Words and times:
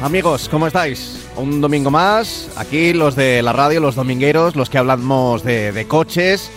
amigos? 0.00 0.48
¿Cómo 0.48 0.66
estáis? 0.66 1.28
Un 1.36 1.60
domingo 1.60 1.90
más, 1.90 2.50
aquí 2.56 2.92
los 2.92 3.14
de 3.14 3.42
la 3.42 3.52
radio, 3.52 3.80
los 3.80 3.94
domingueros, 3.94 4.56
los 4.56 4.68
que 4.68 4.78
hablamos 4.78 5.44
de, 5.44 5.70
de 5.70 5.86
coches, 5.86 6.50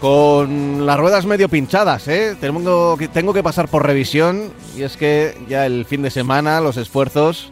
con 0.00 0.84
las 0.84 0.98
ruedas 0.98 1.24
medio 1.24 1.48
pinchadas, 1.48 2.06
¿eh? 2.08 2.36
Tengo 2.38 2.96
que, 2.98 3.08
tengo 3.08 3.32
que 3.32 3.42
pasar 3.42 3.68
por 3.68 3.86
revisión 3.86 4.52
y 4.76 4.82
es 4.82 4.98
que 4.98 5.38
ya 5.48 5.64
el 5.64 5.86
fin 5.86 6.02
de 6.02 6.10
semana 6.10 6.60
los 6.60 6.76
esfuerzos 6.76 7.48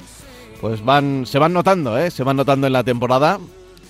pues 0.60 0.84
van, 0.84 1.24
se 1.24 1.38
van 1.38 1.54
notando, 1.54 1.98
¿eh? 1.98 2.10
Se 2.10 2.22
van 2.22 2.36
notando 2.36 2.66
en 2.66 2.74
la 2.74 2.84
temporada 2.84 3.38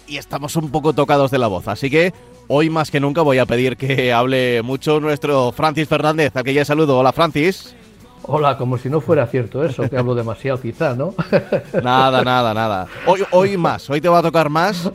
y 0.06 0.18
estamos 0.18 0.55
un 0.55 0.70
poco 0.70 0.92
tocados 0.92 1.33
de 1.33 1.39
la 1.39 1.48
voz, 1.48 1.66
así 1.66 1.91
que 1.91 2.14
hoy 2.46 2.70
más 2.70 2.92
que 2.92 3.00
nunca 3.00 3.22
voy 3.22 3.39
a 3.39 3.46
pedir 3.46 3.77
que 3.77 4.12
hable 4.12 4.62
mucho 4.62 5.00
nuestro 5.00 5.50
Francis 5.50 5.89
Fernández, 5.89 6.36
al 6.36 6.44
que 6.44 6.55
ya 6.55 6.64
saludo. 6.64 6.98
Hola, 6.98 7.12
Francis. 7.12 7.74
Hola, 8.22 8.59
como 8.59 8.77
si 8.77 8.91
no 8.91 9.00
fuera 9.00 9.27
cierto 9.27 9.64
eso, 9.64 9.89
que 9.89 9.97
hablo 9.97 10.14
demasiado 10.14 10.61
quizá, 10.61 10.95
¿no? 10.95 11.14
Nada, 11.83 12.23
nada, 12.25 12.53
nada. 12.55 12.86
Hoy, 13.06 13.23
hoy 13.31 13.56
más, 13.56 13.89
hoy 13.89 14.00
te 14.00 14.08
va 14.08 14.19
a 14.19 14.23
tocar 14.23 14.50
más, 14.50 14.91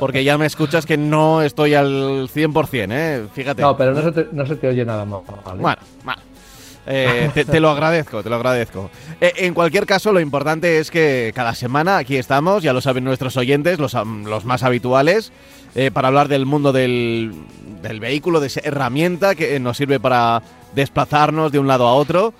porque 0.00 0.24
ya 0.24 0.38
me 0.38 0.46
escuchas 0.46 0.86
que 0.86 0.96
no 0.96 1.42
estoy 1.42 1.74
al 1.74 2.28
100%, 2.28 2.88
¿eh? 2.90 3.26
Fíjate. 3.34 3.60
No, 3.60 3.76
pero 3.76 3.92
no 3.92 4.02
se 4.02 4.12
te, 4.12 4.28
no 4.32 4.46
se 4.46 4.56
te 4.56 4.68
oye 4.68 4.84
nada 4.84 5.04
más. 5.04 5.20
¿vale? 5.44 5.60
Bueno, 5.60 5.82
bueno. 6.04 6.22
Eh, 6.86 7.30
te, 7.32 7.44
te 7.44 7.60
lo 7.60 7.70
agradezco, 7.70 8.22
te 8.22 8.28
lo 8.30 8.36
agradezco. 8.36 8.90
Eh, 9.20 9.32
en 9.36 9.54
cualquier 9.54 9.86
caso, 9.86 10.12
lo 10.12 10.20
importante 10.20 10.78
es 10.78 10.90
que 10.90 11.32
cada 11.34 11.54
semana 11.54 11.98
aquí 11.98 12.16
estamos, 12.16 12.62
ya 12.62 12.72
lo 12.72 12.80
saben 12.80 13.04
nuestros 13.04 13.36
oyentes, 13.36 13.78
los, 13.78 13.94
los 13.94 14.44
más 14.44 14.62
habituales, 14.62 15.32
eh, 15.74 15.90
para 15.92 16.08
hablar 16.08 16.28
del 16.28 16.44
mundo 16.44 16.72
del, 16.72 17.32
del 17.82 18.00
vehículo, 18.00 18.40
de 18.40 18.48
esa 18.48 18.60
herramienta 18.64 19.34
que 19.34 19.60
nos 19.60 19.76
sirve 19.76 20.00
para 20.00 20.42
desplazarnos 20.74 21.52
de 21.52 21.58
un 21.58 21.68
lado 21.68 21.86
a 21.86 21.94
otro. 21.94 22.34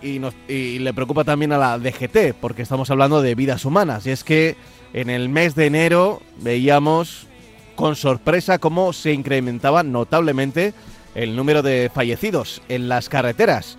y, 0.04 0.18
nos- 0.18 0.34
y 0.48 0.78
le 0.78 0.92
preocupa 0.94 1.24
también 1.24 1.52
a 1.52 1.58
la 1.58 1.78
DGT, 1.78 2.34
porque 2.40 2.62
estamos 2.62 2.90
hablando 2.90 3.22
de 3.22 3.34
vidas 3.34 3.64
humanas. 3.64 4.06
Y 4.06 4.10
es 4.10 4.22
que 4.22 4.56
en 4.92 5.10
el 5.10 5.28
mes 5.28 5.54
de 5.54 5.66
enero 5.66 6.20
veíamos 6.40 7.26
con 7.74 7.96
sorpresa 7.96 8.58
cómo 8.58 8.92
se 8.92 9.12
incrementaba 9.12 9.82
notablemente 9.82 10.74
el 11.14 11.34
número 11.34 11.62
de 11.62 11.90
fallecidos 11.92 12.62
en 12.68 12.88
las 12.88 13.08
carreteras. 13.08 13.78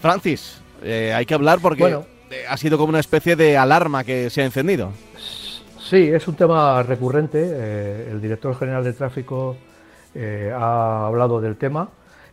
Francis, 0.00 0.60
eh, 0.82 1.12
hay 1.14 1.26
que 1.26 1.34
hablar 1.34 1.58
porque 1.60 1.82
Bueno. 1.82 2.04
ha 2.48 2.56
sido 2.56 2.78
como 2.78 2.90
una 2.90 3.00
especie 3.00 3.36
de 3.36 3.56
alarma 3.56 4.04
que 4.04 4.30
se 4.30 4.42
ha 4.42 4.44
encendido. 4.44 4.92
Sí, 5.80 5.96
es 6.08 6.26
un 6.28 6.34
tema 6.34 6.82
recurrente. 6.82 7.40
eh, 7.42 8.08
el 8.10 8.20
director 8.20 8.56
general 8.58 8.84
de 8.84 8.92
tráfico 8.92 9.56
eh, 10.14 10.52
ha 10.54 11.06
hablado 11.06 11.40
del 11.40 11.56
tema. 11.56 11.88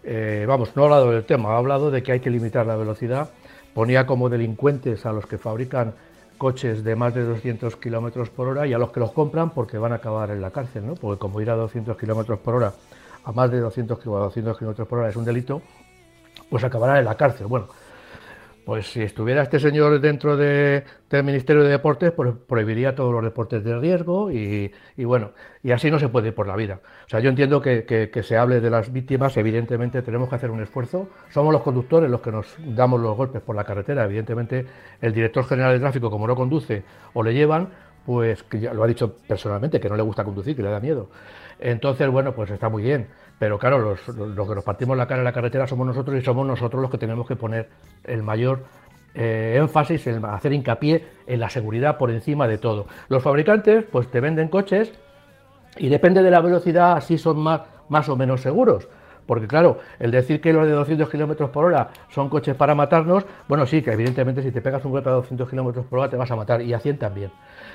Eh, 0.07 0.45
vamos, 0.47 0.75
no 0.75 0.83
ha 0.83 0.85
hablado 0.85 1.11
del 1.11 1.25
tema, 1.25 1.53
ha 1.53 1.57
hablado 1.57 1.89
de 1.89 2.03
que 2.03 2.11
hay 2.11 2.19
que 2.19 2.29
limitar 2.29 2.65
la 2.65 2.75
velocidad. 2.75 3.29
Ponía 3.73 4.05
como 4.05 4.29
delincuentes 4.29 5.05
a 5.05 5.11
los 5.11 5.25
que 5.25 5.37
fabrican 5.37 5.93
coches 6.37 6.83
de 6.83 6.95
más 6.95 7.13
de 7.15 7.23
200 7.23 7.75
kilómetros 7.77 8.29
por 8.29 8.47
hora 8.47 8.67
y 8.67 8.73
a 8.73 8.77
los 8.77 8.91
que 8.91 8.99
los 8.99 9.11
compran 9.11 9.49
porque 9.51 9.77
van 9.77 9.93
a 9.93 9.95
acabar 9.95 10.29
en 10.31 10.41
la 10.41 10.51
cárcel, 10.51 10.85
¿no? 10.85 10.93
Porque 10.95 11.17
como 11.19 11.41
ir 11.41 11.49
a 11.49 11.55
200 11.55 11.97
kilómetros 11.97 12.39
por 12.39 12.55
hora 12.55 12.73
a 13.23 13.31
más 13.31 13.49
de 13.49 13.59
200 13.59 13.97
kilo- 13.99 14.19
200 14.19 14.57
kilómetros 14.57 14.87
por 14.87 14.99
hora 14.99 15.09
es 15.09 15.15
un 15.15 15.25
delito, 15.25 15.61
pues 16.49 16.63
acabarán 16.63 16.97
en 16.97 17.05
la 17.05 17.15
cárcel. 17.15 17.47
Bueno, 17.47 17.67
pues 18.65 18.87
si 18.91 19.01
estuviera 19.03 19.43
este 19.43 19.59
señor 19.59 19.99
dentro 20.01 20.35
de- 20.37 20.83
del 21.09 21.23
Ministerio 21.23 21.63
de 21.63 21.69
Deportes, 21.69 22.11
pues 22.11 22.33
prohibiría 22.47 22.95
todos 22.95 23.13
los 23.13 23.23
deportes 23.23 23.63
de 23.63 23.77
riesgo 23.79 24.31
y, 24.31 24.71
bueno, 24.97 25.31
y 25.63 25.71
así 25.71 25.91
no 25.91 25.99
se 25.99 26.09
puede 26.09 26.29
ir 26.29 26.35
por 26.35 26.47
la 26.47 26.55
vida. 26.55 26.79
O 27.05 27.09
sea, 27.09 27.19
yo 27.19 27.29
entiendo 27.29 27.61
que, 27.61 28.09
se 28.23 28.37
hable 28.37 28.59
de 28.61 28.69
las 28.71 28.91
víctimas, 28.91 29.37
evidentemente 29.37 30.01
tenemos 30.01 30.29
que 30.29 30.35
hacer 30.35 30.49
un 30.49 30.61
esfuerzo. 30.61 31.07
Somos 31.29 31.53
los 31.53 31.61
conductores 31.61 32.09
los 32.09 32.21
que 32.21 32.31
nos 32.31 32.55
damos 32.59 32.99
los 32.99 33.15
golpes 33.15 33.41
por 33.41 33.55
la 33.55 33.63
carretera. 33.63 34.03
Evidentemente, 34.05 34.65
el 35.01 35.13
director 35.13 35.45
general 35.45 35.73
de 35.73 35.79
tráfico, 35.79 36.09
como 36.09 36.25
no 36.27 36.35
conduce 36.35 36.83
o 37.13 37.21
le 37.23 37.33
llevan, 37.33 37.69
pues 38.05 38.45
ya 38.51 38.73
lo 38.73 38.83
ha 38.83 38.87
dicho 38.87 39.15
personalmente, 39.27 39.79
que 39.79 39.89
no 39.89 39.95
le 39.95 40.03
gusta 40.03 40.23
conducir, 40.23 40.55
que 40.55 40.63
le 40.63 40.69
da 40.69 40.79
miedo. 40.79 41.09
Entonces, 41.59 42.09
bueno, 42.09 42.33
pues 42.35 42.49
está 42.51 42.69
muy 42.69 42.83
bien. 42.83 43.07
Pero 43.39 43.59
claro, 43.59 43.79
los, 43.79 44.07
los- 44.07 44.47
que 44.47 44.55
nos 44.55 44.63
partimos 44.63 44.95
la 44.97 45.07
cara 45.07 45.19
en 45.19 45.25
la 45.25 45.33
carretera 45.33 45.67
somos 45.67 45.85
nosotros 45.87 46.17
y 46.17 46.21
somos 46.23 46.45
nosotros 46.47 46.81
los 46.81 46.89
que 46.91 46.97
tenemos 46.97 47.27
que 47.27 47.35
poner 47.35 47.69
el 48.03 48.23
mayor 48.23 48.63
eh, 49.13 49.57
énfasis 49.59 50.07
en 50.07 50.23
hacer 50.25 50.53
hincapié 50.53 51.05
en 51.27 51.39
la 51.39 51.49
seguridad 51.49 51.97
por 51.97 52.11
encima 52.11 52.47
de 52.47 52.57
todo. 52.57 52.87
Los 53.09 53.23
fabricantes, 53.23 53.83
pues 53.91 54.09
te 54.09 54.19
venden 54.19 54.47
coches 54.47 54.93
y 55.77 55.89
depende 55.89 56.23
de 56.23 56.31
la 56.31 56.41
velocidad, 56.41 56.93
así 56.93 57.17
son 57.17 57.37
más, 57.39 57.61
más 57.89 58.07
o 58.09 58.15
menos 58.15 58.41
seguros. 58.41 58.87
Porque 59.25 59.47
claro, 59.47 59.79
el 59.99 60.11
decir 60.11 60.39
que 60.39 60.53
los 60.53 60.67
de 60.67 60.73
200 60.73 61.09
kilómetros 61.09 61.49
por 61.49 61.65
hora 61.65 61.89
son 62.09 62.29
coches 62.29 62.55
para 62.55 62.75
matarnos, 62.75 63.25
bueno, 63.47 63.65
sí, 63.65 63.81
que 63.81 63.91
evidentemente 63.91 64.43
si 64.43 64.51
te 64.51 64.61
pegas 64.61 64.85
un 64.85 64.91
golpe 64.91 65.09
a 65.09 65.13
200 65.13 65.49
kilómetros 65.49 65.85
por 65.87 65.99
hora 65.99 66.09
te 66.09 66.15
vas 66.15 66.29
a 66.29 66.35
matar 66.35 66.61
y 66.61 66.73
a 66.73 66.79
100 66.79 66.99
también. 66.99 67.31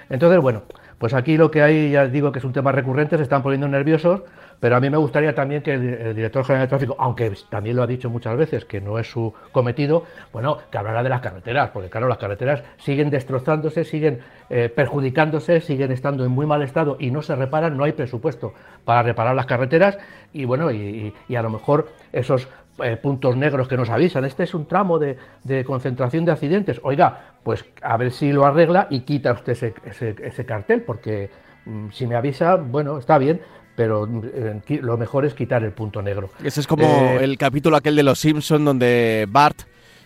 Entonces, 0.08 0.40
bueno, 0.40 0.62
pues 1.00 1.14
aquí 1.14 1.38
lo 1.38 1.50
que 1.50 1.62
hay, 1.62 1.92
ya 1.92 2.06
digo 2.06 2.30
que 2.30 2.40
es 2.40 2.44
un 2.44 2.52
tema 2.52 2.72
recurrente, 2.72 3.16
se 3.16 3.22
están 3.22 3.42
poniendo 3.42 3.66
nerviosos, 3.66 4.20
pero 4.60 4.76
a 4.76 4.80
mí 4.80 4.90
me 4.90 4.98
gustaría 4.98 5.34
también 5.34 5.62
que 5.62 5.72
el, 5.72 6.14
director 6.14 6.44
general 6.44 6.66
de 6.66 6.68
tráfico, 6.68 6.94
aunque 6.98 7.32
también 7.48 7.76
lo 7.76 7.82
ha 7.82 7.86
dicho 7.86 8.10
muchas 8.10 8.36
veces 8.36 8.66
que 8.66 8.82
no 8.82 8.98
es 8.98 9.10
su 9.10 9.32
cometido, 9.50 10.04
bueno, 10.30 10.58
que 10.70 10.76
hablará 10.76 11.02
de 11.02 11.08
las 11.08 11.22
carreteras, 11.22 11.70
porque 11.70 11.88
claro, 11.88 12.06
las 12.06 12.18
carreteras 12.18 12.62
siguen 12.76 13.08
destrozándose, 13.08 13.84
siguen 13.84 14.20
eh, 14.50 14.68
perjudicándose, 14.68 15.62
siguen 15.62 15.90
estando 15.90 16.22
en 16.22 16.32
muy 16.32 16.44
mal 16.44 16.60
estado 16.60 16.98
y 17.00 17.10
no 17.10 17.22
se 17.22 17.34
reparan, 17.34 17.78
no 17.78 17.84
hay 17.84 17.92
presupuesto 17.92 18.52
para 18.84 19.02
reparar 19.02 19.34
las 19.34 19.46
carreteras 19.46 19.96
y 20.34 20.44
bueno, 20.44 20.70
y 20.70 21.14
a 21.34 21.40
lo 21.40 21.48
mejor 21.48 21.88
esos 22.12 22.46
eh, 22.82 22.96
puntos 22.96 23.36
negros 23.36 23.68
que 23.68 23.76
nos 23.76 23.88
avisan, 23.90 24.24
este 24.24 24.44
es 24.44 24.54
un 24.54 24.66
tramo 24.66 24.98
de, 24.98 25.16
de 25.44 25.64
concentración 25.64 26.24
de 26.24 26.32
accidentes, 26.32 26.80
oiga, 26.82 27.34
pues 27.42 27.64
a 27.82 27.96
ver 27.96 28.10
si 28.12 28.32
lo 28.32 28.44
arregla 28.46 28.86
y 28.90 29.00
quita 29.00 29.32
usted 29.32 29.52
ese, 29.52 29.74
ese- 29.84 30.16
ese 30.22 30.44
cartel, 30.44 30.82
porque 30.82 31.30
mm, 31.66 31.88
si 31.92 32.06
me 32.06 32.14
avisa, 32.16 32.56
bueno, 32.56 32.98
está 32.98 33.18
bien, 33.18 33.40
pero 33.76 34.06
eh, 34.34 34.60
lo 34.82 34.96
mejor 34.98 35.24
es 35.24 35.34
quitar 35.34 35.62
el 35.64 35.72
punto 35.72 36.02
negro. 36.02 36.30
Ese 36.44 36.60
es 36.60 36.66
como 36.66 36.84
Eh, 36.84 37.18
el 37.24 37.38
capítulo 37.38 37.76
aquel 37.76 37.96
de 37.96 38.02
Los 38.02 38.18
Simpson 38.18 38.64
donde 38.64 39.26
Bart 39.30 39.60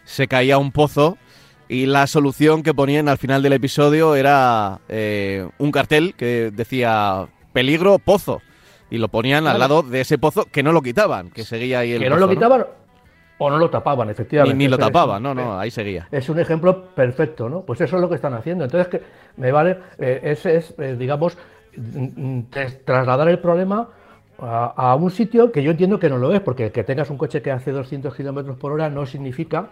se 0.05 0.29
caía 0.29 0.57
a 0.57 0.59
un 0.59 0.71
pozo 0.71 1.17
y 1.67 1.87
la 1.87 2.07
solución 2.07 2.63
que 2.63 2.75
ponían 2.75 3.09
al 3.09 3.19
final 3.19 3.43
del 3.43 3.55
episodio 3.55 4.15
era 4.17 4.81
eh, 4.89 5.49
un 5.59 5.73
cartel 5.73 6.15
que 6.15 6.51
decía 6.55 7.27
peligro 7.53 7.99
pozo 7.99 8.43
y 8.95 8.99
lo 8.99 9.09
ponían 9.09 9.47
al 9.49 9.59
lado 9.59 9.83
de 9.83 10.01
ese 10.03 10.19
pozo 10.19 10.45
que 10.51 10.63
no 10.63 10.71
lo 10.73 10.81
quitaban, 10.81 11.31
que 11.31 11.43
seguía 11.43 11.81
ahí 11.81 11.93
el 11.95 12.03
que 12.03 12.09
no 12.11 12.17
lo 12.17 12.29
quitaban 12.29 12.65
o 13.39 13.51
no 13.51 13.59
lo 13.59 13.69
tapaban, 13.69 14.07
Ni, 14.07 14.13
efectivamente. 14.13 14.57
ni 14.57 14.69
lo 14.69 14.77
Eso 14.77 14.83
es. 14.87 14.93
tapaban, 14.93 15.21
no, 15.21 15.35
no, 15.35 15.59
ahí 15.59 15.71
seguía. 15.73 16.07
Es 16.13 16.29
un 16.29 16.39
ejemplo 16.39 16.85
perfecto, 16.95 17.49
¿no? 17.49 17.63
Pues 17.63 17.81
eso 17.81 17.97
es 17.97 18.01
lo 18.03 18.09
que 18.09 18.15
están 18.15 18.35
haciendo. 18.35 18.63
Entonces, 18.65 18.87
que 18.87 19.03
me 19.37 19.51
vale, 19.51 19.79
eh, 19.99 20.21
ese 20.23 20.57
es, 20.59 20.75
eh, 20.79 20.95
digamos, 20.97 21.37
mm, 21.77 22.05
mm, 22.39 22.47
tras- 22.51 22.79
trasladar 22.85 23.29
el 23.29 23.41
problema 23.41 23.89
a, 24.39 24.95
un 24.95 25.11
sitio 25.11 25.51
que 25.51 25.63
yo 25.65 25.73
entiendo 25.73 25.99
que 25.99 26.09
no 26.09 26.19
lo 26.19 26.33
es, 26.33 26.41
porque 26.41 26.71
que 26.71 26.85
tengas 26.85 27.11
un 27.11 27.17
coche 27.19 27.43
que 27.43 27.51
hace 27.51 27.73
200 27.73 28.15
kilómetros 28.15 28.57
por 28.57 28.71
hora 28.73 28.89
no 28.91 29.05
significa, 29.07 29.71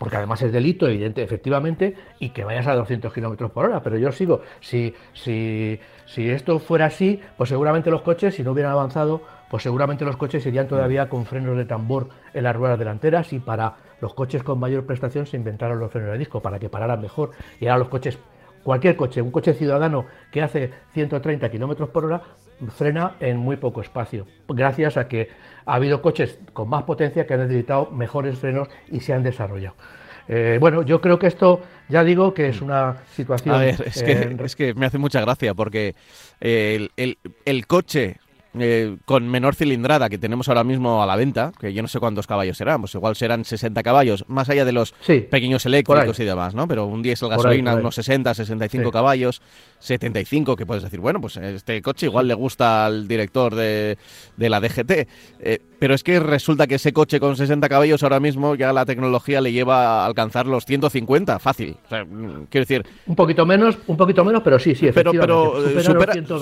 porque 0.00 0.16
además 0.16 0.40
es 0.40 0.50
delito, 0.50 0.88
evidente, 0.88 1.22
efectivamente, 1.22 1.94
y 2.18 2.30
que 2.30 2.42
vayas 2.42 2.66
a 2.66 2.74
200 2.74 3.12
kilómetros 3.12 3.50
por 3.50 3.66
hora. 3.66 3.82
Pero 3.82 3.98
yo 3.98 4.10
sigo, 4.12 4.40
si, 4.60 4.94
si, 5.12 5.78
si 6.06 6.30
esto 6.30 6.58
fuera 6.58 6.86
así, 6.86 7.20
pues 7.36 7.50
seguramente 7.50 7.90
los 7.90 8.00
coches, 8.00 8.34
si 8.34 8.42
no 8.42 8.52
hubieran 8.52 8.72
avanzado, 8.72 9.20
pues 9.50 9.62
seguramente 9.62 10.06
los 10.06 10.16
coches 10.16 10.46
irían 10.46 10.68
todavía 10.68 11.10
con 11.10 11.26
frenos 11.26 11.54
de 11.54 11.66
tambor 11.66 12.08
en 12.32 12.44
las 12.44 12.56
ruedas 12.56 12.78
delanteras 12.78 13.30
y 13.34 13.40
para 13.40 13.74
los 14.00 14.14
coches 14.14 14.42
con 14.42 14.58
mayor 14.58 14.86
prestación 14.86 15.26
se 15.26 15.36
inventaron 15.36 15.78
los 15.78 15.92
frenos 15.92 16.12
de 16.12 16.18
disco 16.18 16.40
para 16.40 16.58
que 16.58 16.70
pararan 16.70 17.02
mejor. 17.02 17.32
Y 17.60 17.66
ahora 17.66 17.80
los 17.80 17.88
coches 17.88 18.18
cualquier 18.64 18.96
coche, 18.96 19.20
un 19.20 19.30
coche 19.30 19.52
ciudadano 19.52 20.06
que 20.30 20.40
hace 20.40 20.70
130 20.94 21.50
kilómetros 21.50 21.90
por 21.90 22.06
hora, 22.06 22.22
frena 22.68 23.16
en 23.20 23.36
muy 23.36 23.56
poco 23.56 23.80
espacio, 23.80 24.26
gracias 24.48 24.96
a 24.96 25.08
que 25.08 25.28
ha 25.66 25.74
habido 25.74 26.02
coches 26.02 26.38
con 26.52 26.68
más 26.68 26.84
potencia 26.84 27.26
que 27.26 27.34
han 27.34 27.40
necesitado 27.40 27.90
mejores 27.90 28.38
frenos 28.38 28.68
y 28.90 29.00
se 29.00 29.12
han 29.12 29.22
desarrollado. 29.22 29.76
Eh, 30.28 30.58
bueno, 30.60 30.82
yo 30.82 31.00
creo 31.00 31.18
que 31.18 31.26
esto, 31.26 31.60
ya 31.88 32.04
digo 32.04 32.34
que 32.34 32.48
es 32.48 32.60
una 32.62 32.98
situación... 33.14 33.54
A 33.54 33.58
ver, 33.58 33.82
es, 33.84 34.02
que, 34.02 34.12
eh, 34.12 34.36
es 34.44 34.54
que 34.54 34.74
me 34.74 34.86
hace 34.86 34.98
mucha 34.98 35.20
gracia 35.20 35.54
porque 35.54 35.94
el, 36.40 36.90
el, 36.96 37.18
el 37.44 37.66
coche 37.66 38.18
eh, 38.58 38.96
con 39.04 39.28
menor 39.28 39.54
cilindrada 39.54 40.08
que 40.08 40.18
tenemos 40.18 40.48
ahora 40.48 40.64
mismo 40.64 41.02
a 41.02 41.06
la 41.06 41.16
venta, 41.16 41.52
que 41.58 41.72
yo 41.72 41.82
no 41.82 41.88
sé 41.88 42.00
cuántos 42.00 42.26
caballos 42.26 42.56
serán, 42.56 42.80
pues 42.80 42.94
igual 42.94 43.14
serán 43.14 43.44
60 43.44 43.82
caballos, 43.82 44.24
más 44.28 44.48
allá 44.48 44.64
de 44.64 44.72
los 44.72 44.92
pequeños 45.30 45.64
eléctricos 45.66 46.18
y 46.20 46.24
demás, 46.24 46.54
¿no? 46.54 46.66
Pero 46.66 46.86
un 46.86 47.02
diésel 47.02 47.28
gasolina, 47.28 47.74
unos 47.80 47.94
60, 47.94 48.34
65 48.34 48.90
caballos, 48.90 49.40
75, 49.78 50.56
que 50.56 50.66
puedes 50.66 50.82
decir, 50.82 51.00
bueno, 51.00 51.20
pues 51.20 51.36
este 51.36 51.80
coche 51.80 52.06
igual 52.06 52.26
le 52.28 52.34
gusta 52.34 52.86
al 52.86 53.06
director 53.06 53.54
de, 53.54 53.96
de 54.36 54.50
la 54.50 54.60
DGT. 54.60 54.90
Eh, 55.40 55.58
pero 55.80 55.94
es 55.94 56.04
que 56.04 56.20
resulta 56.20 56.66
que 56.66 56.74
ese 56.74 56.92
coche 56.92 57.18
con 57.18 57.36
60 57.36 57.66
caballos 57.68 58.02
ahora 58.02 58.20
mismo 58.20 58.54
ya 58.54 58.70
la 58.70 58.84
tecnología 58.84 59.40
le 59.40 59.50
lleva 59.50 60.02
a 60.02 60.06
alcanzar 60.06 60.46
los 60.46 60.66
150, 60.66 61.38
fácil. 61.38 61.76
quiero 61.88 62.46
decir... 62.50 62.84
Un 63.06 63.16
poquito 63.16 63.46
menos, 63.46 63.78
un 63.86 63.96
poquito 63.96 64.22
menos, 64.22 64.42
pero 64.42 64.58
sí, 64.58 64.74
sí, 64.74 64.90
Pero, 64.92 65.10
pero 65.12 65.54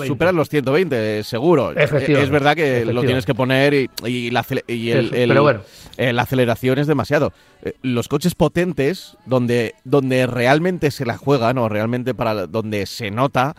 supera, 0.03 0.33
los 0.33 0.49
120, 0.49 1.23
seguro. 1.23 1.71
Es 1.71 2.29
verdad 2.29 2.53
que 2.53 2.83
lo 2.83 3.01
tienes 3.01 3.25
que 3.25 3.33
poner 3.33 3.73
y, 4.05 4.29
la, 4.29 4.45
eh, 4.67 6.13
la 6.13 6.21
aceleración 6.21 6.77
es 6.77 6.87
demasiado. 6.87 7.31
Eh, 7.63 7.75
los 7.81 8.09
coches 8.09 8.35
potentes, 8.35 9.15
donde, 9.25 9.75
donde 9.85 10.27
realmente 10.27 10.91
se 10.91 11.05
la 11.05 11.17
juegan 11.17 11.57
o 11.59 11.69
realmente 11.69 12.13
para 12.13 12.45
donde 12.45 12.85
se 12.85 13.09
nota 13.09 13.55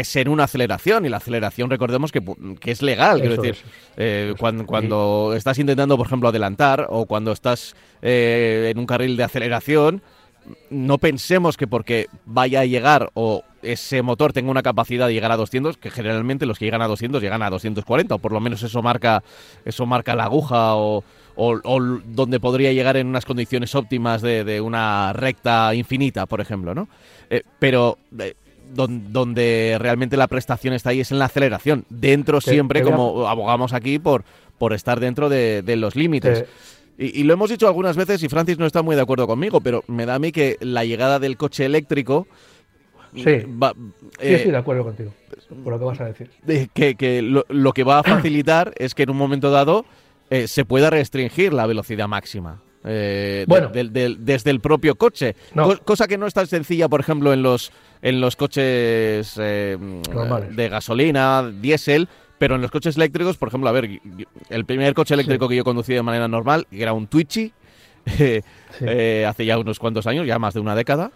es 0.00 0.16
en 0.16 0.28
una 0.28 0.44
aceleración 0.44 1.06
y 1.06 1.08
la 1.08 1.18
aceleración 1.18 1.70
recordemos 1.70 2.10
que, 2.10 2.20
es 2.64 2.82
legal, 2.82 3.20
quiero 3.20 3.40
decir, 3.40 3.56
eh, 3.96 4.34
cuando, 4.38 4.66
cuando 4.66 5.34
estás 5.36 5.56
intentando, 5.58 5.96
por 5.96 6.06
ejemplo, 6.06 6.28
adelantar 6.28 6.88
o 6.90 7.06
cuando 7.06 7.30
estás 7.30 7.76
eh, 8.02 8.70
en 8.72 8.78
un 8.78 8.86
carril 8.86 9.16
de 9.16 9.22
aceleración, 9.22 10.02
no 10.68 10.98
pensemos 10.98 11.56
que 11.56 11.68
porque 11.68 12.08
vaya 12.26 12.60
a 12.60 12.64
llegar 12.64 13.10
o 13.14 13.44
ese 13.62 14.02
motor 14.02 14.32
tenga 14.32 14.50
una 14.50 14.62
capacidad 14.62 15.06
de 15.06 15.14
llegar 15.14 15.30
a 15.30 15.36
200, 15.36 15.78
que 15.78 15.90
generalmente 15.90 16.44
los 16.44 16.58
que 16.58 16.64
llegan 16.64 16.82
a 16.82 16.88
200 16.88 17.22
llegan 17.22 17.42
a 17.42 17.50
240, 17.50 18.16
o 18.16 18.18
por 18.18 18.32
lo 18.32 18.40
menos 18.40 18.62
eso 18.64 18.82
marca, 18.82 19.22
eso 19.64 19.86
marca 19.86 20.16
la 20.16 20.24
aguja 20.24 20.74
o, 20.74 21.04
donde 21.36 22.40
podría 22.40 22.72
llegar 22.72 22.96
en 22.96 23.06
unas 23.06 23.24
condiciones 23.24 23.74
óptimas 23.74 24.22
de, 24.22 24.60
una 24.60 25.12
recta 25.12 25.74
infinita, 25.74 26.26
por 26.26 26.40
ejemplo, 26.40 26.74
¿no? 26.74 26.88
Eh, 27.30 27.42
pero 27.58 27.98
donde 28.72 29.76
realmente 29.78 30.16
la 30.16 30.26
prestación 30.26 30.74
está 30.74 30.90
ahí 30.90 31.00
es 31.00 31.12
en 31.12 31.18
la 31.18 31.26
aceleración. 31.26 31.84
Dentro 31.88 32.40
siempre, 32.40 32.82
como 32.82 33.28
abogamos 33.28 33.72
aquí, 33.72 33.98
por, 33.98 34.24
por 34.58 34.72
estar 34.72 35.00
dentro 35.00 35.28
de, 35.28 35.76
los 35.76 35.96
límites. 35.96 36.44
Y, 36.96 37.24
lo 37.24 37.34
hemos 37.34 37.50
dicho 37.50 37.66
algunas 37.66 37.96
veces 37.96 38.22
y 38.22 38.28
Francis 38.28 38.58
no 38.58 38.66
está 38.66 38.82
muy 38.82 38.94
de 38.96 39.02
acuerdo 39.02 39.26
conmigo, 39.26 39.60
pero 39.60 39.82
me 39.88 40.06
da 40.06 40.14
a 40.14 40.18
mí 40.18 40.32
que 40.32 40.56
la 40.60 40.84
llegada 40.84 41.18
del 41.18 41.36
coche 41.36 41.64
eléctrico... 41.64 42.26
Sí, 43.14 43.22
estoy 44.18 44.50
de 44.50 44.56
acuerdo 44.56 44.82
contigo, 44.82 45.12
por 45.62 45.72
lo 45.72 45.78
que 45.78 45.84
vas 45.84 46.00
a 46.00 46.06
decir. 46.06 46.30
que, 46.74 47.22
lo, 47.22 47.72
que 47.72 47.84
va 47.84 48.00
a 48.00 48.02
facilitar 48.02 48.72
es 48.76 48.92
que 48.94 49.04
en 49.04 49.10
un 49.10 49.16
momento 49.16 49.52
dado 49.52 49.84
eh, 50.30 50.48
se 50.48 50.64
pueda 50.64 50.90
restringir 50.90 51.52
la 51.52 51.66
velocidad 51.66 52.08
máxima. 52.08 52.60
Eh, 52.86 53.44
bueno, 53.48 53.70
desde 53.72 54.50
el 54.50 54.60
propio 54.60 54.96
coche. 54.96 55.34
cosa 55.84 56.06
que 56.06 56.18
no 56.18 56.26
es 56.26 56.34
tan 56.34 56.46
sencilla, 56.46 56.88
por 56.88 57.00
ejemplo, 57.00 57.32
en 57.32 57.42
los, 57.42 57.72
en 58.02 58.20
los 58.20 58.36
coches 58.36 59.34
eh, 59.38 59.78
de 60.50 60.68
gasolina, 60.68 61.50
diésel, 61.50 62.08
pero 62.38 62.56
en 62.56 62.62
los 62.62 62.70
coches 62.70 62.96
eléctricos, 62.96 63.38
por 63.38 63.48
ejemplo, 63.48 63.70
a 63.70 63.72
ver, 63.72 64.00
el 64.50 64.64
primer 64.66 64.92
coche 64.92 65.14
eléctrico 65.14 65.48
que 65.48 65.56
yo 65.56 65.64
conducí 65.64 65.94
de 65.94 66.02
manera 66.02 66.28
normal 66.28 66.66
era 66.70 66.92
un 66.92 67.06
Twitchy, 67.06 67.52
eh, 68.18 69.26
hace 69.26 69.46
ya 69.46 69.58
unos 69.58 69.78
cuantos 69.78 70.06
años, 70.06 70.26
ya 70.26 70.38
más 70.38 70.52
de 70.52 70.60
una 70.60 70.74
década. 70.74 71.10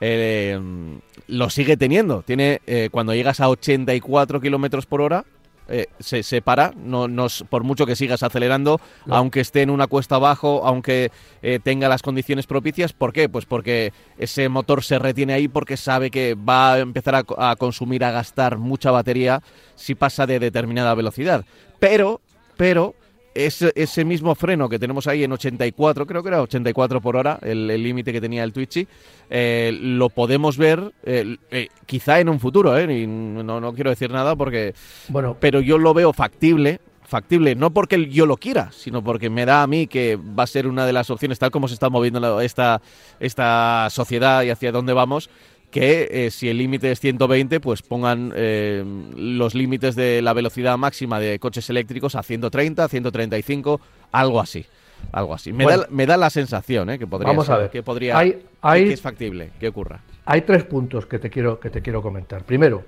lo 0.00 1.50
sigue 1.50 1.76
teniendo. 1.76 2.22
Tiene 2.22 2.62
cuando 2.90 3.14
llegas 3.14 3.40
a 3.40 3.50
84 3.50 4.40
kilómetros 4.40 4.86
por 4.86 5.02
hora, 5.02 5.26
eh, 5.70 5.86
se, 6.00 6.22
se, 6.22 6.42
para, 6.42 6.72
no, 6.76 7.06
por 7.48 7.64
mucho 7.64 7.86
que 7.86 7.96
sigas 7.96 8.22
acelerando, 8.22 8.80
aunque 9.08 9.40
esté 9.40 9.62
en 9.62 9.70
una 9.70 9.86
cuesta 9.86 10.16
abajo, 10.16 10.62
aunque 10.64 11.10
eh, 11.42 11.60
tenga 11.62 11.88
las 11.88 12.02
condiciones 12.02 12.46
propicias. 12.46 12.92
¿Por 12.92 13.12
qué? 13.12 13.28
Pues 13.28 13.46
porque 13.46 13.92
ese 14.18 14.48
motor 14.48 14.82
se 14.82 14.98
retiene 14.98 15.32
ahí 15.32 15.48
porque 15.48 15.76
sabe 15.76 16.10
que 16.10 16.34
va 16.34 16.74
a 16.74 16.78
empezar 16.80 17.14
a, 17.14 17.50
a 17.50 17.56
consumir, 17.56 18.04
a 18.04 18.10
gastar 18.10 18.58
mucha 18.58 18.90
batería 18.90 19.42
si 19.76 19.94
pasa 19.94 20.26
de 20.26 20.40
determinada 20.40 20.94
velocidad. 20.94 21.44
Pero, 21.78 22.20
pero 22.56 22.94
ese, 23.34 23.72
ese, 23.74 24.04
mismo 24.04 24.34
freno 24.34 24.68
que 24.68 24.78
tenemos 24.78 25.06
ahí 25.06 25.24
en 25.24 25.32
84, 25.32 26.06
creo 26.06 26.22
que 26.22 26.28
era 26.28 26.42
84 26.42 27.00
por 27.00 27.16
hora, 27.16 27.38
el 27.42 27.66
límite 27.66 28.12
que 28.12 28.20
tenía 28.20 28.44
el 28.44 28.52
Twitchy, 28.52 28.86
eh, 29.28 29.76
lo 29.80 30.08
podemos 30.08 30.56
ver 30.56 30.92
eh, 31.04 31.36
eh, 31.50 31.68
quizá 31.86 32.20
en 32.20 32.28
un 32.28 32.40
futuro, 32.40 32.76
¿eh? 32.76 33.06
no, 33.06 33.60
no 33.60 33.72
quiero 33.72 33.90
decir 33.90 34.10
nada 34.10 34.34
porque... 34.36 34.74
Bueno, 35.08 35.36
pero 35.38 35.60
yo 35.60 35.78
lo 35.78 35.94
veo 35.94 36.12
factible, 36.12 36.80
factible, 37.02 37.54
no 37.54 37.70
porque 37.70 38.08
yo 38.08 38.26
lo 38.26 38.36
quiera, 38.36 38.70
sino 38.72 39.02
porque 39.02 39.30
me 39.30 39.46
da 39.46 39.62
a 39.62 39.66
mí 39.66 39.86
que 39.86 40.16
va 40.16 40.44
a 40.44 40.46
ser 40.46 40.66
una 40.66 40.86
de 40.86 40.92
las 40.92 41.10
opciones, 41.10 41.38
tal 41.38 41.50
como 41.50 41.68
se 41.68 41.74
está 41.74 41.90
moviendo 41.90 42.40
esta, 42.40 42.80
esta 43.18 43.88
sociedad 43.90 44.42
y 44.42 44.50
hacia 44.50 44.72
dónde 44.72 44.92
vamos, 44.92 45.30
que 45.70 46.08
eh, 46.10 46.30
si 46.30 46.48
el 46.48 46.58
límite 46.58 46.90
es 46.90 47.00
120, 47.00 47.60
pues 47.60 47.82
pongan 47.82 48.32
eh, 48.34 48.84
los 49.16 49.54
límites 49.54 49.94
de 49.94 50.20
la 50.20 50.32
velocidad 50.32 50.76
máxima 50.76 51.20
de 51.20 51.38
coches 51.38 51.70
eléctricos 51.70 52.16
a 52.16 52.22
130, 52.22 52.88
135, 52.88 53.80
algo 54.12 54.40
así. 54.40 54.66
Algo 55.12 55.32
así. 55.32 55.52
Me, 55.52 55.64
da, 55.64 55.86
me 55.88 56.04
da 56.04 56.16
la 56.16 56.28
sensación 56.28 56.90
¿eh? 56.90 56.98
que 56.98 57.06
podría 57.06 57.28
vamos 57.28 57.48
a 57.48 57.56
ver. 57.56 57.70
que 57.70 57.82
podría 57.82 58.18
hay, 58.18 58.44
que 58.62 58.92
es 58.92 59.00
factible 59.00 59.50
que 59.58 59.68
ocurra. 59.68 60.00
Hay 60.26 60.42
tres 60.42 60.64
puntos 60.64 61.06
que 61.06 61.18
te 61.18 61.30
quiero 61.30 61.58
que 61.58 61.70
te 61.70 61.80
quiero 61.80 62.02
comentar. 62.02 62.44
Primero, 62.44 62.84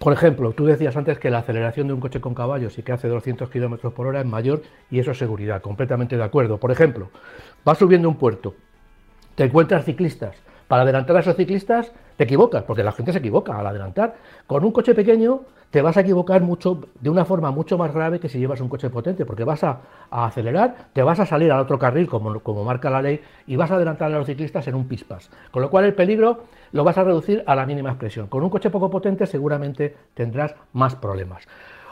por 0.00 0.12
ejemplo, 0.12 0.52
tú 0.52 0.66
decías 0.66 0.96
antes 0.96 1.20
que 1.20 1.30
la 1.30 1.38
aceleración 1.38 1.86
de 1.86 1.92
un 1.92 2.00
coche 2.00 2.20
con 2.20 2.34
caballos 2.34 2.76
y 2.76 2.82
que 2.82 2.90
hace 2.90 3.06
200 3.06 3.48
kilómetros 3.50 3.92
por 3.92 4.08
hora 4.08 4.20
es 4.20 4.26
mayor 4.26 4.62
y 4.90 4.98
eso 4.98 5.12
es 5.12 5.18
seguridad. 5.18 5.62
Completamente 5.62 6.16
de 6.16 6.24
acuerdo. 6.24 6.58
Por 6.58 6.72
ejemplo, 6.72 7.10
vas 7.64 7.78
subiendo 7.78 8.08
un 8.08 8.16
puerto, 8.16 8.56
te 9.36 9.44
encuentras 9.44 9.84
ciclistas 9.84 10.34
para 10.72 10.84
adelantar 10.84 11.14
a 11.18 11.20
esos 11.20 11.36
ciclistas 11.36 11.92
te 12.16 12.24
equivocas, 12.24 12.62
porque 12.62 12.82
la 12.82 12.92
gente 12.92 13.12
se 13.12 13.18
equivoca 13.18 13.58
al 13.58 13.66
adelantar. 13.66 14.14
Con 14.46 14.64
un 14.64 14.72
coche 14.72 14.94
pequeño 14.94 15.42
te 15.70 15.82
vas 15.82 15.98
a 15.98 16.00
equivocar 16.00 16.40
mucho, 16.40 16.88
de 16.98 17.10
una 17.10 17.26
forma 17.26 17.50
mucho 17.50 17.76
más 17.76 17.92
grave 17.92 18.18
que 18.18 18.30
si 18.30 18.38
llevas 18.38 18.62
un 18.62 18.70
coche 18.70 18.88
potente, 18.88 19.26
porque 19.26 19.44
vas 19.44 19.62
a, 19.64 19.82
acelerar, 20.10 20.88
te 20.94 21.02
vas 21.02 21.20
a 21.20 21.26
salir 21.26 21.52
al 21.52 21.60
otro 21.60 21.78
carril, 21.78 22.08
como, 22.08 22.64
marca 22.64 22.88
la 22.88 23.02
ley, 23.02 23.20
y 23.46 23.56
vas 23.56 23.70
a 23.70 23.74
adelantar 23.74 24.10
a 24.14 24.16
los 24.16 24.26
ciclistas 24.26 24.66
en 24.66 24.74
un 24.74 24.88
pispas. 24.88 25.28
Con 25.50 25.60
lo 25.60 25.68
cual 25.68 25.84
el 25.84 25.92
peligro 25.92 26.44
lo 26.72 26.84
vas 26.84 26.96
a 26.96 27.04
reducir 27.04 27.44
a 27.46 27.54
la 27.54 27.66
mínima 27.66 27.90
expresión. 27.90 28.28
Con 28.28 28.42
un 28.42 28.48
coche 28.48 28.70
poco 28.70 28.88
potente 28.88 29.26
seguramente 29.26 29.94
tendrás 30.14 30.54
más 30.72 30.96
problemas. 30.96 31.46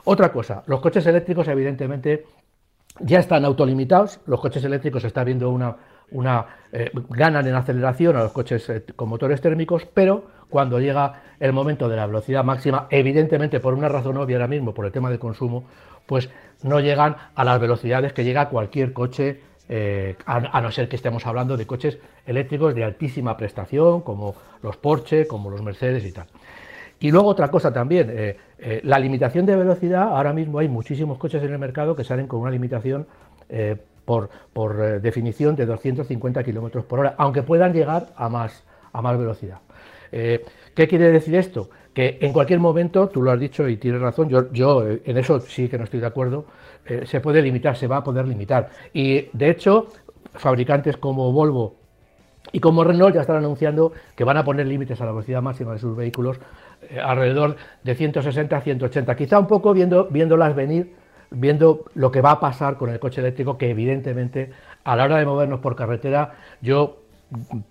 Otra 0.04 0.32
cosa, 0.32 0.62
los 0.64 0.80
coches 0.80 1.06
eléctricos 1.06 1.48
evidentemente 1.48 2.24
ya 2.98 3.18
están 3.18 3.44
autolimitados, 3.44 4.20
los 4.24 4.40
coches 4.40 4.64
eléctricos 4.64 5.04
está 5.04 5.22
viendo 5.22 5.50
una 5.50 5.76
una, 6.12 6.46
eh, 6.72 6.90
ganan 7.10 7.46
en 7.46 7.54
aceleración 7.54 8.16
a 8.16 8.22
los 8.22 8.32
coches 8.32 8.68
eh, 8.68 8.84
con 8.94 9.08
motores 9.08 9.40
térmicos, 9.40 9.86
pero 9.92 10.24
cuando 10.48 10.78
llega 10.78 11.22
el 11.38 11.52
momento 11.52 11.88
de 11.88 11.96
la 11.96 12.06
velocidad 12.06 12.44
máxima, 12.44 12.86
evidentemente 12.90 13.60
por 13.60 13.74
una 13.74 13.88
razón 13.88 14.16
obvia 14.16 14.36
ahora 14.36 14.48
mismo, 14.48 14.74
por 14.74 14.86
el 14.86 14.92
tema 14.92 15.10
del 15.10 15.18
consumo, 15.18 15.64
pues 16.06 16.30
no 16.62 16.80
llegan 16.80 17.16
a 17.34 17.44
las 17.44 17.60
velocidades 17.60 18.12
que 18.12 18.24
llega 18.24 18.48
cualquier 18.48 18.92
coche, 18.92 19.40
eh, 19.68 20.16
a, 20.26 20.60
no 20.60 20.72
ser 20.72 20.88
que 20.88 20.96
estemos 20.96 21.26
hablando 21.26 21.56
de 21.56 21.66
coches 21.66 21.98
eléctricos 22.26 22.74
de 22.74 22.84
altísima 22.84 23.36
prestación, 23.36 24.02
como 24.02 24.34
los 24.62 24.76
Porsche, 24.76 25.26
como 25.26 25.50
los 25.50 25.62
Mercedes 25.62 26.04
y 26.04 26.12
tal. 26.12 26.26
Y 26.98 27.12
luego 27.12 27.28
otra 27.28 27.48
cosa 27.48 27.72
también, 27.72 28.36
la 28.82 28.98
limitación 28.98 29.46
de 29.46 29.56
velocidad, 29.56 30.02
ahora 30.02 30.34
mismo 30.34 30.58
hay 30.58 30.68
muchísimos 30.68 31.16
coches 31.16 31.42
en 31.42 31.50
el 31.50 31.58
mercado 31.58 31.96
que 31.96 32.04
salen 32.04 32.26
con 32.26 32.40
una 32.40 32.50
limitación 32.50 33.06
por, 34.04 34.30
eh, 34.80 35.00
definición 35.00 35.56
de 35.56 35.66
250 35.66 36.42
kilómetros 36.42 36.84
por 36.84 37.00
hora, 37.00 37.14
aunque 37.18 37.42
puedan 37.42 37.72
llegar 37.72 38.08
a 38.16 38.28
más, 38.28 38.64
a 38.92 39.02
más 39.02 39.18
velocidad. 39.18 39.58
Eh, 40.12 40.44
¿Qué 40.74 40.88
quiere 40.88 41.10
decir 41.10 41.34
esto? 41.34 41.70
Que 41.94 42.18
en 42.20 42.32
cualquier 42.32 42.60
momento, 42.60 43.08
tú 43.08 43.22
lo 43.22 43.30
has 43.30 43.40
dicho 43.40 43.68
y 43.68 43.76
tienes 43.76 44.00
razón, 44.00 44.28
yo, 44.28 44.52
yo 44.52 44.88
eh, 44.88 45.02
en 45.04 45.18
eso 45.18 45.40
sí 45.40 45.68
que 45.68 45.78
no 45.78 45.84
estoy 45.84 46.00
de 46.00 46.06
acuerdo, 46.06 46.46
se 47.04 47.20
puede 47.20 47.40
limitar, 47.40 47.76
se 47.76 47.86
va 47.86 47.98
a 47.98 48.02
poder 48.02 48.26
limitar. 48.26 48.70
Y 48.92 49.28
de 49.32 49.50
hecho, 49.50 49.88
fabricantes 50.34 50.96
como 50.96 51.30
Volvo 51.30 51.76
y 52.52 52.60
como 52.60 52.84
Renault 52.84 53.14
ya 53.14 53.20
están 53.20 53.36
anunciando 53.36 53.92
que 54.16 54.24
van 54.24 54.36
a 54.36 54.44
poner 54.44 54.66
límites 54.66 55.00
a 55.00 55.04
la 55.04 55.12
velocidad 55.12 55.42
máxima 55.42 55.72
de 55.72 55.78
sus 55.78 55.96
vehículos 55.96 56.38
eh, 56.82 56.98
alrededor 56.98 57.56
de 57.84 57.94
160 57.94 58.56
a 58.56 58.60
180, 58.60 59.16
quizá 59.16 59.38
un 59.38 59.46
poco 59.46 59.72
viendo, 59.72 60.06
viéndolas 60.06 60.54
venir, 60.54 60.94
viendo 61.30 61.84
lo 61.94 62.10
que 62.10 62.20
va 62.20 62.32
a 62.32 62.40
pasar 62.40 62.76
con 62.76 62.90
el 62.90 62.98
coche 62.98 63.20
eléctrico, 63.20 63.56
que 63.56 63.70
evidentemente 63.70 64.50
a 64.84 64.96
la 64.96 65.04
hora 65.04 65.18
de 65.18 65.26
movernos 65.26 65.60
por 65.60 65.76
carretera, 65.76 66.34
yo 66.60 66.98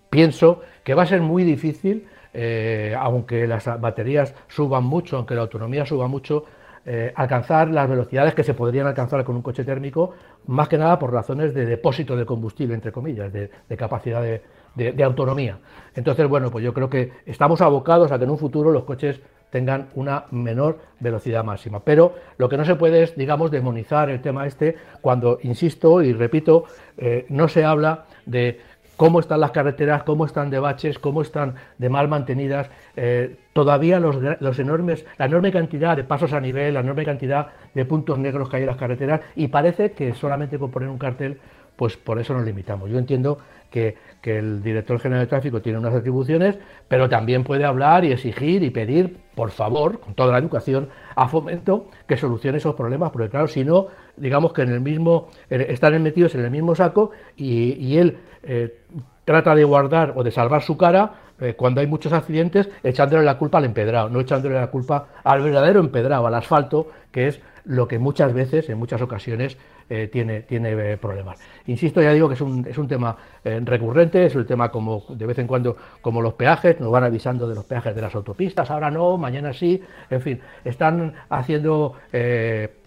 pienso 0.09 0.61
que 0.83 0.93
va 0.93 1.03
a 1.03 1.05
ser 1.05 1.21
muy 1.21 1.43
difícil, 1.43 2.07
eh, 2.33 2.95
aunque 2.97 3.47
las 3.47 3.65
baterías 3.81 4.33
suban 4.47 4.83
mucho, 4.83 5.17
aunque 5.17 5.35
la 5.35 5.41
autonomía 5.41 5.85
suba 5.85 6.07
mucho, 6.07 6.45
eh, 6.85 7.11
alcanzar 7.15 7.69
las 7.69 7.89
velocidades 7.89 8.33
que 8.33 8.43
se 8.43 8.53
podrían 8.53 8.87
alcanzar 8.87 9.23
con 9.23 9.35
un 9.35 9.41
coche 9.41 9.63
térmico, 9.63 10.13
más 10.47 10.67
que 10.69 10.77
nada 10.77 10.97
por 10.97 11.11
razones 11.11 11.53
de 11.53 11.65
depósito 11.65 12.15
de 12.15 12.25
combustible, 12.25 12.73
entre 12.73 12.91
comillas, 12.91 13.31
de, 13.33 13.49
capacidad 13.77 14.21
de, 14.21 15.03
autonomía. 15.03 15.59
Entonces, 15.93 16.27
bueno, 16.27 16.49
pues 16.49 16.63
yo 16.63 16.73
creo 16.73 16.89
que 16.89 17.11
estamos 17.25 17.61
abocados 17.61 18.11
a 18.11 18.17
que 18.17 18.23
en 18.23 18.29
un 18.29 18.37
futuro 18.37 18.71
los 18.71 18.85
coches 18.85 19.19
tengan 19.49 19.89
una 19.95 20.25
menor 20.31 20.79
velocidad 20.99 21.43
máxima. 21.43 21.79
Pero 21.81 22.15
lo 22.37 22.49
que 22.49 22.57
no 22.57 22.65
se 22.65 22.75
puede 22.75 23.03
es, 23.03 23.15
digamos, 23.15 23.51
demonizar 23.51 24.09
el 24.09 24.21
tema 24.21 24.45
este 24.45 24.75
cuando, 25.01 25.39
insisto 25.43 26.01
y 26.01 26.13
repito, 26.13 26.65
eh, 26.97 27.25
no 27.29 27.47
se 27.47 27.65
habla 27.65 28.05
de 28.25 28.59
cómo 28.99 29.21
están 29.21 29.39
las 29.39 29.51
carreteras, 29.51 30.03
cómo 30.03 30.25
están 30.25 30.49
de 30.49 30.59
baches, 30.59 30.99
cómo 30.99 31.21
están 31.21 31.55
de 31.77 31.87
mal 31.87 32.09
mantenidas. 32.09 32.69
Eh, 32.97 33.37
todavía 33.53 33.97
los, 33.97 34.59
enormes, 34.59 35.05
la 35.17 35.25
enorme 35.25 35.53
cantidad 35.53 35.95
de 35.95 36.03
pasos 36.03 36.33
a 36.33 36.41
nivel, 36.41 36.73
la 36.73 36.81
enorme 36.81 37.05
cantidad 37.05 37.47
de 37.73 37.85
puntos 37.85 38.19
negros 38.19 38.49
que 38.49 38.57
hay 38.57 38.63
en 38.63 38.67
las 38.67 38.75
carreteras 38.75 39.21
y 39.37 39.47
parece 39.47 39.93
que 39.93 40.13
solamente 40.15 40.59
con 40.59 40.69
poner 40.69 40.89
un 40.89 40.97
cartel, 40.97 41.39
pues 41.77 41.95
por 41.95 42.19
eso 42.19 42.33
nos 42.33 42.43
limitamos. 42.43 42.89
Yo 42.89 42.99
entiendo 42.99 43.39
que, 43.69 43.95
el 44.23 44.61
director 44.61 44.99
general 44.99 45.23
de 45.23 45.27
tráfico 45.27 45.59
tiene 45.59 45.79
unas 45.79 45.95
atribuciones, 45.95 46.59
pero 46.87 47.09
también 47.09 47.43
puede 47.43 47.65
hablar 47.65 48.05
y 48.05 48.11
exigir 48.11 48.61
y 48.61 48.69
pedir, 48.69 49.17
por 49.33 49.49
favor, 49.49 49.99
con 49.99 50.13
toda 50.13 50.33
la 50.33 50.37
educación, 50.37 50.89
a 51.15 51.27
fomento 51.27 51.87
que 52.05 52.15
solucione 52.15 52.59
esos 52.59 52.75
problemas, 52.75 53.09
porque 53.09 53.29
claro, 53.29 53.47
si 53.47 53.63
no, 53.63 53.87
digamos 54.17 54.53
que 54.53 54.61
en 54.61 54.69
el 54.69 54.81
mismo, 54.81 55.29
están 55.49 56.03
metidos 56.03 56.35
en 56.35 56.41
el 56.41 56.51
mismo 56.51 56.75
saco 56.75 57.09
y, 57.35 57.97
él 57.97 58.19
eh, 58.43 58.81
trata 59.25 59.55
de 59.55 59.63
guardar 59.63 60.13
o 60.15 60.23
de 60.23 60.29
salvar 60.29 60.61
su 60.61 60.77
cara 60.77 61.13
eh, 61.39 61.53
cuando 61.55 61.81
hay 61.81 61.87
muchos 61.87 62.11
accidentes 62.13 62.69
echándole 62.83 63.23
la 63.23 63.37
culpa 63.37 63.57
al 63.59 63.65
empedrado, 63.65 64.09
no 64.09 64.19
echándole 64.19 64.55
la 64.55 64.67
culpa 64.67 65.07
al 65.23 65.41
verdadero 65.41 65.79
empedrado, 65.79 66.27
al 66.27 66.35
asfalto, 66.35 66.87
que 67.11 67.27
es 67.27 67.41
lo 67.63 67.87
que 67.87 67.99
muchas 67.99 68.33
veces, 68.33 68.69
en 68.69 68.77
muchas 68.77 69.01
ocasiones, 69.01 69.57
eh, 69.89 70.07
tiene, 70.11 70.41
tiene 70.41 70.97
problemas. 70.97 71.39
Insisto, 71.67 72.01
ya 72.01 72.13
digo 72.13 72.27
que 72.27 72.35
es 72.35 72.41
un, 72.41 72.65
es 72.67 72.77
un 72.77 72.87
tema 72.87 73.15
recurrente, 73.43 74.25
es 74.25 74.35
un 74.35 74.45
tema 74.45 74.69
como 74.69 75.05
de 75.09 75.25
vez 75.25 75.39
en 75.39 75.47
cuando, 75.47 75.75
como 76.01 76.21
los 76.21 76.33
peajes, 76.33 76.79
nos 76.79 76.91
van 76.91 77.03
avisando 77.03 77.47
de 77.47 77.55
los 77.55 77.65
peajes 77.65 77.95
de 77.95 78.01
las 78.01 78.13
autopistas, 78.13 78.69
ahora 78.69 78.91
no, 78.91 79.17
mañana 79.17 79.53
sí, 79.53 79.81
en 80.09 80.21
fin, 80.21 80.41
están 80.63 81.13
haciendo, 81.29 81.95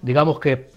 digamos 0.03 0.39
que 0.41 0.69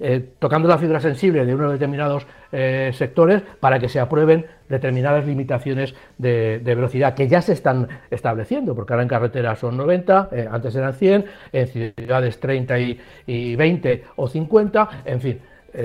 eh, 0.00 0.30
tocando 0.38 0.68
la 0.68 0.78
fibra 0.78 1.00
sensible 1.00 1.44
de 1.44 1.54
unos 1.54 1.72
determinados 1.72 2.26
eh, 2.50 2.90
sectores 2.94 3.42
para 3.60 3.78
que 3.78 3.88
se 3.88 4.00
aprueben 4.00 4.46
determinadas 4.68 5.26
limitaciones 5.26 5.94
de, 6.18 6.60
velocidad 6.64 7.14
que 7.14 7.28
ya 7.28 7.42
se 7.42 7.52
están 7.52 7.88
estableciendo, 8.10 8.74
porque 8.74 8.92
ahora 8.92 9.02
en 9.02 9.08
carreteras 9.08 9.58
son 9.58 9.76
90, 9.76 10.28
eh, 10.32 10.48
antes 10.50 10.74
eran 10.74 10.94
100, 10.94 11.24
en 11.52 11.66
ciudades 11.68 12.40
30 12.40 12.78
y, 12.78 13.00
y 13.26 13.56
20 13.56 14.04
o 14.16 14.28
50, 14.28 14.88
en 15.04 15.20
fin. 15.20 15.40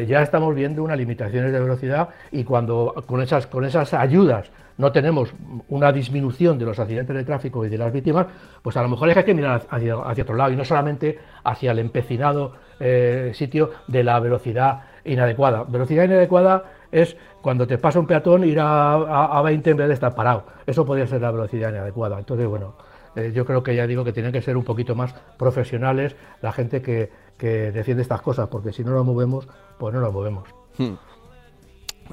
ya 0.06 0.22
estamos 0.22 0.54
viendo 0.54 0.84
unas 0.84 0.98
limitaciones 0.98 1.52
de 1.52 1.60
velocidad 1.60 2.10
y 2.32 2.44
cuando 2.44 2.94
con 3.06 3.22
esas, 3.22 3.48
con 3.48 3.64
esas 3.64 3.94
ayudas 3.94 4.52
no 4.78 4.92
tenemos 4.92 5.34
una 5.70 5.92
disminución 5.92 6.58
de 6.60 6.66
los 6.66 6.80
accidentes 6.80 7.16
de 7.16 7.24
tráfico 7.24 7.66
y 7.66 7.70
de 7.70 7.78
las 7.78 7.92
víctimas, 7.92 8.28
pues 8.62 8.78
a 8.78 8.82
lo 8.82 8.90
mejor 8.90 9.10
es 9.10 9.14
que 9.14 9.20
hay 9.20 9.26
que 9.26 9.34
mirar 9.34 9.66
hacia, 9.70 9.98
otro 9.98 10.36
lado 10.36 10.52
y 10.52 10.56
no 10.56 10.64
solamente 10.64 11.20
hacia 11.44 11.72
el 11.72 11.80
empecinado 11.80 12.54
eh, 12.80 13.32
sitio 13.34 13.72
de 13.88 14.04
la 14.04 14.20
velocidad 14.20 14.84
inadecuada. 15.04 15.64
Velocidad 15.64 16.04
inadecuada 16.04 16.64
es 16.92 17.18
cuando 17.42 17.66
te 17.66 17.78
pasa 17.78 18.00
un 18.00 18.08
peatón 18.08 18.44
ir 18.44 18.60
a, 18.62 19.42
20 19.44 19.70
en 19.72 19.78
vez 19.78 19.88
de 19.88 19.94
estar 19.94 20.14
parado. 20.14 20.46
Eso 20.66 20.86
podría 20.86 21.08
ser 21.08 21.22
la 21.22 21.32
velocidad 21.32 21.70
inadecuada. 21.70 22.20
Entonces, 22.20 22.48
bueno, 22.48 22.76
eh, 23.16 23.32
yo 23.34 23.46
creo 23.46 23.64
que 23.64 23.76
ya 23.76 23.88
digo 23.88 24.04
que 24.04 24.14
tienen 24.14 24.32
que 24.32 24.42
ser 24.42 24.58
un 24.58 24.64
poquito 24.64 24.96
más 24.96 25.14
profesionales 25.38 26.16
la 26.42 26.52
gente 26.52 26.82
que, 26.82 27.10
que 27.38 27.72
defiende 27.72 28.04
estas 28.04 28.22
cosas, 28.22 28.48
porque 28.50 28.72
si 28.74 28.84
no 28.84 28.92
nos 28.92 29.06
movemos, 29.06 29.48
pues 29.80 29.94
no 29.94 30.02
nos 30.02 30.14
movemos. 30.14 30.48
Hmm. 30.78 30.96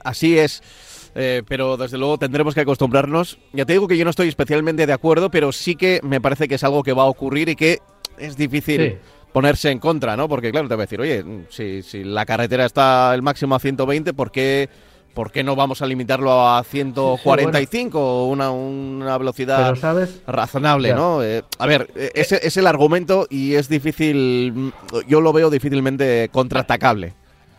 Así 0.02 0.38
es. 0.38 0.62
Eh, 1.14 1.42
pero 1.46 1.76
desde 1.76 1.98
luego 1.98 2.18
tendremos 2.18 2.54
que 2.54 2.60
acostumbrarnos. 2.60 3.38
Ya 3.52 3.64
te 3.64 3.74
digo 3.74 3.86
que 3.86 3.96
yo 3.96 4.04
no 4.04 4.10
estoy 4.10 4.28
especialmente 4.28 4.86
de 4.86 4.92
acuerdo, 4.92 5.30
pero 5.30 5.52
sí 5.52 5.76
que 5.76 6.00
me 6.02 6.20
parece 6.20 6.48
que 6.48 6.56
es 6.56 6.64
algo 6.64 6.82
que 6.82 6.92
va 6.92 7.04
a 7.04 7.06
ocurrir 7.06 7.48
y 7.48 7.56
que 7.56 7.78
es 8.18 8.36
difícil 8.36 8.98
ponerse 9.32 9.70
en 9.70 9.78
contra, 9.80 10.16
¿no? 10.16 10.28
Porque 10.28 10.50
claro, 10.52 10.68
te 10.68 10.76
va 10.76 10.82
a 10.82 10.86
decir, 10.86 11.00
oye, 11.00 11.24
si, 11.50 11.82
si 11.82 12.04
la 12.04 12.24
carretera 12.24 12.64
está 12.64 13.12
el 13.14 13.22
máximo 13.22 13.56
a 13.56 13.58
120, 13.58 14.14
¿por 14.14 14.30
qué, 14.30 14.68
¿por 15.12 15.32
qué 15.32 15.42
no 15.42 15.56
vamos 15.56 15.82
a 15.82 15.86
limitarlo 15.86 16.48
a 16.48 16.62
145 16.62 17.98
o 17.98 18.28
una, 18.28 18.50
una 18.52 19.18
velocidad 19.18 19.74
razonable, 20.26 20.94
¿no? 20.94 21.22
Eh, 21.22 21.42
a 21.58 21.66
ver, 21.66 21.90
eh, 21.96 22.12
ese 22.14 22.46
es 22.46 22.56
el 22.56 22.66
argumento 22.68 23.26
y 23.28 23.54
es 23.54 23.68
difícil, 23.68 24.72
yo 25.08 25.20
lo 25.20 25.32
veo 25.32 25.50
difícilmente 25.50 26.28
contraatacable. 26.32 27.14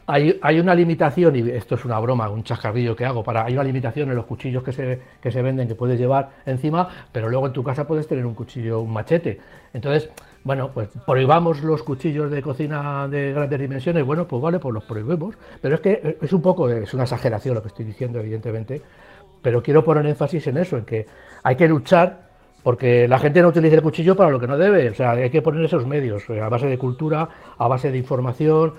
Hay, 0.08 0.40
hay, 0.42 0.60
una 0.60 0.76
limitación, 0.76 1.36
y 1.36 1.50
esto 1.50 1.76
es 1.76 1.84
una 1.84 2.00
broma, 2.00 2.30
un 2.30 2.44
chascarrillo 2.44 2.96
que 2.96 3.06
hago, 3.06 3.24
para, 3.24 3.46
hay 3.46 3.54
una 3.54 3.64
limitación 3.64 4.10
en 4.10 4.16
los 4.16 4.26
cuchillos 4.26 4.62
que 4.64 4.72
se, 4.72 5.02
que 5.20 5.32
se 5.32 5.42
venden 5.42 5.68
que 5.68 5.74
puedes 5.74 6.00
llevar 6.00 6.30
encima, 6.46 6.88
pero 7.12 7.28
luego 7.28 7.48
en 7.48 7.54
tu 7.54 7.64
casa 7.64 7.88
puedes 7.88 8.08
tener 8.08 8.24
un 8.26 8.36
cuchillo, 8.36 8.82
un 8.82 8.94
machete. 8.94 9.40
Entonces, 9.74 10.12
bueno, 10.44 10.70
pues 10.72 10.90
prohibamos 11.08 11.64
los 11.64 11.82
cuchillos 11.82 12.30
de 12.30 12.44
cocina 12.44 13.08
de 13.08 13.34
grandes 13.34 13.60
dimensiones, 13.60 14.06
bueno, 14.06 14.28
pues 14.28 14.42
vale, 14.44 14.60
pues 14.60 14.76
los 14.76 14.84
prohibimos. 14.84 15.36
Pero 15.60 15.76
es 15.76 15.82
que 15.82 16.18
es 16.22 16.34
un 16.34 16.42
poco, 16.44 16.70
es 16.70 16.94
una 16.94 17.04
exageración 17.04 17.56
lo 17.56 17.64
que 17.64 17.70
estoy 17.70 17.86
diciendo, 17.86 18.20
evidentemente, 18.20 18.84
pero 19.42 19.64
quiero 19.64 19.84
poner 19.84 20.06
énfasis 20.06 20.46
en 20.46 20.58
eso, 20.58 20.78
en 20.78 20.86
que 20.86 21.08
hay 21.42 21.56
que 21.56 21.68
luchar 21.68 22.26
porque 22.62 23.08
la 23.08 23.20
gente 23.20 23.44
no 23.44 23.50
utiliza 23.50 23.76
el 23.76 23.84
cuchillo 23.84 24.16
para 24.16 24.32
lo 24.32 24.40
que 24.40 24.48
no 24.48 24.58
debe, 24.58 24.90
o 24.90 24.94
sea, 24.96 25.12
hay 25.12 25.30
que 25.30 25.44
poner 25.44 25.64
esos 25.66 25.86
medios, 25.86 26.28
a 26.30 26.50
base 26.50 26.66
de 26.66 26.80
cultura, 26.80 27.30
a 27.58 27.68
base 27.68 27.92
de 27.92 27.98
información, 28.00 28.74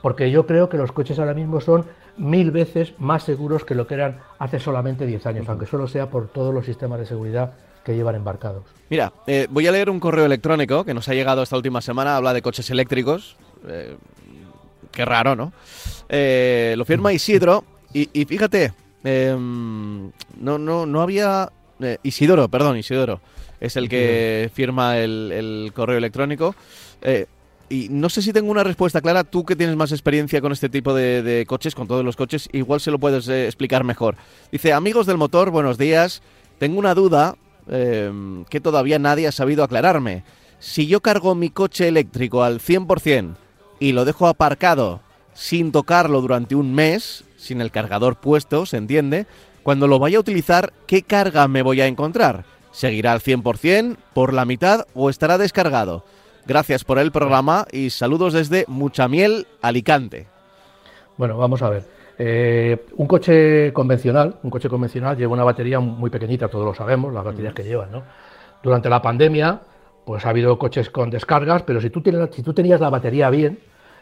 porque 0.00 0.30
yo 0.30 0.46
creo 0.46 0.68
que 0.68 0.76
los 0.76 0.92
coches 0.92 1.18
ahora 1.18 1.34
mismo 1.34 1.60
son 1.60 1.84
mil 2.16 2.50
veces 2.50 2.94
más 2.98 3.24
seguros 3.24 3.64
que 3.64 3.74
lo 3.74 3.86
que 3.86 3.94
eran 3.94 4.20
hace 4.38 4.58
solamente 4.58 5.06
10 5.06 5.26
años, 5.26 5.48
aunque 5.48 5.66
solo 5.66 5.88
sea 5.88 6.10
por 6.10 6.28
todos 6.28 6.54
los 6.54 6.64
sistemas 6.64 6.98
de 6.98 7.06
seguridad 7.06 7.52
que 7.84 7.94
llevan 7.94 8.14
embarcados. 8.14 8.64
Mira, 8.90 9.12
eh, 9.26 9.46
voy 9.50 9.66
a 9.66 9.72
leer 9.72 9.90
un 9.90 9.98
correo 9.98 10.24
electrónico 10.24 10.84
que 10.84 10.94
nos 10.94 11.08
ha 11.08 11.14
llegado 11.14 11.42
esta 11.42 11.56
última 11.56 11.80
semana, 11.80 12.16
habla 12.16 12.32
de 12.32 12.42
coches 12.42 12.70
eléctricos. 12.70 13.36
Eh, 13.66 13.96
qué 14.90 15.04
raro, 15.04 15.34
¿no? 15.34 15.52
Eh, 16.08 16.74
lo 16.76 16.84
firma 16.84 17.12
Isidro 17.12 17.64
y, 17.94 18.06
fíjate, 18.24 18.72
em, 19.04 20.10
no, 20.40 20.58
no, 20.58 20.86
no 20.86 21.02
había... 21.02 21.50
Isidoro, 22.04 22.48
perdón, 22.48 22.76
Isidoro. 22.76 23.20
Es 23.60 23.76
el 23.76 23.88
que 23.88 24.50
firma 24.54 24.98
el, 24.98 25.32
el 25.32 25.72
correo 25.74 25.98
electrónico. 25.98 26.54
Y 27.72 27.88
no 27.88 28.10
sé 28.10 28.20
si 28.20 28.34
tengo 28.34 28.50
una 28.50 28.64
respuesta 28.64 29.00
clara. 29.00 29.24
Tú 29.24 29.46
que 29.46 29.56
tienes 29.56 29.76
más 29.76 29.92
experiencia 29.92 30.42
con 30.42 30.52
este 30.52 30.68
tipo 30.68 30.92
de, 30.92 31.46
coches, 31.48 31.74
con 31.74 31.88
todos 31.88 32.04
los 32.04 32.16
coches, 32.16 32.50
igual 32.52 32.82
se 32.82 32.90
lo 32.90 32.98
puedes 32.98 33.26
eh, 33.28 33.46
explicar 33.46 33.82
mejor. 33.82 34.16
Dice, 34.50 34.74
amigos 34.74 35.06
del 35.06 35.16
motor, 35.16 35.50
buenos 35.50 35.78
días. 35.78 36.20
Tengo 36.58 36.78
una 36.78 36.94
duda 36.94 37.36
em, 37.68 38.44
que 38.44 38.60
todavía 38.60 38.98
nadie 38.98 39.26
ha 39.26 39.32
sabido 39.32 39.64
aclararme. 39.64 40.22
Si 40.58 40.86
yo 40.86 41.00
cargo 41.00 41.34
mi 41.34 41.48
coche 41.48 41.88
eléctrico 41.88 42.42
al 42.42 42.60
100% 42.60 43.36
y 43.80 43.92
lo 43.92 44.04
dejo 44.04 44.26
aparcado 44.26 45.00
sin 45.32 45.72
tocarlo 45.72 46.20
durante 46.20 46.54
un 46.54 46.74
mes, 46.74 47.24
sin 47.38 47.62
el 47.62 47.70
cargador 47.70 48.16
puesto, 48.16 48.66
¿se 48.66 48.76
entiende? 48.76 49.26
Cuando 49.62 49.88
lo 49.88 49.98
vaya 49.98 50.18
a 50.18 50.20
utilizar, 50.20 50.74
¿qué 50.86 51.04
carga 51.04 51.48
me 51.48 51.62
voy 51.62 51.80
a 51.80 51.86
encontrar? 51.86 52.44
¿Seguirá 52.70 53.12
al 53.12 53.22
100%, 53.22 53.96
por 54.12 54.34
la 54.34 54.44
mitad 54.44 54.86
o 54.92 55.08
estará 55.08 55.38
descargado? 55.38 56.04
Gracias 56.46 56.82
por 56.82 56.98
el 56.98 57.12
programa 57.12 57.66
y 57.70 57.90
saludos 57.90 58.32
desde 58.32 58.64
Muchamiel, 58.66 59.46
Alicante. 59.60 60.26
Bueno, 61.16 61.38
vamos 61.38 61.62
a 61.62 61.70
ver. 61.70 61.84
Eh, 62.18 62.84
un 62.96 63.06
coche 63.06 63.72
convencional, 63.72 64.36
un 64.42 64.50
coche 64.50 64.68
convencional 64.68 65.16
lleva 65.16 65.32
una 65.32 65.44
batería 65.44 65.78
muy 65.78 66.10
pequeñita, 66.10 66.48
todos 66.48 66.64
lo 66.64 66.74
sabemos, 66.74 67.14
las 67.14 67.24
baterías 67.24 67.54
que 67.54 67.62
llevan, 67.62 67.92
¿no? 67.92 68.02
Durante 68.60 68.88
la 68.88 69.00
pandemia, 69.00 69.60
pues 70.04 70.26
ha 70.26 70.30
habido 70.30 70.58
coches 70.58 70.90
con 70.90 71.10
descargas, 71.10 71.62
pero 71.62 71.80
si 71.80 71.90
tú, 71.90 72.00
tienes, 72.00 72.34
si 72.34 72.42
tú 72.42 72.52
tenías 72.52 72.80
la 72.80 72.90
batería 72.90 73.30
bien, 73.30 73.60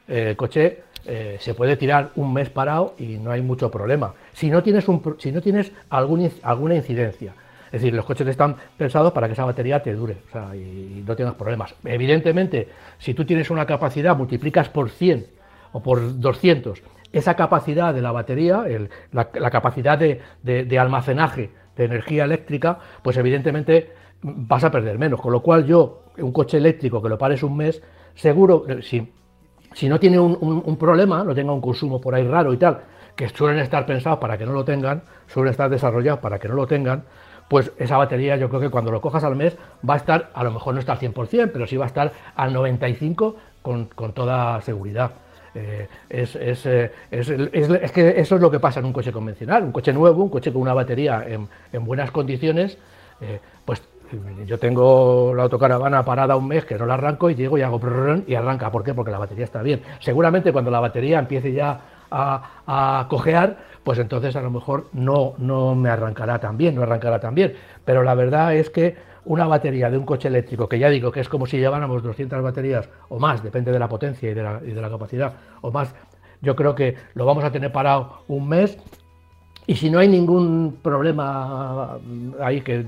el 0.08 0.34
coche 0.36 0.84
eh, 1.04 1.36
se 1.40 1.54
puede 1.54 1.76
tirar 1.76 2.10
un 2.16 2.32
mes 2.32 2.48
parado 2.48 2.94
y 2.98 3.18
no 3.18 3.30
hay 3.30 3.42
mucho 3.42 3.70
problema. 3.70 4.14
Si 4.32 4.50
no 4.50 4.62
tienes, 4.62 4.88
un, 4.88 5.16
si 5.18 5.30
no 5.30 5.42
tienes 5.42 5.72
algún, 5.90 6.30
alguna 6.42 6.74
incidencia, 6.74 7.34
Es 7.72 7.80
decir, 7.80 7.94
los 7.94 8.04
coches 8.04 8.26
están 8.26 8.56
pensados 8.76 9.12
para 9.12 9.26
que 9.26 9.34
esa 9.34 9.44
batería 9.44 9.82
te 9.82 9.94
dure 9.94 10.16
y 10.54 11.02
no 11.06 11.14
tengas 11.14 11.34
problemas. 11.34 11.74
Evidentemente, 11.84 12.68
si 12.98 13.14
tú 13.14 13.24
tienes 13.24 13.50
una 13.50 13.64
capacidad, 13.64 14.16
multiplicas 14.16 14.68
por 14.68 14.90
100 14.90 15.26
o 15.72 15.82
por 15.82 16.18
200 16.18 16.82
esa 17.12 17.34
capacidad 17.34 17.92
de 17.92 18.02
la 18.02 18.12
batería, 18.12 18.64
la, 19.12 19.50
capacidad 19.50 19.98
de, 19.98 20.78
almacenaje 20.78 21.50
de 21.76 21.84
energía 21.84 22.24
eléctrica, 22.24 22.78
pues 23.02 23.16
evidentemente 23.16 23.92
vas 24.22 24.64
a 24.64 24.70
perder 24.70 24.98
menos. 24.98 25.20
Con 25.20 25.32
lo 25.32 25.42
cual 25.42 25.66
yo, 25.66 26.04
un 26.18 26.32
coche 26.32 26.58
eléctrico 26.58 27.02
que 27.02 27.08
lo 27.08 27.18
pares 27.18 27.42
un 27.42 27.56
mes, 27.56 27.82
seguro, 28.14 28.64
eh, 28.68 28.82
si 28.82 29.88
no 29.88 29.98
tiene 29.98 30.18
un, 30.18 30.76
problema, 30.76 31.24
no 31.24 31.34
tenga 31.34 31.52
un 31.52 31.60
consumo 31.60 32.00
por 32.00 32.14
ahí 32.14 32.26
raro 32.26 32.52
y 32.52 32.56
tal, 32.56 32.80
que 33.16 33.28
suelen 33.28 33.60
estar 33.60 33.86
pensados 33.86 34.18
para 34.18 34.38
que 34.38 34.46
no 34.46 34.52
lo 34.52 34.64
tengan, 34.64 35.02
suelen 35.26 35.50
estar 35.50 35.68
desarrollados 35.68 36.20
para 36.20 36.38
que 36.38 36.48
no 36.48 36.54
lo 36.54 36.66
tengan, 36.66 37.04
pues 37.50 37.72
esa 37.78 37.96
batería 37.96 38.36
yo 38.36 38.48
creo 38.48 38.60
que 38.60 38.70
cuando 38.70 38.92
lo 38.92 39.00
cojas 39.00 39.24
al 39.24 39.34
mes 39.34 39.56
va 39.86 39.94
a 39.94 39.96
estar, 39.96 40.30
a 40.34 40.44
lo 40.44 40.52
mejor 40.52 40.72
no 40.72 40.78
está 40.78 40.92
al 40.92 41.00
100%, 41.00 41.50
pero 41.52 41.66
sí 41.66 41.76
va 41.76 41.84
a 41.84 41.88
estar 41.88 42.12
al 42.36 42.54
95% 42.54 43.34
con, 43.60 43.86
con 43.86 44.12
toda 44.12 44.60
seguridad. 44.60 45.10
Eh, 45.56 45.88
es, 46.08 46.36
es, 46.36 46.64
eh, 46.66 46.92
es, 47.10 47.28
es, 47.28 47.90
que 47.90 48.20
eso 48.20 48.36
es 48.36 48.40
lo 48.40 48.52
que 48.52 48.60
pasa 48.60 48.78
en 48.78 48.86
un 48.86 48.92
coche 48.92 49.10
convencional, 49.10 49.64
un 49.64 49.72
coche 49.72 49.92
nuevo, 49.92 50.22
un 50.22 50.30
coche 50.30 50.52
con 50.52 50.62
una 50.62 50.74
batería 50.74 51.24
en, 51.26 51.48
en 51.72 51.84
buenas 51.84 52.12
condiciones, 52.12 52.78
eh, 53.20 53.40
pues 53.64 53.82
yo 54.46 54.56
tengo 54.58 55.34
la 55.34 55.42
autocaravana 55.42 56.04
parada 56.04 56.36
un 56.36 56.46
mes 56.46 56.64
que 56.64 56.76
no 56.78 56.86
la 56.86 56.94
arranco 56.94 57.30
y 57.30 57.34
llego 57.34 57.58
y 57.58 57.62
hago 57.62 57.80
y 58.28 58.34
arranca. 58.36 58.70
¿Por 58.70 58.84
qué? 58.84 58.94
Porque 58.94 59.10
la 59.10 59.18
batería 59.18 59.44
está 59.44 59.60
bien. 59.62 59.82
Seguramente 59.98 60.52
cuando 60.52 60.70
la 60.70 60.78
batería 60.78 61.18
empiece 61.18 61.52
ya 61.52 61.80
a, 62.10 63.06
cojear, 63.08 63.58
pues 63.84 63.98
entonces 63.98 64.36
a 64.36 64.42
lo 64.42 64.50
mejor 64.50 64.88
no, 64.92 65.34
no 65.38 65.74
me 65.74 65.90
arrancará 65.90 66.38
tan 66.38 66.56
bien, 66.56 66.74
no 66.74 66.82
arrancará 66.82 67.20
tan 67.20 67.34
bien. 67.34 67.54
Pero 67.84 68.02
la 68.02 68.14
verdad 68.14 68.54
es 68.54 68.70
que 68.70 68.96
una 69.24 69.46
batería 69.46 69.90
de 69.90 69.98
un 69.98 70.04
coche 70.04 70.28
eléctrico, 70.28 70.68
que 70.68 70.78
ya 70.78 70.88
digo 70.88 71.12
que 71.12 71.20
es 71.20 71.28
como 71.28 71.46
si 71.46 71.58
lleváramos 71.58 72.02
200 72.02 72.42
baterías 72.42 72.88
o 73.08 73.18
más, 73.18 73.42
depende 73.42 73.72
de 73.72 73.78
la 73.78 73.88
potencia 73.88 74.30
y 74.30 74.34
de 74.34 74.42
la, 74.42 74.60
y 74.64 74.72
de 74.72 74.80
la 74.80 74.90
capacidad, 74.90 75.34
o 75.60 75.70
más, 75.70 75.94
yo 76.42 76.56
creo 76.56 76.74
que 76.74 76.96
lo 77.14 77.26
vamos 77.26 77.44
a 77.44 77.52
tener 77.52 77.70
parado 77.70 78.22
un 78.28 78.48
mes 78.48 78.78
y 79.66 79.76
si 79.76 79.90
no 79.90 79.98
hay 79.98 80.08
ningún 80.08 80.78
problema 80.82 81.98
ahí, 82.40 82.60
que 82.62 82.84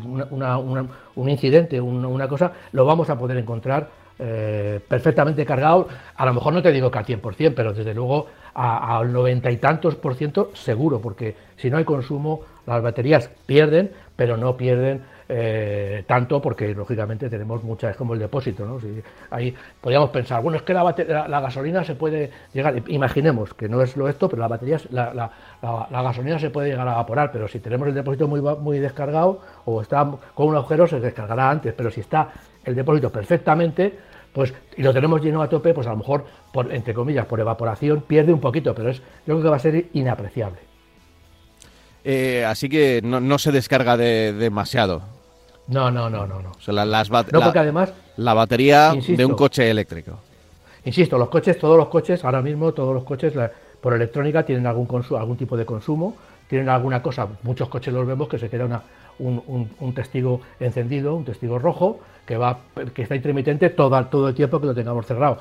un 1.15 1.29
incidente, 1.29 1.81
una, 1.81 2.27
cosa, 2.27 2.53
lo 2.73 2.85
vamos 2.85 3.09
a 3.09 3.19
poder 3.19 3.37
encontrar 3.37 3.89
eh, 4.19 4.81
perfectamente 4.87 5.45
cargado. 5.45 5.89
A 6.17 6.27
lo 6.27 6.35
mejor 6.35 6.53
no 6.53 6.63
te 6.63 6.73
digo 6.73 6.91
que 6.91 6.99
al 6.99 7.07
100%, 7.07 7.53
pero 7.55 7.73
desde 7.73 7.95
luego 7.95 8.27
al 8.55 9.13
noventa 9.13 9.51
y 9.51 9.57
tantos 9.57 9.95
por 9.97 10.15
ciento 10.15 10.51
seguro, 10.55 11.01
porque 11.01 11.35
si 11.57 11.71
no 11.71 11.79
hay 11.79 11.85
consumo, 11.85 12.43
las 12.67 12.83
baterías 12.83 13.31
pierden, 13.47 13.91
pero 14.15 14.37
no 14.37 14.57
pierden 14.57 15.03
eh, 15.35 16.05
tanto 16.07 16.43
porque 16.43 16.75
lógicamente 16.75 17.31
tenemos 17.31 17.65
muchas, 17.65 17.93
es 17.93 17.97
como 17.97 18.13
el 18.13 18.21
depósito, 18.21 18.67
¿no? 18.67 18.79
Ahí 19.31 19.55
podríamos 19.81 20.11
pensar, 20.11 20.43
bueno, 20.43 20.59
es 20.59 20.63
que 20.63 20.75
la, 20.75 20.85
la, 20.85 21.41
gasolina 21.41 21.83
se 21.85 21.95
puede 21.95 22.31
llegar, 22.53 22.83
imaginemos 22.89 23.55
que 23.55 23.67
no 23.67 23.81
es 23.81 23.97
lo 23.97 24.09
esto, 24.09 24.29
pero 24.29 24.41
la 24.41 24.49
batería, 24.49 24.79
la, 24.91 25.15
la, 25.15 26.03
gasolina 26.03 26.39
se 26.39 26.51
puede 26.51 26.69
llegar 26.69 26.87
a 26.87 26.93
evaporar, 26.93 27.33
pero 27.33 27.49
si 27.49 27.61
tenemos 27.61 27.89
el 27.89 27.95
depósito 27.95 28.29
muy, 28.29 28.43
muy 28.43 28.79
descargado 28.79 29.41
o 29.65 29.81
está 29.81 30.07
con 30.35 30.49
un 30.49 30.57
agujero 30.57 30.87
se 30.87 31.01
descargará 31.01 31.49
antes, 31.49 31.73
pero 31.73 31.91
si 31.91 32.01
está 32.01 32.29
el 32.65 32.75
depósito 32.75 33.11
perfectamente, 33.11 33.99
pues 34.33 34.55
y 34.77 34.83
lo 34.83 34.93
tenemos 34.93 35.23
lleno 35.23 35.43
a 35.43 35.49
tope, 35.49 35.75
pues 35.75 35.87
a 35.87 35.91
lo 35.91 35.99
mejor, 35.99 36.25
por, 36.53 36.73
entre 36.73 36.95
comillas, 36.95 37.27
por 37.27 37.41
evaporación 37.41 38.03
pierde 38.03 38.33
un 38.33 38.41
poquito, 38.41 38.75
pero 38.75 38.91
es, 38.91 38.99
yo 38.99 39.35
creo 39.35 39.43
que 39.43 39.49
va 39.49 39.57
a 39.57 39.61
ser 39.61 39.87
inapreciable. 39.93 40.59
Eh, 42.05 42.45
así 42.45 42.69
que 42.69 43.01
no, 43.03 43.21
no 43.21 43.39
se 43.39 43.53
descarga 43.53 43.97
de, 43.97 44.33
demasiado. 44.33 45.03
No, 45.69 45.91
no, 45.91 46.11
no, 46.11 46.27
no. 46.27 46.41
no. 46.43 46.85
las 46.85 47.11
no, 47.11 47.41
porque 47.41 47.59
además... 47.59 47.93
La 48.17 48.35
batería 48.35 48.93
de 48.95 49.25
un 49.25 49.35
coche 49.35 49.71
eléctrico. 49.71 50.19
Insisto, 50.85 51.17
los 51.17 51.29
coches, 51.29 51.59
todos 51.59 51.77
los 51.77 51.89
coches, 51.89 52.25
ahora 52.25 52.43
mismo 52.43 52.73
todos 52.73 52.93
los 52.93 53.05
coches 53.05 53.33
por 53.81 53.95
electrónica 53.95 54.45
tienen 54.45 54.67
algún, 54.67 54.89
algún 55.17 55.37
tipo 55.37 55.57
de 55.57 55.65
consumo, 55.65 56.17
tienen 56.49 56.69
alguna 56.69 57.01
cosa, 57.01 57.29
muchos 57.43 57.69
coches 57.69 57.95
los 57.95 58.07
vemos 58.07 58.29
que 58.29 58.39
se 58.39 58.51
queda 58.51 58.65
una, 58.65 58.83
un, 59.23 59.93
testigo 59.95 60.41
encendido, 60.61 61.15
un 61.15 61.25
testigo 61.25 61.59
rojo, 61.59 62.01
que, 62.27 62.37
va, 62.37 62.61
que 62.95 63.03
está 63.03 63.17
intermitente 63.17 63.71
todo, 63.71 64.05
todo 64.07 64.29
el 64.29 64.35
tiempo 64.35 64.61
que 64.61 64.67
lo 64.67 64.75
tengamos 64.75 65.07
cerrado. 65.07 65.39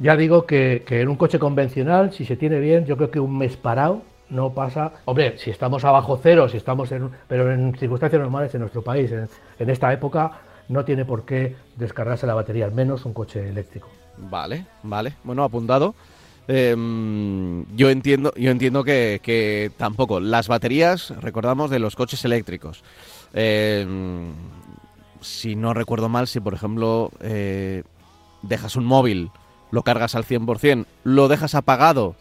Ya 0.00 0.16
digo 0.16 0.46
que, 0.46 0.84
en 0.88 1.08
un 1.08 1.16
coche 1.16 1.38
convencional, 1.38 2.12
si 2.12 2.24
se 2.24 2.36
tiene 2.36 2.60
bien, 2.60 2.86
yo 2.86 2.96
creo 2.96 3.10
que 3.10 3.20
un 3.20 3.36
mes 3.36 3.56
parado 3.56 4.02
no 4.30 4.52
pasa. 4.52 4.92
Hombre, 5.04 5.36
si 5.36 5.50
estamos 5.50 5.84
abajo 5.84 6.18
cero, 6.22 6.48
si 6.48 6.56
estamos 6.56 6.90
en. 6.92 7.10
Pero 7.28 7.52
en 7.52 7.74
circunstancias 7.76 8.20
normales 8.20 8.54
en 8.54 8.62
nuestro 8.62 8.82
país, 8.82 9.12
en, 9.12 9.70
esta 9.70 9.92
época, 9.92 10.32
no 10.68 10.84
tiene 10.84 11.04
por 11.04 11.24
qué 11.24 11.56
descargarse 11.76 12.26
la 12.26 12.34
batería, 12.34 12.64
al 12.64 12.72
menos 12.72 13.04
un 13.04 13.12
coche 13.12 13.46
eléctrico. 13.46 13.88
Vale, 14.16 14.66
vale. 14.82 15.14
Bueno, 15.24 15.44
apuntado. 15.44 15.94
Em, 16.48 17.64
yo 17.76 17.90
entiendo, 17.90 18.32
yo 18.36 18.50
entiendo 18.50 18.84
que, 18.84 19.70
tampoco. 19.76 20.20
Las 20.20 20.48
baterías, 20.48 21.10
recordamos, 21.20 21.70
de 21.70 21.78
los 21.78 21.96
coches 21.96 22.24
eléctricos. 22.24 22.82
Em, 23.32 24.32
si 25.20 25.54
no 25.54 25.72
recuerdo 25.72 26.08
mal, 26.08 26.26
si 26.26 26.40
por 26.40 26.54
ejemplo 26.54 27.10
eh, 27.20 27.84
dejas 28.42 28.76
un 28.76 28.84
móvil, 28.84 29.30
lo 29.70 29.82
cargas 29.82 30.14
al 30.14 30.24
100%, 30.24 30.86
lo 31.04 31.28
dejas 31.28 31.54
apagado 31.54 32.16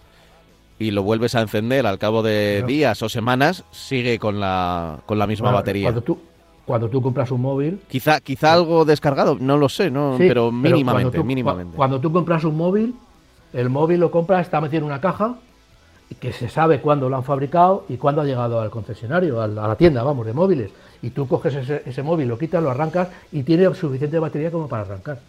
y 0.80 0.92
lo 0.92 1.04
vuelves 1.04 1.36
a 1.36 1.42
encender 1.42 1.86
al 1.86 2.00
cabo 2.00 2.24
de 2.24 2.64
días 2.66 3.02
o 3.04 3.10
semanas, 3.10 3.64
sigue 3.72 4.18
con 4.20 4.40
la, 4.40 5.00
con 5.06 5.20
la 5.20 5.28
misma 5.28 5.52
batería. 5.52 5.86
Cuando 5.86 6.02
tú, 6.02 6.20
cuando 6.66 6.90
tú 6.90 7.02
compras 7.02 7.30
un 7.32 7.42
móvil... 7.42 7.80
Quizá, 7.88 8.20
quizá 8.20 8.54
algo 8.54 8.86
descargado, 8.86 9.38
no 9.40 9.58
lo 9.58 9.70
sé, 9.70 9.92
no, 9.92 10.16
pero 10.18 10.52
mínimamente. 10.52 10.94
cuando, 10.94 11.12
tú, 11.12 11.24
mínimamente. 11.24 11.78
cuando 11.78 12.00
tú 12.00 12.12
compras 12.12 12.44
un 12.46 12.58
móvil, 12.58 12.96
el 13.54 13.70
móvil 13.70 14.00
lo 14.00 14.12
compras, 14.12 14.42
está 14.42 14.62
metido 14.62 14.80
en 14.80 14.86
una 14.86 15.02
caja 15.02 15.36
que 16.20 16.34
se 16.34 16.50
sabe 16.50 16.82
cuándo 16.82 17.10
lo 17.10 17.16
han 17.16 17.24
fabricado 17.24 17.86
y 17.88 17.98
cuándo 17.98 18.22
ha 18.22 18.26
llegado 18.26 18.60
al 18.60 18.70
concesionario, 18.70 19.42
a 19.42 19.48
la 19.48 19.76
tienda, 19.76 20.04
vamos, 20.04 20.26
de 20.26 20.34
móviles. 20.34 20.72
Y 21.02 21.12
tú 21.12 21.28
coges 21.28 21.56
ese, 21.56 21.84
ese 21.86 22.04
móvil, 22.04 22.28
lo 22.28 22.38
quitas, 22.38 22.62
lo 22.62 22.70
arrancas 22.70 23.08
y 23.32 23.44
tiene 23.44 23.74
suficiente 23.74 24.20
batería 24.20 24.52
como 24.52 24.68
para 24.68 24.84
arrancar 24.84 25.20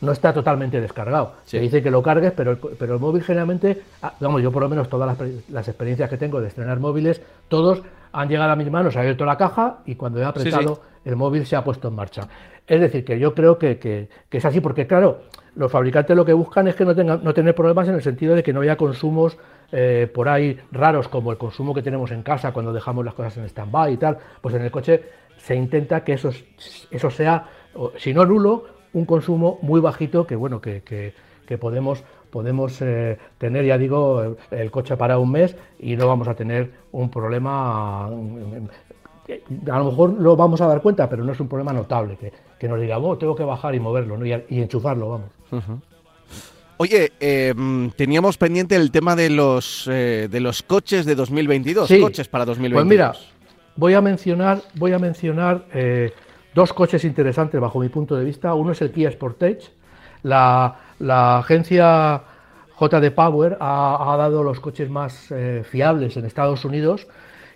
no 0.00 0.12
está 0.12 0.32
totalmente 0.32 0.80
descargado. 0.80 1.32
Se 1.44 1.58
dice 1.60 1.82
que 1.82 1.90
lo 1.90 2.02
cargues, 2.02 2.32
pero 2.32 2.52
el, 2.52 2.58
pero 2.58 2.94
el 2.94 3.00
móvil 3.00 3.22
generalmente, 3.22 3.82
ah, 4.02 4.14
vamos, 4.20 4.42
yo 4.42 4.50
por 4.50 4.62
lo 4.62 4.68
menos 4.68 4.88
todas 4.88 5.16
las, 5.48 5.68
experiencias 5.68 6.08
que 6.08 6.16
tengo 6.16 6.40
de 6.40 6.48
estrenar 6.48 6.80
móviles, 6.80 7.20
todos 7.48 7.82
han 8.12 8.28
llegado 8.28 8.52
a 8.52 8.56
mis 8.56 8.70
manos, 8.70 8.96
ha 8.96 9.00
abierto 9.00 9.24
la 9.24 9.36
caja 9.36 9.78
y 9.86 9.94
cuando 9.94 10.20
he 10.20 10.24
apretado 10.24 10.80
el 11.04 11.16
móvil 11.16 11.46
se 11.46 11.56
ha 11.56 11.64
puesto 11.64 11.88
en 11.88 11.94
marcha. 11.94 12.28
Es 12.66 12.80
decir, 12.80 13.04
que 13.04 13.18
yo 13.18 13.34
creo 13.34 13.58
que, 13.58 14.08
es 14.30 14.44
así, 14.44 14.60
porque 14.60 14.86
claro, 14.86 15.22
los 15.56 15.72
fabricantes 15.72 16.16
lo 16.16 16.24
que 16.24 16.32
buscan 16.32 16.68
es 16.68 16.76
que 16.76 16.84
no, 16.84 16.94
tengan, 16.94 17.24
no 17.24 17.34
tener 17.34 17.54
problemas 17.54 17.88
en 17.88 17.94
el 17.94 18.02
sentido 18.02 18.34
de 18.34 18.42
que 18.42 18.52
no 18.52 18.60
haya 18.60 18.76
consumos 18.76 19.36
eh, 19.72 20.10
por 20.12 20.28
ahí 20.28 20.58
raros 20.70 21.08
como 21.08 21.32
el 21.32 21.38
consumo 21.38 21.74
que 21.74 21.82
tenemos 21.82 22.10
en 22.12 22.22
casa 22.22 22.52
cuando 22.52 22.72
dejamos 22.72 23.04
las 23.04 23.14
cosas 23.14 23.36
en 23.38 23.44
stand-by 23.44 23.92
y 23.92 23.96
tal, 23.96 24.18
pues 24.40 24.54
en 24.54 24.62
el 24.62 24.70
coche 24.70 25.02
se 25.36 25.54
intenta 25.54 26.04
que 26.04 26.12
eso, 26.12 26.30
eso 26.90 27.10
sea, 27.10 27.48
si 27.96 28.12
no 28.12 28.24
nulo, 28.24 28.66
un 28.92 29.04
consumo 29.04 29.58
muy 29.62 29.80
bajito 29.80 30.26
que 30.26 30.36
bueno 30.36 30.60
que, 30.60 30.82
que, 30.82 31.12
podemos 31.58 32.04
podemos 32.30 32.80
eh, 32.80 33.18
tener 33.38 33.64
ya 33.64 33.76
digo 33.76 34.36
el, 34.52 34.70
coche 34.70 34.96
para 34.96 35.18
un 35.18 35.32
mes 35.32 35.56
y 35.80 35.96
no 35.96 36.06
vamos 36.06 36.28
a 36.28 36.34
tener 36.34 36.70
un 36.92 37.10
problema 37.10 38.08
a 39.70 39.78
lo 39.78 39.84
mejor 39.86 40.20
lo 40.20 40.36
vamos 40.36 40.60
a 40.60 40.66
dar 40.66 40.80
cuenta 40.80 41.08
pero 41.08 41.24
no 41.24 41.32
es 41.32 41.40
un 41.40 41.48
problema 41.48 41.72
notable 41.72 42.16
que, 42.16 42.32
que 42.58 42.68
nos 42.68 42.80
diga 42.80 42.98
oh, 42.98 43.16
tengo 43.18 43.34
que 43.34 43.44
bajar 43.44 43.74
y 43.74 43.80
moverlo 43.80 44.24
y, 44.24 44.60
enchufarlo 44.60 45.08
vamos 45.08 45.30
Oye, 46.76 47.12
em, 47.20 47.90
teníamos 47.90 48.38
pendiente 48.38 48.74
el 48.74 48.90
tema 48.90 49.14
de 49.14 49.28
los 49.28 49.86
eh, 49.86 50.28
de 50.30 50.40
los 50.40 50.62
coches 50.62 51.04
de 51.04 51.14
2022, 51.14 51.92
coches 52.00 52.26
para 52.28 52.46
2022. 52.46 52.86
Pues 52.86 52.88
mira, 52.88 53.12
voy 53.76 53.92
a 53.92 54.00
mencionar 54.00 54.62
voy 54.76 54.94
a 54.94 54.98
mencionar 54.98 55.66
eh, 55.74 56.14
dos 56.54 56.72
coches 56.72 57.04
interesantes 57.04 57.60
bajo 57.60 57.80
mi 57.80 57.90
punto 57.90 58.16
de 58.16 58.24
vista. 58.24 58.54
Uno 58.54 58.72
es 58.72 58.80
el 58.80 58.92
Kia 58.92 59.10
Sportage. 59.10 59.72
La, 60.22 60.80
la 60.98 61.40
agencia 61.40 62.22
JD 62.80 63.10
Power 63.10 63.58
ha, 63.60 64.16
dado 64.16 64.42
los 64.42 64.58
coches 64.58 64.88
más 64.88 65.30
eh, 65.30 65.62
fiables 65.68 66.16
en 66.16 66.24
Estados 66.24 66.64
Unidos. 66.64 67.06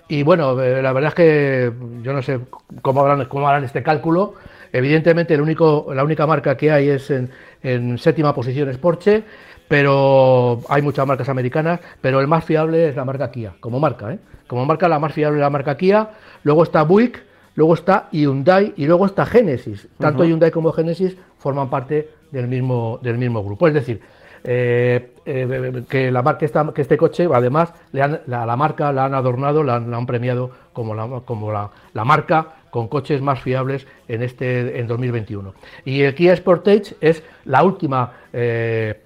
Y 0.08 0.22
bueno, 0.22 0.60
eh, 0.60 0.82
la 0.82 0.92
verdad 0.92 1.08
es 1.08 1.14
que 1.14 1.72
yo 2.02 2.12
no 2.12 2.22
sé 2.22 2.40
cómo 2.82 3.04
harán, 3.04 3.24
cómo 3.26 3.48
harán 3.48 3.64
este 3.64 3.82
cálculo. 3.82 4.34
Evidentemente, 4.72 5.34
el 5.34 5.40
único, 5.40 5.92
la 5.94 6.04
única 6.04 6.26
marca 6.26 6.56
que 6.56 6.70
hay 6.70 6.88
es 6.88 7.10
en, 7.10 7.30
en 7.62 7.96
séptima 7.96 8.34
posición 8.34 8.68
es 8.68 8.76
Porsche, 8.76 9.22
pero 9.68 10.60
hay 10.68 10.82
muchas 10.82 11.06
marcas 11.06 11.28
americanas, 11.28 11.80
pero 12.00 12.20
el 12.20 12.26
más 12.26 12.44
fiable 12.44 12.88
es 12.88 12.96
la 12.96 13.04
marca 13.04 13.30
Kia, 13.30 13.54
como 13.60 13.80
marca. 13.80 14.12
¿eh? 14.12 14.18
Como 14.46 14.66
marca, 14.66 14.88
la 14.88 14.98
más 14.98 15.12
fiable 15.12 15.38
es 15.38 15.42
la 15.42 15.50
marca 15.50 15.76
Kia. 15.76 16.10
Luego 16.42 16.64
está 16.64 16.82
Buick, 16.82 17.22
luego 17.54 17.74
está 17.74 18.08
Hyundai 18.12 18.74
y 18.76 18.86
luego 18.86 19.06
está 19.06 19.24
Genesis. 19.24 19.88
Tanto 19.98 20.24
Hyundai 20.24 20.50
como 20.50 20.72
Genesis 20.72 21.16
forman 21.38 21.70
parte 21.70 22.10
del 22.30 22.48
mismo, 22.48 22.98
del 23.02 23.16
mismo 23.16 23.42
grupo. 23.42 23.68
Es 23.68 23.74
decir, 23.74 24.00
eh, 24.46 25.14
eh, 25.24 25.84
que, 25.88 26.10
la 26.10 26.22
marca 26.22 26.46
que 26.74 26.82
este 26.82 26.98
coche, 26.98 27.26
además, 27.32 27.72
le 27.92 28.02
han, 28.02 28.20
la, 28.26 28.56
marca 28.56 28.92
la 28.92 29.06
han 29.06 29.14
adornado, 29.14 29.62
la 29.62 29.76
han, 29.76 30.06
premiado 30.06 30.50
como, 30.74 30.94
la, 30.94 31.22
como 31.24 31.50
la, 31.50 31.70
marca 32.04 32.48
con 32.70 32.88
coches 32.88 33.22
más 33.22 33.40
fiables 33.40 33.86
en 34.06 34.22
este 34.22 34.78
en 34.78 34.86
2021. 34.86 35.54
Y 35.86 36.02
el 36.02 36.14
Kia 36.14 36.36
Sportage 36.36 36.94
es 37.00 37.22
la 37.46 37.62
última 37.62 38.12
eh, 38.32 39.00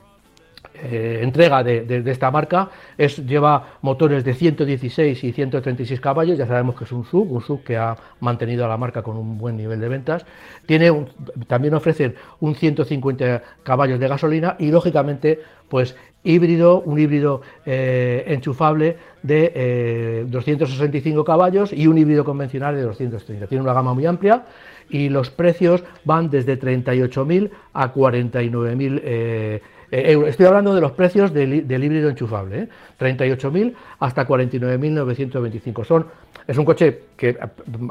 eh, 0.83 1.21
entrega 1.23 1.63
de, 1.63 2.03
esta 2.07 2.31
marca 2.31 2.71
es, 2.97 3.25
lleva 3.27 3.79
motores 3.83 4.25
de 4.25 4.35
116 4.35 5.25
y 5.25 5.33
136 5.33 6.01
caballos, 6.01 6.39
ya 6.39 6.47
sabemos 6.47 6.77
que 6.77 6.85
es 6.85 6.93
un 6.93 7.05
sub, 7.05 7.31
un 7.31 7.43
sub 7.43 7.63
que 7.63 7.77
ha 7.77 7.97
mantenido 8.21 8.65
a 8.65 8.69
la 8.69 8.77
marca 8.77 9.03
con 9.03 9.17
un 9.17 9.39
buen 9.39 9.57
nivel 9.57 9.81
de 9.81 9.89
ventas. 9.89 10.27
Tiene 10.67 11.07
también 11.47 11.75
ofrecen 11.75 12.15
un 12.41 12.55
150 12.55 13.43
caballos 13.63 13.99
de 13.99 14.09
gasolina 14.09 14.57
y 14.59 14.71
lógicamente 14.71 15.41
pues 15.69 15.95
híbrido, 16.25 16.81
un 16.81 16.99
híbrido 16.99 17.43
eh, 17.65 18.25
enchufable 18.29 18.97
de 19.23 20.25
265 20.29 21.21
eh, 21.21 21.25
caballos 21.25 21.73
y 21.73 21.87
un 21.87 21.99
híbrido 21.99 22.25
convencional 22.25 22.75
de 22.75 22.83
230. 22.83 23.47
Tiene 23.47 23.63
una 23.63 23.73
gama 23.73 23.95
muy 23.95 24.07
amplia 24.07 24.45
y 24.91 25.09
los 25.09 25.31
precios 25.31 25.85
van 26.05 26.31
desde 26.31 26.59
38.000 26.59 27.51
a 27.73 27.93
49.000 27.95 29.01
eh, 29.05 29.63
eh 29.91 30.19
Estoy 30.27 30.47
hablando 30.47 30.75
de 30.75 30.81
los 30.81 30.93
precios 30.93 31.33
del, 31.33 31.55
híbrido 31.55 32.09
enchufable, 32.11 32.63
¿eh? 32.63 32.69
38.000 32.99 33.75
hasta 34.01 34.27
49.925. 34.27 35.85
Son 35.85 36.07
es 36.49 36.57
un 36.57 36.65
coche 36.65 37.03
que 37.15 37.39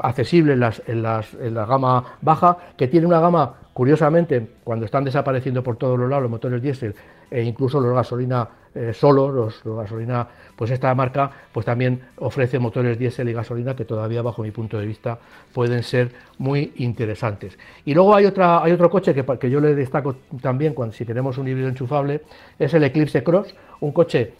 accesible 0.02 0.52
en, 0.54 1.02
la 1.02 1.64
gama 1.64 2.04
baja, 2.20 2.58
que 2.76 2.88
tiene 2.88 3.06
una 3.06 3.20
gama, 3.20 3.54
curiosamente, 3.72 4.44
cuando 4.64 4.84
están 4.84 5.04
desapareciendo 5.04 5.62
por 5.62 5.76
todos 5.76 5.96
los 5.96 6.10
lados 6.10 6.22
los 6.22 6.30
motores 6.32 6.60
diésel 6.60 6.92
e 7.30 7.42
incluso 7.42 7.78
los 7.78 7.94
gasolina 7.94 8.48
eh, 8.74 8.92
solo, 8.92 9.30
los, 9.30 9.62
gasolina, 9.64 10.26
pues 10.56 10.72
esta 10.72 10.92
marca 10.92 11.30
pues 11.52 11.64
también 11.64 12.00
ofrece 12.16 12.58
motores 12.58 12.98
diésel 12.98 13.28
y 13.28 13.32
gasolina 13.32 13.76
que 13.76 13.84
todavía 13.84 14.22
bajo 14.22 14.42
mi 14.42 14.50
punto 14.50 14.76
de 14.76 14.86
vista 14.86 15.20
pueden 15.54 15.84
ser 15.84 16.10
muy 16.38 16.72
interesantes. 16.76 17.56
Y 17.84 17.94
luego 17.94 18.16
hay 18.16 18.26
otra 18.26 18.64
hay 18.64 18.72
otro 18.72 18.90
coche 18.90 19.14
que, 19.14 19.24
que 19.38 19.50
yo 19.50 19.60
le 19.60 19.76
destaco 19.76 20.16
también 20.42 20.74
cuando 20.74 20.94
si 20.94 21.04
tenemos 21.04 21.38
un 21.38 21.46
híbrido 21.46 21.68
enchufable 21.68 22.22
es 22.58 22.74
el 22.74 22.82
Eclipse 22.82 23.22
Cross, 23.22 23.54
un 23.80 23.92
coche 23.92 24.32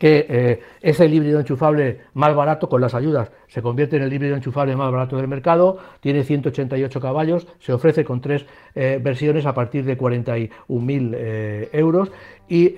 que 0.00 0.26
eh, 0.30 0.60
es 0.80 0.98
el 0.98 1.12
híbrido 1.12 1.38
enchufable 1.38 2.00
más 2.14 2.34
barato 2.34 2.70
con 2.70 2.80
las 2.80 2.94
ayudas, 2.94 3.30
se 3.48 3.60
convierte 3.60 3.96
en 3.96 4.02
el 4.02 4.10
híbrido 4.10 4.34
enchufable 4.34 4.74
más 4.74 4.90
barato 4.90 5.18
del 5.18 5.28
mercado, 5.28 5.76
tiene 6.00 6.24
188 6.24 7.00
caballos, 7.02 7.46
se 7.58 7.74
ofrece 7.74 8.02
con 8.02 8.22
tres 8.22 8.46
eh, 8.74 8.98
versiones 9.00 9.44
a 9.44 9.52
partir 9.52 9.84
de 9.84 9.98
41.000 9.98 11.12
eh, 11.14 11.68
euros 11.74 12.10
y, 12.48 12.70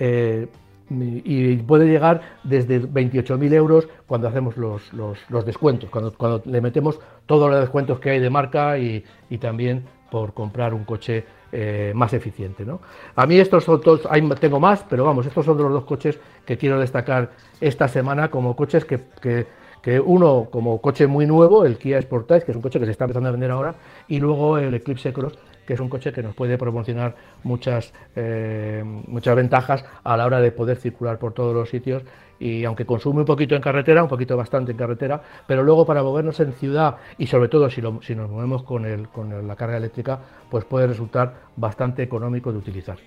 puede 1.64 1.86
llegar 1.86 2.22
desde 2.42 2.82
28.000 2.82 3.52
euros 3.54 3.88
cuando 4.06 4.26
hacemos 4.26 4.56
los, 4.56 5.46
descuentos, 5.46 5.90
cuando, 5.90 6.42
le 6.44 6.60
metemos 6.60 6.98
todos 7.26 7.48
los 7.48 7.60
descuentos 7.60 8.00
que 8.00 8.10
hay 8.10 8.18
de 8.18 8.30
marca 8.30 8.76
y 8.78 9.04
también 9.40 9.84
por 10.10 10.34
comprar 10.34 10.74
un 10.74 10.84
coche 10.84 11.24
eh, 11.54 11.92
más 11.94 12.14
eficiente. 12.14 12.64
¿no? 12.64 12.80
A 13.14 13.26
mí 13.26 13.38
estos 13.38 13.64
son 13.64 13.80
todos, 13.82 14.08
tengo 14.40 14.58
más, 14.58 14.86
pero 14.88 15.04
vamos, 15.04 15.26
estos 15.26 15.44
son 15.44 15.58
los 15.58 15.70
dos 15.70 15.84
coches 15.84 16.18
que 16.46 16.56
quiero 16.56 16.80
destacar 16.80 17.32
esta 17.60 17.88
semana 17.88 18.30
como 18.30 18.56
coches 18.56 18.86
que, 18.86 19.00
que, 19.20 20.00
uno 20.00 20.48
como 20.50 20.80
coche 20.80 21.06
muy 21.06 21.26
nuevo, 21.26 21.66
el 21.66 21.76
Kia 21.76 22.00
Sportage, 22.00 22.46
que 22.46 22.52
es 22.52 22.56
un 22.56 22.62
coche 22.62 22.78
que 22.78 22.86
se 22.86 22.92
está 22.92 23.04
empezando 23.04 23.28
a 23.28 23.32
vender 23.32 23.50
ahora, 23.50 23.74
y 24.08 24.18
luego 24.18 24.56
el 24.56 24.72
Eclipse 24.72 25.12
Cross, 25.12 25.38
que 25.66 25.74
es 25.74 25.80
un 25.80 25.88
coche 25.88 26.12
que 26.12 26.22
nos 26.22 26.34
puede 26.34 26.58
proporcionar 26.58 27.14
muchas, 27.42 27.92
eh, 28.16 28.82
muchas 28.84 29.36
ventajas 29.36 29.84
a 30.04 30.16
la 30.16 30.26
hora 30.26 30.40
de 30.40 30.52
poder 30.52 30.76
circular 30.76 31.18
por 31.18 31.32
todos 31.32 31.54
los 31.54 31.68
sitios 31.68 32.02
y 32.38 32.64
aunque 32.64 32.84
consume 32.84 33.20
un 33.20 33.26
poquito 33.26 33.54
en 33.54 33.62
carretera, 33.62 34.02
un 34.02 34.08
poquito 34.08 34.36
bastante 34.36 34.72
en 34.72 34.78
carretera, 34.78 35.22
pero 35.46 35.62
luego 35.62 35.86
para 35.86 36.02
movernos 36.02 36.40
en 36.40 36.52
ciudad 36.54 36.96
y 37.16 37.28
sobre 37.28 37.48
todo 37.48 37.70
si, 37.70 37.80
si 38.02 38.14
nos 38.14 38.28
movemos 38.30 38.64
con, 38.64 38.84
el, 38.84 39.08
con 39.08 39.46
la 39.46 39.56
carga 39.56 39.76
eléctrica, 39.76 40.18
pues 40.50 40.64
puede 40.64 40.88
resultar 40.88 41.34
bastante 41.56 42.02
económico 42.02 42.50
de 42.50 42.58
utilizar. 42.58 42.98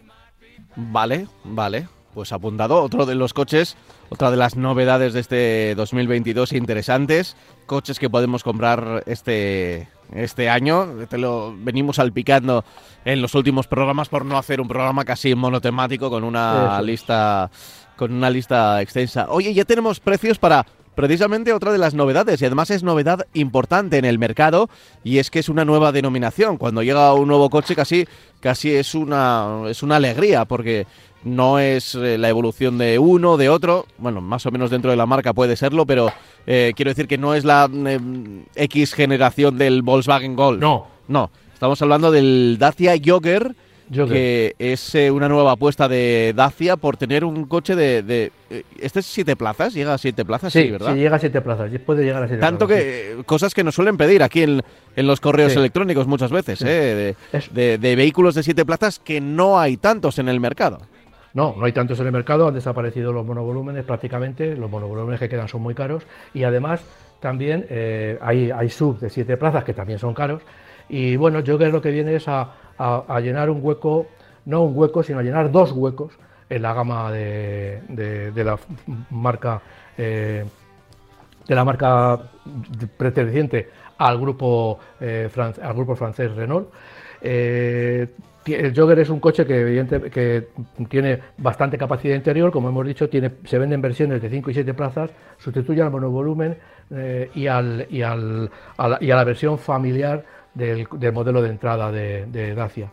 Vale, 0.76 1.28
vale. 1.44 1.88
Pues 2.14 2.32
apuntado, 2.32 2.82
otro 2.82 3.06
de 3.06 3.14
los 3.14 3.34
coches, 3.34 3.76
otra 4.08 4.32
de 4.32 4.38
las 4.38 4.56
novedades 4.56 5.12
de 5.12 5.20
este 5.20 5.76
2022 5.76 6.54
interesantes, 6.54 7.36
coches 7.66 8.00
que 8.00 8.10
podemos 8.10 8.42
comprar 8.42 9.04
este, 9.06 9.90
este 10.14 10.50
año. 10.50 10.88
Te 11.10 11.18
lo 11.18 11.56
venimos 11.58 11.98
salpicando 11.98 12.64
en 13.04 13.22
los 13.22 13.36
últimos 13.36 13.68
programas 13.68 14.10
por 14.10 14.26
no 14.26 14.38
hacer 14.38 14.62
un 14.62 14.68
programa 14.68 15.06
casi 15.06 15.36
monotemático 15.36 16.10
con 16.10 16.24
una 16.24 16.82
lista 16.82 17.50
con 17.96 18.12
una 18.12 18.30
lista 18.30 18.82
extensa. 18.82 19.28
Oye, 19.30 19.54
ya 19.54 19.64
tenemos 19.64 20.00
precios 20.00 20.38
para 20.38 20.66
precisamente 20.96 21.54
otra 21.54 21.72
de 21.72 21.78
las 21.78 21.94
novedades 21.94 22.42
y 22.42 22.46
además 22.46 22.72
es 22.72 22.84
novedad 22.84 23.28
importante 23.34 23.98
en 23.98 24.06
el 24.06 24.18
mercado 24.18 24.70
y 25.04 25.20
es 25.20 25.30
que 25.30 25.40
es 25.40 25.50
una 25.50 25.66
nueva 25.66 25.92
denominación. 25.92 26.58
Cuando 26.58 26.82
llega 26.84 27.14
un 27.14 27.28
nuevo 27.28 27.50
coche 27.50 27.76
casi 27.76 28.08
casi 28.40 28.74
es 28.74 28.96
una 28.96 29.64
es 29.68 29.84
una 29.84 29.98
alegría 29.98 30.46
porque 30.46 30.88
no 31.26 31.60
es 31.60 31.96
eh, 31.96 32.18
la 32.18 32.30
evolución 32.30 32.78
de 32.78 32.98
uno, 32.98 33.36
de 33.36 33.50
otro, 33.50 33.86
bueno, 33.98 34.22
más 34.22 34.46
o 34.46 34.52
menos 34.52 34.70
dentro 34.70 34.92
de 34.92 34.98
la 34.98 35.06
marca 35.06 35.34
puede 35.34 35.58
serlo, 35.58 35.86
pero 35.86 36.12
eh, 36.48 36.72
quiero 36.76 36.92
decir 36.92 37.08
que 37.08 37.18
no 37.18 37.34
es 37.36 37.44
la 37.44 37.70
eh, 37.72 38.00
X 38.56 38.94
generación 38.94 39.58
del 39.58 39.82
Volkswagen 39.82 40.36
Golf. 40.36 40.62
No. 40.62 40.88
No, 41.08 41.30
estamos 41.54 41.82
hablando 41.82 42.12
del 42.12 42.58
Dacia 42.60 42.96
Jogger 43.04 43.56
que 43.92 44.56
es 44.58 44.96
eh, 44.96 45.12
una 45.12 45.30
nueva 45.30 45.54
apuesta 45.54 45.88
de 45.88 46.34
Dacia 46.36 46.78
por 46.78 46.98
tener 46.98 47.24
un 47.24 47.46
coche 47.46 47.76
de, 47.76 48.32
¿Este 48.80 49.00
es 49.00 49.06
siete 49.06 49.36
plazas? 49.36 49.74
¿Llega 49.74 49.94
a 49.94 49.98
siete 49.98 50.26
plazas? 50.26 50.54
Sí, 50.54 50.70
¿verdad? 50.70 50.94
Sí, 50.94 51.00
llega 51.00 51.16
a 51.16 51.20
siete 51.20 51.42
plazas. 51.42 51.72
Puede 51.86 52.04
llegar 52.04 52.24
a 52.24 52.28
siete 52.28 52.42
Tanto 52.42 52.68
que 52.68 53.18
cosas 53.26 53.54
que 53.54 53.64
nos 53.64 53.76
suelen 53.76 53.98
pedir 53.98 54.24
aquí 54.24 54.44
en, 54.44 54.62
los 54.96 55.20
correos 55.20 55.56
electrónicos 55.56 56.08
muchas 56.08 56.32
veces, 56.32 56.62
¿eh? 56.62 57.16
De, 57.52 57.78
de, 57.78 57.96
vehículos 57.96 58.36
de 58.36 58.44
siete 58.44 58.66
plazas 58.66 59.00
que 59.00 59.22
no 59.22 59.60
hay 59.60 59.78
tantos 59.78 60.20
en 60.20 60.30
el 60.30 60.40
mercado. 60.40 60.80
No, 61.36 61.54
no 61.56 61.66
hay 61.66 61.72
tantos 61.72 62.00
en 62.00 62.08
el 62.08 62.12
mercado, 62.12 62.48
han 62.48 62.56
desaparecido 62.56 63.14
los 63.14 63.24
monovolúmenes 63.24 63.86
prácticamente, 63.86 64.56
los 64.56 64.72
monovolúmenes 64.72 65.20
que 65.20 65.30
quedan 65.30 65.48
son 65.48 65.62
muy 65.62 65.76
caros 65.76 66.08
y 66.34 66.44
además 66.44 66.84
también 67.20 67.68
hay, 68.22 68.52
hay 68.52 68.70
sub 68.70 69.00
de 69.00 69.10
siete 69.10 69.38
plazas 69.38 69.64
que 69.64 69.74
también 69.74 70.00
son 70.00 70.14
caros 70.14 70.42
y 70.90 71.16
bueno, 71.18 71.42
yo 71.42 71.58
creo 71.58 71.70
que 71.70 71.74
lo 71.74 71.82
que 71.82 71.92
viene 71.92 72.16
es 72.16 72.28
a 72.28 72.54
a, 72.78 73.20
llenar 73.20 73.50
un 73.50 73.60
hueco, 73.62 74.08
no 74.46 74.64
un 74.64 74.78
hueco, 74.78 75.04
sino 75.04 75.20
a 75.20 75.24
llenar 75.24 75.52
dos 75.52 75.72
huecos 75.72 76.14
en 76.50 76.62
la 76.62 76.74
gama 76.74 77.12
de, 77.12 77.82
de, 77.88 78.44
la 78.44 78.58
marca 79.10 79.62
eh, 79.98 80.46
de 81.48 81.56
la 81.56 81.64
marca 81.64 82.20
perteneciente 82.98 83.70
al 83.98 84.20
grupo 84.20 84.80
eh, 85.00 85.30
al 85.36 85.74
grupo 85.74 85.96
francés 85.96 86.36
Renault. 86.36 86.70
Eh, 87.22 88.08
el 88.54 88.76
Jogger 88.76 89.00
es 89.00 89.10
un 89.10 89.20
coche 89.20 89.46
que, 89.46 90.48
tiene 90.90 91.20
bastante 91.38 91.78
capacidad 91.78 92.16
interior, 92.16 92.52
como 92.52 92.70
hemos 92.70 92.86
dicho, 92.86 93.10
tiene, 93.10 93.32
se 93.46 93.58
vende 93.58 93.76
en 93.76 93.82
versiones 93.82 94.22
de 94.22 94.30
5 94.30 94.52
y 94.52 94.54
7 94.54 94.74
plazas, 94.74 95.10
sustituye 95.38 95.82
al 95.82 95.92
monovolumen 95.92 96.58
y, 97.34 97.48
al, 97.48 97.88
y, 97.90 98.04
al, 98.04 98.52
a 98.78 99.00
la, 99.00 99.24
versión 99.24 99.58
familiar 99.58 100.24
del, 100.54 100.88
modelo 101.14 101.42
de 101.42 101.50
entrada 101.50 101.92
de, 101.92 102.56
Dacia. 102.56 102.92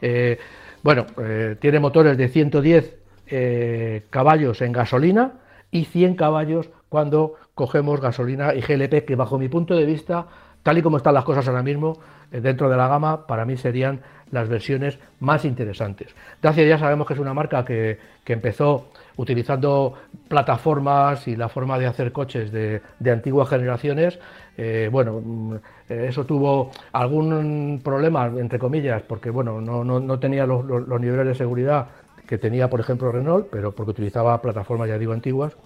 Eh, 0.00 0.38
bueno, 0.82 1.06
eh, 1.20 1.56
tiene 1.60 1.80
motores 1.80 2.16
de 2.16 2.28
110 2.28 2.96
eh, 3.26 4.04
caballos 4.10 4.62
en 4.62 4.72
gasolina 4.72 5.32
y 5.70 5.84
100 5.84 6.14
caballos 6.14 6.70
cuando 6.88 7.34
cogemos 7.54 8.00
gasolina 8.00 8.54
y 8.54 8.60
GLP, 8.60 9.04
que 9.04 9.16
bajo 9.16 9.38
mi 9.38 9.48
punto 9.48 9.74
de 9.74 9.84
vista, 9.84 10.26
tal 10.62 10.78
y 10.78 10.82
como 10.82 10.96
están 10.96 11.14
las 11.14 11.24
cosas 11.24 11.46
ahora 11.48 11.62
mismo, 11.62 11.98
dentro 12.30 12.68
de 12.68 12.76
la 12.76 12.88
gama, 12.88 13.26
para 13.26 13.44
mí 13.44 13.56
serían 13.56 14.00
las 14.30 14.48
versiones 14.48 14.98
más 15.20 15.44
interesantes. 15.44 16.14
Dacia 16.42 16.66
ya 16.66 16.78
sabemos 16.78 17.06
que 17.06 17.14
es 17.14 17.20
una 17.20 17.34
marca 17.34 17.64
que, 17.64 17.98
que 18.24 18.34
empezó 18.34 18.88
utilizando 19.18 19.94
plataformas 20.28 21.26
y 21.28 21.36
la 21.36 21.48
forma 21.48 21.78
de 21.78 21.86
hacer 21.86 22.12
coches 22.12 22.50
de, 22.52 22.80
antiguas 23.10 23.48
generaciones. 23.48 24.18
Eh, 24.56 24.88
bueno, 24.90 25.20
mm, 25.24 25.54
eso 25.88 26.24
tuvo 26.24 26.70
algún 26.92 27.80
problema, 27.82 28.26
entre 28.26 28.58
comillas, 28.58 29.02
porque 29.02 29.30
bueno, 29.30 29.60
no, 29.60 30.18
tenía 30.18 30.46
los, 30.46 30.64
niveles 31.00 31.26
de 31.26 31.34
seguridad 31.34 31.88
que 32.26 32.38
tenía, 32.38 32.68
por 32.68 32.80
ejemplo, 32.80 33.10
Renault, 33.10 33.48
pero 33.50 33.72
porque 33.72 33.90
utilizaba 33.90 34.40
plataformas, 34.40 34.88
ya 34.88 34.98
digo, 34.98 35.12
antiguas. 35.12 35.56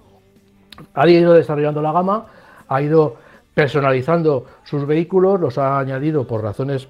Ha 0.94 1.08
ido 1.08 1.34
desarrollando 1.34 1.82
la 1.82 1.92
gama, 1.92 2.26
ha 2.68 2.80
ido 2.80 3.16
personalizando 3.54 4.46
sus 4.64 4.86
vehículos, 4.86 5.40
los 5.40 5.58
ha 5.58 5.78
añadido 5.78 6.26
por 6.26 6.42
razones 6.42 6.88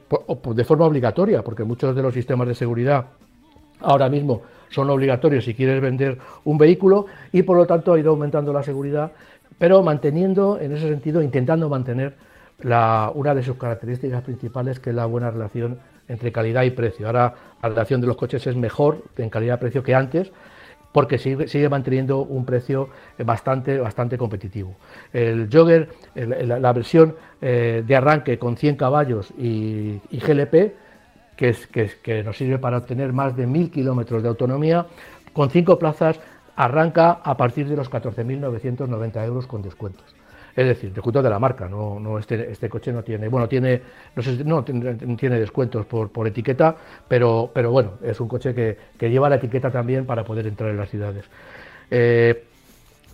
de 0.55 0.65
forma 0.65 0.87
obligatoria, 0.87 1.43
porque 1.43 1.65
muchos 1.65 1.95
de 1.95 2.03
los 2.03 2.15
sistemas 2.15 2.49
de 2.49 2.55
seguridad 2.55 3.07
ahora 3.81 4.09
mismo 4.09 4.43
son 4.71 4.89
obligatorios 4.91 5.45
si 5.45 5.55
quieres 5.55 5.83
vender 5.83 6.19
un 6.45 6.57
vehículo 6.57 7.07
y 7.33 7.43
por 7.43 7.57
lo 7.57 7.67
tanto 7.67 7.93
ha 7.93 7.99
ido 7.99 8.11
aumentando 8.11 8.53
la 8.53 8.63
seguridad, 8.63 9.13
pero 9.59 9.83
manteniendo, 9.83 10.59
en 10.61 10.73
ese 10.73 10.89
sentido, 10.89 11.21
intentando 11.21 11.69
mantener 11.69 12.15
una 12.63 13.35
de 13.35 13.43
sus 13.43 13.57
características 13.57 14.23
principales, 14.23 14.79
que 14.79 14.91
es 14.91 14.97
la 14.97 15.07
buena 15.07 15.31
relación 15.31 15.79
entre 16.09 16.31
calidad 16.31 16.63
y 16.63 16.71
precio. 16.71 17.07
Ahora 17.07 17.35
la 17.61 17.69
relación 17.69 18.01
de 18.01 18.07
los 18.07 18.17
coches 18.17 18.47
es 18.47 18.55
mejor 18.57 19.03
en 19.17 19.31
calidad-precio 19.31 19.83
que 19.83 19.95
antes, 19.95 20.31
porque 20.93 21.19
sigue, 21.19 21.69
manteniendo 21.69 22.19
un 22.21 22.45
precio 22.45 22.91
bastante, 23.25 23.79
bastante 23.79 24.19
competitivo. 24.19 24.77
El 25.13 25.49
Jogger, 25.51 25.89
la 26.15 26.73
versión 26.73 27.17
eh, 27.41 27.83
de 27.87 27.97
arranque 27.97 28.39
con 28.39 28.57
100 28.57 28.77
caballos 28.77 29.33
y, 29.39 30.01
GLP, 30.11 30.75
que, 31.37 31.49
es, 31.49 31.67
que, 31.67 32.23
nos 32.23 32.37
sirve 32.37 32.59
para 32.59 32.79
obtener 32.79 33.13
más 33.13 33.35
de 33.37 33.49
1.000 33.49 33.71
kilómetros 33.71 34.23
de 34.23 34.29
autonomía, 34.29 34.87
con 35.33 35.51
5 35.51 35.79
plazas 35.79 36.21
arranca 36.55 37.13
a 37.25 37.37
partir 37.37 37.69
de 37.69 37.77
los 37.77 37.91
14.990 37.91 39.25
euros 39.25 39.47
con 39.47 39.63
descuentos. 39.63 40.22
Es 40.55 40.67
decir, 40.67 40.93
descuentos 40.93 41.25
de 41.25 41.31
la 41.31 41.39
marca, 41.39 41.69
no, 41.69 42.19
este, 42.19 42.51
este, 42.51 42.69
coche 42.69 42.93
no 42.93 43.03
tiene, 43.03 43.29
bueno, 43.29 43.49
tiene, 43.49 43.81
no 44.15 44.23
sé, 44.23 44.45
no 44.45 44.63
tiene, 44.65 45.39
descuentos 45.39 45.87
por, 45.87 46.27
etiqueta, 46.27 46.77
pero, 47.09 47.51
pero 47.55 47.71
bueno, 47.71 47.95
es 48.03 48.21
un 48.21 48.29
coche 48.29 48.55
que, 48.55 48.77
que, 48.99 49.11
lleva 49.11 49.31
la 49.31 49.37
etiqueta 49.37 49.71
también 49.71 50.05
para 50.05 50.25
poder 50.25 50.47
entrar 50.47 50.71
en 50.71 50.77
las 50.77 50.91
ciudades. 50.91 51.25
Eh, 51.91 52.45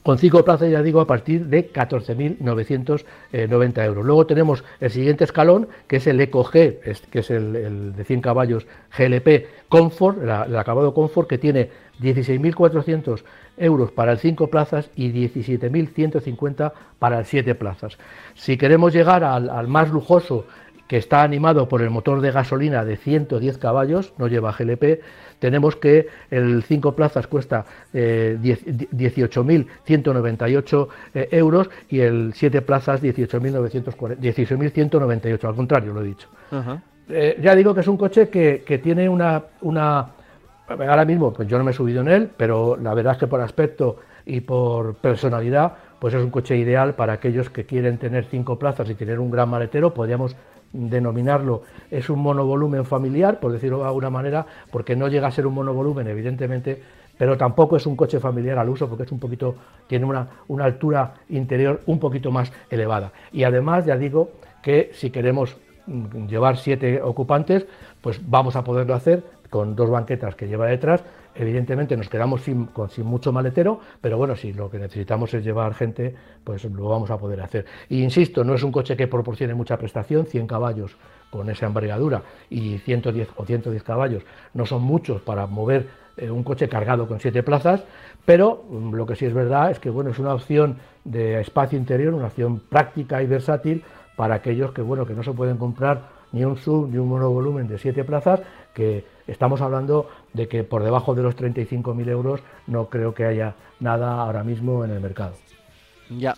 con 0.09 0.17
cinco 0.17 0.43
plazas, 0.43 0.71
ya 0.71 0.83
digo, 0.83 1.03
a 1.03 1.07
partir 1.07 1.45
de 1.49 1.71
14.990 1.71 3.85
euros. 3.85 4.07
Luego 4.07 4.25
tenemos 4.25 4.65
el 4.81 4.91
siguiente 4.91 5.25
escalón, 5.25 5.69
que 5.87 5.97
es 5.97 6.07
el 6.07 6.19
Eco 6.19 6.47
G, 6.47 6.79
que 7.11 7.19
es 7.19 7.31
el, 7.31 7.95
de 7.95 8.05
100 8.05 8.23
caballos 8.23 8.67
GLP 8.97 9.69
Comfort, 9.69 10.23
el 10.23 10.57
acabado 10.57 10.95
Comfort, 10.95 11.29
que 11.29 11.37
tiene 11.37 11.69
16.400 12.01 13.23
euros 13.59 13.93
para 13.93 14.13
el 14.13 14.19
5 14.19 14.47
plazas 14.47 14.89
y 14.97 15.13
17.150 15.13 16.73
para 16.99 17.19
el 17.19 17.27
7 17.27 17.55
plazas. 17.55 17.99
Si 18.35 18.57
queremos 18.57 18.95
llegar 18.95 19.25
al, 19.25 19.69
más 19.69 19.91
lujoso, 19.91 20.47
que 20.87 20.97
está 20.97 21.23
animado 21.23 21.69
por 21.69 21.83
el 21.83 21.91
motor 21.91 22.23
de 22.23 22.31
gasolina 22.31 22.83
de 22.83 22.97
110 22.97 23.59
caballos, 23.59 24.15
no 24.17 24.27
lleva 24.27 24.57
GLP, 24.59 25.03
tenemos 25.39 25.77
que 25.77 26.09
el 26.31 26.63
5 26.63 26.95
plazas 26.95 27.27
cuesta 27.27 27.65
18.198 27.93 30.89
eh, 31.15 31.15
eh, 31.15 31.29
euros 31.33 31.71
y 31.89 32.01
el 32.01 32.35
7 32.35 32.61
plazas 32.63 33.03
18.198, 33.03 35.45
al 35.45 35.55
contrario 35.55 35.95
lo 35.95 36.03
he 36.03 36.05
dicho. 36.05 36.29
Eh, 37.11 37.39
ya 37.41 37.55
digo 37.55 37.75
que 37.75 37.81
es 37.81 37.89
un 37.89 37.97
coche 37.97 38.29
que, 38.29 38.63
que 38.67 38.77
tiene 38.79 39.09
una, 39.09 39.43
una 39.63 40.09
ahora 40.69 41.05
mismo 41.05 41.33
pues 41.33 41.49
yo 41.49 41.57
no 41.57 41.65
me 41.65 41.71
he 41.71 41.75
subido 41.75 42.03
en 42.03 42.09
él, 42.09 42.31
pero 42.37 42.77
la 42.77 42.93
verdad 42.95 43.15
es 43.15 43.19
que 43.19 43.27
por 43.27 43.41
aspecto 43.41 43.97
y 44.27 44.43
por 44.43 44.97
personalidad, 44.97 45.73
pues 45.99 46.15
es 46.15 46.23
un 46.23 46.31
coche 46.31 46.57
ideal 46.57 46.95
para 46.95 47.15
aquellos 47.15 47.49
que 47.49 47.65
quieren 47.65 47.97
tener 47.97 48.27
cinco 48.27 48.59
plazas 48.59 48.91
y 48.91 48.95
tener 48.95 49.19
un 49.19 49.31
gran 49.31 49.49
maletero, 49.49 49.95
podríamos 49.95 50.37
denominarlo, 50.73 51.63
es 51.91 52.11
un 52.11 52.21
monovolumen 52.21 52.85
familiar, 52.85 53.41
por 53.41 53.53
decirlo 53.53 53.79
de 53.79 53.87
alguna 53.87 54.11
manera, 54.11 54.47
porque 54.71 54.97
no 54.97 55.09
llega 55.09 55.29
a 55.29 55.31
ser 55.33 55.47
un 55.47 55.55
monovolumen, 55.55 56.07
evidentemente, 56.09 56.83
pero 57.17 57.37
tampoco 57.37 57.77
es 57.77 57.87
un 57.87 57.97
coche 57.97 58.21
familiar 58.21 58.59
al 58.59 58.69
uso 58.69 58.89
porque 58.89 59.05
es 59.05 59.13
un 59.13 59.19
poquito, 59.19 59.57
tiene 59.87 60.05
una, 60.05 60.29
una 60.47 60.65
altura 60.65 61.15
interior 61.29 61.81
un 61.87 61.99
poquito 61.99 62.31
más 62.31 62.53
elevada. 62.71 63.13
Y 63.33 63.43
además, 63.45 63.85
ya 63.85 63.97
digo 63.97 64.31
que 64.63 64.91
si 64.93 65.11
queremos 65.11 65.57
mm, 65.87 66.27
llevar 66.27 66.57
siete 66.57 67.03
ocupantes, 67.03 67.67
pues 68.01 68.21
vamos 68.29 68.55
a 68.57 68.63
poderlo 68.63 68.95
hacer 68.95 69.25
con 69.51 69.75
dos 69.75 69.91
banquetas 69.91 70.35
que 70.37 70.47
lleva 70.47 70.67
detrás. 70.67 71.03
Evidentemente 71.39 71.97
nos 71.97 72.09
quedamos 72.09 72.43
sin, 72.43 72.67
con, 72.67 72.91
sin 72.91 73.07
mucho 73.07 73.33
maletero, 73.33 73.81
pero 74.01 74.19
bueno, 74.19 74.37
si 74.37 74.53
lo 74.53 74.71
que 74.71 74.79
necesitamos 74.79 75.33
es 75.35 75.45
llevar 75.45 75.73
gente, 75.75 76.15
pues 76.45 76.65
lo 76.65 76.89
vamos 76.89 77.11
a 77.11 77.19
poder 77.19 77.41
hacer. 77.41 77.65
Y 77.89 78.03
insisto, 78.03 78.45
no 78.45 78.55
es 78.55 78.63
un 78.63 78.73
coche 78.73 78.97
que 78.97 79.07
proporcione 79.07 79.55
mucha 79.55 79.77
prestación, 79.77 80.27
100 80.27 80.47
caballos 80.47 80.97
con 81.31 81.49
esa 81.51 81.67
envergadura 81.67 82.23
y 82.51 82.79
110 82.79 83.29
o 83.37 83.45
110 83.45 83.83
caballos 83.83 84.23
no 84.55 84.67
son 84.67 84.83
muchos 84.83 85.21
para 85.23 85.47
mover 85.47 85.89
eh, 86.17 86.31
un 86.31 86.43
coche 86.43 86.69
cargado 86.69 87.07
con 87.07 87.21
siete 87.21 87.43
plazas, 87.43 87.85
pero 88.25 88.65
mm, 88.69 88.95
lo 88.95 89.07
que 89.07 89.15
sí 89.15 89.27
es 89.27 89.35
verdad 89.35 89.71
es 89.71 89.79
que 89.79 89.91
bueno, 89.91 90.11
es 90.11 90.19
una 90.19 90.35
opción 90.35 90.79
de 91.05 91.41
espacio 91.41 91.79
interior, 91.79 92.15
una 92.15 92.27
opción 92.27 92.61
práctica 92.61 93.23
y 93.23 93.27
versátil 93.27 93.85
para 94.17 94.37
aquellos 94.37 94.73
que 94.73 94.83
bueno, 94.83 95.07
que 95.07 95.15
no 95.15 95.23
se 95.23 95.33
pueden 95.33 95.59
comprar 95.59 96.19
ni 96.33 96.45
un 96.45 96.57
sub 96.57 96.91
ni 96.91 96.99
un 96.99 97.09
monovolumen 97.09 97.69
de 97.69 97.79
siete 97.79 98.05
plazas, 98.05 98.41
que 98.79 99.05
estamos 99.27 99.61
hablando 99.61 100.09
de 100.33 100.47
que 100.47 100.63
por 100.63 100.85
debajo 100.85 101.17
de 101.17 101.25
los 101.25 101.37
35.000 101.37 102.09
euros 102.09 102.41
no 102.69 102.89
creo 102.89 103.13
que 103.13 103.25
haya 103.25 103.57
nada 103.81 104.21
ahora 104.23 104.45
mismo 104.45 104.85
en 104.85 104.93
el 104.93 105.01
mercado. 105.01 105.35
Ya. 106.09 106.37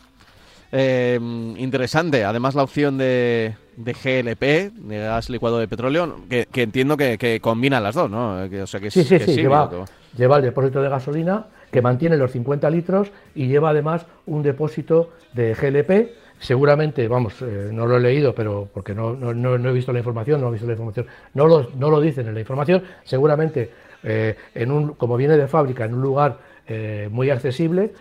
Eh, 0.73 1.19
interesante. 1.59 2.25
Además, 2.25 2.55
la 2.55 2.63
opción 2.63 2.97
de, 2.97 3.57
GLP, 3.77 4.73
de 4.73 4.99
gas 5.01 5.29
licuado 5.29 5.59
de 5.59 5.69
petróleo, 5.69 6.17
que, 6.31 6.47
entiendo 6.55 6.97
que, 6.97 7.41
combina 7.43 7.79
las 7.79 7.95
dos, 7.95 8.11
¿no? 8.11 8.37
o 8.43 8.67
sea 8.67 8.81
que 8.81 8.91
sí, 8.91 9.05
sí, 9.05 9.19
sí. 9.19 9.35
lleva, 9.35 9.71
lleva 10.17 10.37
el 10.39 10.43
depósito 10.43 10.81
de 10.81 10.89
gasolina 10.89 11.47
que 11.71 11.83
mantiene 11.83 12.17
los 12.17 12.33
50 12.33 12.71
litros 12.71 13.13
y 13.35 13.49
lleva 13.49 13.71
además 13.71 14.07
un 14.27 14.43
depósito 14.43 15.11
de 15.35 15.55
GLP 15.55 16.11
seguramente, 16.41 17.07
vamos, 17.07 17.35
eh, 17.43 17.69
no 17.71 17.87
lo 17.87 17.99
he 17.99 18.01
leído, 18.01 18.35
pero 18.35 18.69
porque 18.73 18.95
no, 18.95 19.13
he 19.13 19.73
visto 19.73 19.93
la 19.93 19.99
información, 19.99 20.41
no 20.41 20.49
he 20.49 20.53
visto 20.53 20.67
la 20.67 20.73
información, 20.73 21.07
no 21.35 21.47
lo, 21.47 21.69
no 21.77 21.91
lo 21.91 22.01
dicen 22.01 22.27
en 22.27 22.35
la 22.35 22.41
información, 22.41 22.83
seguramente 23.05 23.71
eh, 24.03 24.35
en 24.55 24.73
un, 24.73 24.95
como 24.95 25.17
viene 25.17 25.37
de 25.37 25.47
fábrica, 25.47 25.85
en 25.85 25.95
un 25.95 26.01
lugar 26.01 26.39
eh, 26.67 27.09
muy 27.11 27.31
accesible 27.31 27.93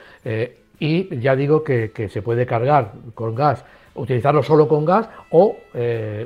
y 0.80 1.20
ya 1.20 1.36
digo 1.36 1.64
que, 1.64 2.10
se 2.10 2.22
puede 2.22 2.46
cargar 2.46 2.94
con 3.14 3.36
gas, 3.36 3.66
utilizarlo 3.96 4.42
solo 4.42 4.70
con 4.70 4.86
gas 4.86 5.10
o 5.32 5.58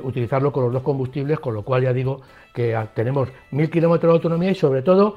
utilizarlo 0.04 0.52
con 0.52 0.64
los 0.64 0.72
dos 0.72 0.82
combustibles, 0.82 1.40
con 1.40 1.54
lo 1.54 1.62
cual 1.62 1.82
ya 1.82 1.92
digo 1.92 2.20
que 2.54 2.78
tenemos 2.94 3.28
mil 3.50 3.68
kilómetros 3.68 4.12
de 4.12 4.14
autonomía 4.14 4.52
y 4.52 4.54
sobre 4.54 4.82
todo, 4.82 5.16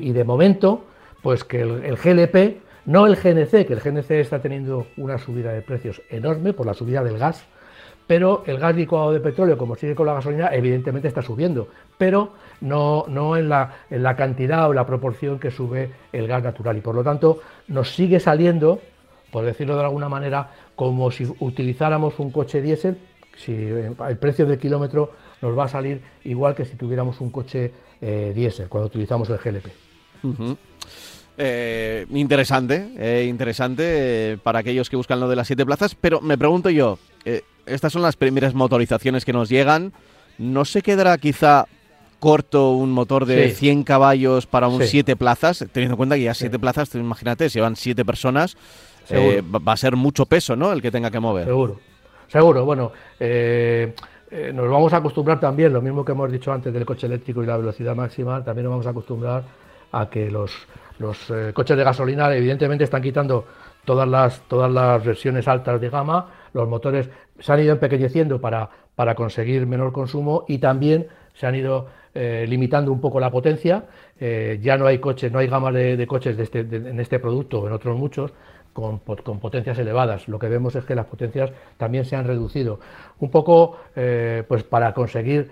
y 0.00 0.12
de 0.12 0.24
momento, 0.24 0.84
pues 1.22 1.44
que 1.44 1.60
el 1.60 1.96
GLP 1.96 2.60
no 2.84 3.06
el 3.06 3.16
GNC, 3.16 3.66
que 3.66 3.74
el 3.74 3.80
GNC 3.80 4.10
está 4.12 4.40
teniendo 4.40 4.86
una 4.96 5.18
subida 5.18 5.52
de 5.52 5.62
precios 5.62 6.02
enorme 6.10 6.52
por 6.52 6.66
la 6.66 6.74
subida 6.74 7.02
del 7.02 7.18
gas, 7.18 7.44
pero 8.06 8.42
el 8.46 8.58
gas 8.58 8.74
licuado 8.74 9.12
de 9.12 9.20
petróleo, 9.20 9.56
como 9.56 9.76
sigue 9.76 9.94
con 9.94 10.06
la 10.06 10.14
gasolina, 10.14 10.48
evidentemente 10.52 11.08
está 11.08 11.22
subiendo, 11.22 11.68
pero 11.96 12.32
no, 12.60 13.04
no 13.08 13.36
en, 13.36 13.48
la, 13.48 13.76
en 13.90 14.02
la 14.02 14.16
cantidad 14.16 14.68
o 14.68 14.72
la 14.72 14.84
proporción 14.84 15.38
que 15.38 15.50
sube 15.50 15.90
el 16.12 16.26
gas 16.26 16.42
natural. 16.42 16.76
Y 16.76 16.80
por 16.80 16.94
lo 16.94 17.04
tanto 17.04 17.40
nos 17.68 17.94
sigue 17.94 18.18
saliendo, 18.18 18.80
por 19.30 19.44
decirlo 19.44 19.76
de 19.76 19.84
alguna 19.84 20.08
manera, 20.08 20.50
como 20.74 21.10
si 21.10 21.24
utilizáramos 21.38 22.18
un 22.18 22.32
coche 22.32 22.60
diésel, 22.60 22.98
si 23.36 23.52
el 23.52 24.18
precio 24.18 24.46
del 24.46 24.58
kilómetro 24.58 25.12
nos 25.40 25.56
va 25.56 25.64
a 25.64 25.68
salir 25.68 26.02
igual 26.24 26.54
que 26.54 26.64
si 26.64 26.76
tuviéramos 26.76 27.20
un 27.20 27.30
coche 27.30 27.72
eh, 28.00 28.32
diésel 28.34 28.68
cuando 28.68 28.88
utilizamos 28.88 29.30
el 29.30 29.38
GLP. 29.38 29.66
Eh, 31.38 32.06
interesante, 32.10 32.92
eh, 32.98 33.26
interesante 33.26 33.82
eh, 33.86 34.38
para 34.42 34.58
aquellos 34.58 34.90
que 34.90 34.96
buscan 34.96 35.18
lo 35.18 35.28
de 35.28 35.36
las 35.36 35.46
siete 35.46 35.64
plazas, 35.64 35.94
pero 35.94 36.20
me 36.20 36.36
pregunto 36.36 36.68
yo, 36.68 36.98
estas 37.64 37.92
son 37.92 38.02
las 38.02 38.16
primeras 38.16 38.54
motorizaciones 38.54 39.24
que 39.24 39.32
nos 39.32 39.48
llegan, 39.48 39.92
¿no 40.36 40.64
se 40.66 40.82
quedará 40.82 41.16
quizá 41.16 41.66
corto 42.20 42.72
un 42.72 42.92
motor 42.92 43.24
de 43.24 43.50
100 43.50 43.82
caballos 43.82 44.46
para 44.46 44.68
un 44.68 44.82
siete 44.82 45.16
plazas? 45.16 45.64
Teniendo 45.72 45.94
en 45.94 45.96
cuenta 45.96 46.16
que 46.16 46.22
ya 46.22 46.34
siete 46.34 46.58
plazas, 46.58 46.94
imagínate, 46.94 47.48
si 47.48 47.60
van 47.60 47.76
siete 47.76 48.04
personas, 48.04 48.56
va 49.10 49.72
a 49.72 49.76
ser 49.76 49.96
mucho 49.96 50.26
peso, 50.26 50.54
¿no? 50.54 50.70
El 50.70 50.82
que 50.82 50.90
tenga 50.90 51.10
que 51.10 51.20
mover. 51.20 51.46
Seguro, 51.46 51.80
seguro, 52.28 52.64
bueno... 52.64 52.92
nos 53.20 54.70
vamos 54.70 54.92
a 54.92 54.98
acostumbrar 54.98 55.40
también, 55.40 55.72
lo 55.72 55.80
mismo 55.80 56.04
que 56.04 56.12
hemos 56.12 56.30
dicho 56.30 56.52
antes 56.52 56.74
del 56.74 56.84
coche 56.84 57.06
eléctrico 57.06 57.42
y 57.42 57.46
la 57.46 57.56
velocidad 57.56 57.96
máxima, 57.96 58.44
también 58.44 58.64
nos 58.64 58.72
vamos 58.72 58.86
a 58.86 58.90
acostumbrar 58.90 59.44
a 59.92 60.08
que 60.08 60.30
los, 60.30 60.52
los 61.02 61.30
eh, 61.30 61.52
coches 61.52 61.76
de 61.76 61.84
gasolina 61.84 62.34
evidentemente 62.34 62.84
están 62.84 63.02
quitando 63.02 63.44
todas 63.84 64.08
las, 64.08 64.40
todas 64.42 64.70
las 64.70 65.04
versiones 65.04 65.46
altas 65.48 65.80
de 65.80 65.90
gama, 65.90 66.28
los 66.54 66.68
motores 66.68 67.10
se 67.38 67.52
han 67.52 67.60
ido 67.60 67.72
empequeñeciendo 67.72 68.40
para, 68.40 68.70
para 68.94 69.14
conseguir 69.14 69.66
menor 69.66 69.92
consumo 69.92 70.44
y 70.48 70.58
también 70.58 71.08
se 71.34 71.46
han 71.46 71.56
ido 71.56 71.88
eh, 72.14 72.46
limitando 72.48 72.92
un 72.92 73.00
poco 73.00 73.18
la 73.18 73.30
potencia. 73.30 73.84
Eh, 74.20 74.60
ya 74.62 74.76
no 74.76 74.86
hay 74.86 74.98
coches, 74.98 75.32
no 75.32 75.40
hay 75.40 75.48
gama 75.48 75.72
de, 75.72 76.06
coches 76.06 76.36
de 76.36 76.44
este, 76.44 76.60
en 76.60 77.00
este 77.00 77.18
producto 77.18 77.66
en 77.66 77.72
otros 77.72 77.98
muchos 77.98 78.32
con, 78.72 79.00
potencias 79.00 79.78
elevadas. 79.78 80.28
Lo 80.28 80.38
que 80.38 80.48
vemos 80.48 80.76
es 80.76 80.84
que 80.84 80.94
las 80.94 81.06
potencias 81.06 81.50
también 81.78 82.04
se 82.04 82.14
han 82.14 82.26
reducido. 82.26 82.78
Un 83.18 83.30
poco 83.30 83.76
pues 83.94 84.62
para 84.62 84.94
conseguir 84.94 85.50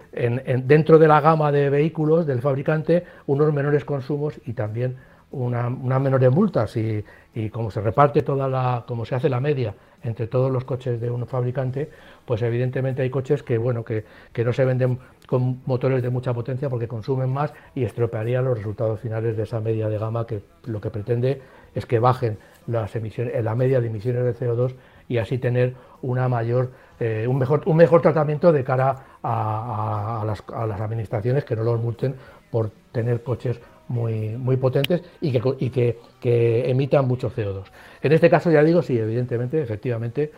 dentro 0.65 0.99
de 0.99 1.09
la 1.09 1.21
gama 1.21 1.51
de 1.53 1.69
vehículos 1.71 2.27
del 2.27 2.41
fabricante 2.41 3.05
unos 3.27 3.53
menores 3.53 3.85
consumos 3.85 4.41
y 4.47 4.53
también 4.55 4.97
una, 5.33 5.69
una 5.69 5.99
menores 5.99 6.31
multas 6.31 6.77
y, 6.77 7.05
como 7.51 7.71
se 7.71 7.81
reparte 7.81 8.23
toda 8.23 8.49
la, 8.49 8.85
como 8.87 9.05
se 9.05 9.15
hace 9.15 9.29
la 9.29 9.41
media 9.41 9.75
entre 10.03 10.27
todos 10.27 10.51
los 10.51 10.65
coches 10.65 11.01
de 11.01 11.11
un 11.11 11.27
fabricante, 11.27 11.91
pues 12.25 12.43
evidentemente 12.43 13.03
hay 13.03 13.11
coches 13.11 13.43
que 13.43 13.59
bueno 13.59 13.85
que, 13.85 14.05
que 14.33 14.45
no 14.45 14.53
se 14.53 14.65
venden 14.65 14.99
con 15.27 15.61
motores 15.67 16.03
de 16.03 16.11
mucha 16.11 16.33
potencia 16.33 16.69
porque 16.69 16.89
consumen 16.89 17.31
más 17.31 17.53
y 17.75 17.85
estropearían 17.85 18.45
los 18.45 18.57
resultados 18.57 18.99
finales 19.01 19.37
de 19.37 19.43
esa 19.43 19.61
media 19.61 19.89
de 19.89 19.99
gama 19.99 20.27
que 20.27 20.43
lo 20.65 20.81
que 20.81 20.91
pretende 20.91 21.43
es 21.75 21.87
que 21.87 21.99
bajen 21.99 22.39
las 22.67 22.97
emisiones, 22.97 23.45
la 23.45 23.55
media 23.55 23.81
de 23.81 23.87
emisiones 23.89 24.25
de 24.25 24.35
CO2 24.35 24.75
y 25.09 25.19
así 25.19 25.39
tener 25.39 25.75
una 26.03 26.29
mayor, 26.29 26.71
eh, 26.99 27.27
un, 27.29 27.39
mejor, 27.39 27.63
un 27.67 27.77
mejor 27.77 28.01
tratamiento 28.01 28.53
de 28.53 28.65
cara 28.65 28.97
a, 29.23 30.21
a, 30.23 30.25
las, 30.25 30.43
a 30.53 30.67
las 30.67 30.81
administraciones 30.81 31.45
que 31.45 31.57
no 31.57 31.63
los 31.63 31.81
multen 31.81 32.15
por 32.51 32.71
tener 32.93 33.23
coches 33.23 33.61
muy, 33.91 34.37
muy 34.39 34.57
potentes 34.57 35.03
y, 35.21 35.33
que, 35.33 35.43
y 35.59 35.71
que, 35.71 35.99
que 36.21 36.71
emitan 36.71 37.07
mucho 37.07 37.31
CO2. 37.31 37.65
En 38.01 38.13
este 38.13 38.31
caso, 38.31 38.51
ya 38.51 38.63
digo, 38.63 38.83
sí, 38.83 38.97
evidentemente, 38.97 39.61
efectivamente, 39.61 40.31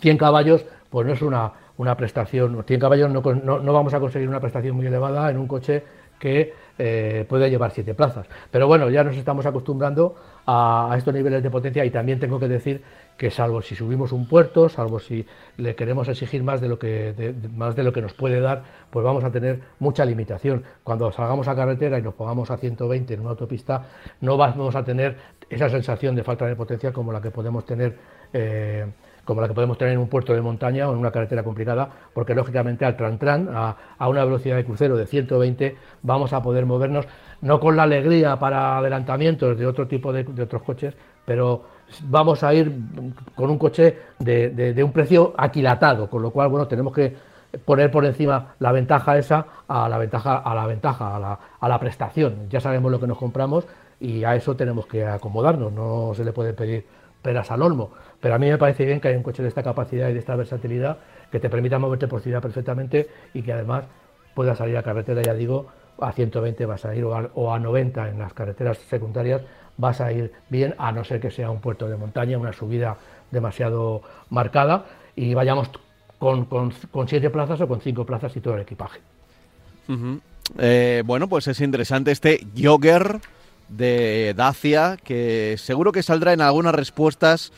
100 0.00 0.18
caballos, 0.18 0.66
pues 0.90 1.06
no 1.06 1.12
es 1.12 1.22
una, 1.22 1.52
una 1.78 1.96
prestación, 1.96 2.62
100 2.66 2.80
caballos 2.80 3.10
no, 3.10 3.22
no, 3.22 3.72
vamos 3.72 3.94
a 3.94 4.00
conseguir 4.00 4.28
una 4.28 4.40
prestación 4.40 4.74
muy 4.76 4.86
elevada 4.86 5.30
en 5.30 5.38
un 5.38 5.46
coche 5.46 5.84
que 6.18 6.52
eh, 6.76 7.24
puede 7.28 7.48
llevar 7.48 7.70
7 7.70 7.94
plazas. 7.94 8.26
Pero 8.50 8.66
bueno, 8.66 8.90
ya 8.90 9.04
nos 9.04 9.16
estamos 9.16 9.46
acostumbrando 9.46 10.16
a, 10.44 10.92
estos 10.98 11.14
niveles 11.14 11.44
de 11.44 11.50
potencia 11.50 11.84
y 11.84 11.90
también 11.90 12.18
tengo 12.18 12.40
que 12.40 12.48
decir 12.48 12.82
que 13.20 13.30
salvo 13.30 13.60
si 13.60 13.76
subimos 13.76 14.12
un 14.12 14.26
puerto, 14.26 14.70
salvo 14.70 14.98
si 14.98 15.26
le 15.58 15.74
queremos 15.74 16.08
exigir 16.08 16.42
más 16.42 16.58
de 16.62 16.68
lo 16.68 16.78
que 16.78 17.34
más 17.54 17.76
de 17.76 17.82
lo 17.82 17.92
que 17.92 18.00
nos 18.00 18.14
puede 18.14 18.40
dar, 18.40 18.62
pues 18.88 19.04
vamos 19.04 19.24
a 19.24 19.30
tener 19.30 19.60
mucha 19.78 20.06
limitación. 20.06 20.64
Cuando 20.82 21.12
salgamos 21.12 21.46
a 21.46 21.54
carretera 21.54 21.98
y 21.98 22.02
nos 22.02 22.14
pongamos 22.14 22.50
a 22.50 22.56
120 22.56 23.12
en 23.12 23.20
una 23.20 23.30
autopista, 23.30 23.84
no 24.22 24.38
vamos 24.38 24.74
a 24.74 24.82
tener 24.82 25.18
esa 25.50 25.68
sensación 25.68 26.14
de 26.14 26.24
falta 26.24 26.46
de 26.46 26.56
potencia 26.56 26.94
como 26.94 27.12
la 27.12 27.20
que 27.20 27.30
podemos 27.30 27.66
tener 27.66 27.98
eh, 28.32 28.86
como 29.24 29.40
la 29.40 29.48
que 29.48 29.54
podemos 29.54 29.78
tener 29.78 29.94
en 29.94 30.00
un 30.00 30.08
puerto 30.08 30.32
de 30.32 30.40
montaña 30.40 30.88
o 30.88 30.92
en 30.92 30.98
una 30.98 31.10
carretera 31.10 31.42
complicada, 31.42 31.88
porque 32.12 32.34
lógicamente 32.34 32.84
al 32.84 32.96
tran-tran, 32.96 33.48
a, 33.52 34.08
una 34.08 34.24
velocidad 34.24 34.56
de 34.56 34.64
crucero 34.64 34.96
de 34.96 35.06
120, 35.06 35.76
vamos 36.02 36.32
a 36.32 36.42
poder 36.42 36.66
movernos, 36.66 37.06
no 37.40 37.60
con 37.60 37.76
la 37.76 37.84
alegría 37.84 38.38
para 38.38 38.78
adelantamientos 38.78 39.58
de 39.58 39.66
otro 39.66 39.86
tipo 39.86 40.12
de, 40.12 40.22
otros 40.42 40.62
coches, 40.62 40.94
pero 41.24 41.64
vamos 42.04 42.42
a 42.42 42.54
ir 42.54 42.72
con 43.34 43.50
un 43.50 43.58
coche 43.58 43.98
de, 44.18 44.82
un 44.82 44.92
precio 44.92 45.34
aquilatado, 45.36 46.08
con 46.08 46.22
lo 46.22 46.30
cual, 46.30 46.48
bueno, 46.48 46.66
tenemos 46.66 46.92
que 46.92 47.14
poner 47.64 47.90
por 47.90 48.04
encima 48.04 48.54
la 48.60 48.72
ventaja 48.72 49.18
esa 49.18 49.46
a 49.66 49.88
la 49.88 49.98
ventaja, 49.98 50.36
a 50.38 50.54
la 50.54 50.66
ventaja, 50.66 51.16
a 51.16 51.18
la, 51.18 51.38
a 51.58 51.68
la 51.68 51.80
prestación. 51.80 52.48
Ya 52.48 52.60
sabemos 52.60 52.90
lo 52.92 53.00
que 53.00 53.06
nos 53.06 53.18
compramos 53.18 53.66
y 53.98 54.24
a 54.24 54.34
eso 54.34 54.56
tenemos 54.56 54.86
que 54.86 55.04
acomodarnos, 55.06 55.72
no 55.72 56.12
se 56.14 56.24
le 56.24 56.32
puede 56.32 56.52
pedir 56.52 56.86
peras 57.22 57.50
al 57.50 57.62
olmo. 57.62 57.90
Pero 58.20 58.34
a 58.34 58.38
mí 58.38 58.48
me 58.48 58.58
parece 58.58 58.84
bien 58.84 59.00
que 59.00 59.08
haya 59.08 59.16
un 59.16 59.22
coche 59.22 59.42
de 59.42 59.48
esta 59.48 59.62
capacidad 59.62 60.08
y 60.08 60.12
de 60.12 60.18
esta 60.18 60.36
versatilidad 60.36 60.98
que 61.30 61.40
te 61.40 61.50
permita 61.50 61.78
moverte 61.78 62.08
por 62.08 62.20
ciudad 62.20 62.42
perfectamente 62.42 63.08
y 63.34 63.42
que 63.42 63.52
además 63.52 63.84
puedas 64.34 64.58
salir 64.58 64.76
a 64.76 64.82
carretera, 64.82 65.22
ya 65.22 65.34
digo, 65.34 65.66
a 65.98 66.12
120 66.12 66.66
vas 66.66 66.84
a 66.84 66.94
ir 66.94 67.04
o 67.04 67.52
a, 67.52 67.58
90 67.58 68.08
en 68.08 68.18
las 68.18 68.32
carreteras 68.32 68.78
secundarias 68.78 69.42
vas 69.80 70.00
a 70.00 70.12
ir 70.12 70.32
bien, 70.48 70.74
a 70.78 70.92
no 70.92 71.04
ser 71.04 71.20
que 71.20 71.30
sea 71.30 71.50
un 71.50 71.60
puerto 71.60 71.88
de 71.88 71.96
montaña, 71.96 72.38
una 72.38 72.52
subida 72.52 72.96
demasiado 73.30 74.02
marcada 74.28 74.84
y 75.16 75.34
vayamos 75.34 75.70
con, 76.18 76.46
siete 77.08 77.30
plazas 77.30 77.60
o 77.60 77.66
con 77.66 77.80
cinco 77.80 78.04
plazas 78.04 78.36
y 78.36 78.40
todo 78.40 78.54
el 78.54 78.60
equipaje. 78.60 79.00
Eh, 80.58 81.02
bueno, 81.04 81.28
pues 81.28 81.48
es 81.48 81.60
interesante 81.60 82.12
este 82.12 82.46
Jogger 82.56 83.20
de 83.68 84.34
Dacia, 84.36 84.96
que 85.02 85.56
seguro 85.58 85.92
que 85.92 86.02
saldrá 86.02 86.32
en 86.32 86.42
algunas 86.42 86.74
respuestas 86.74 87.52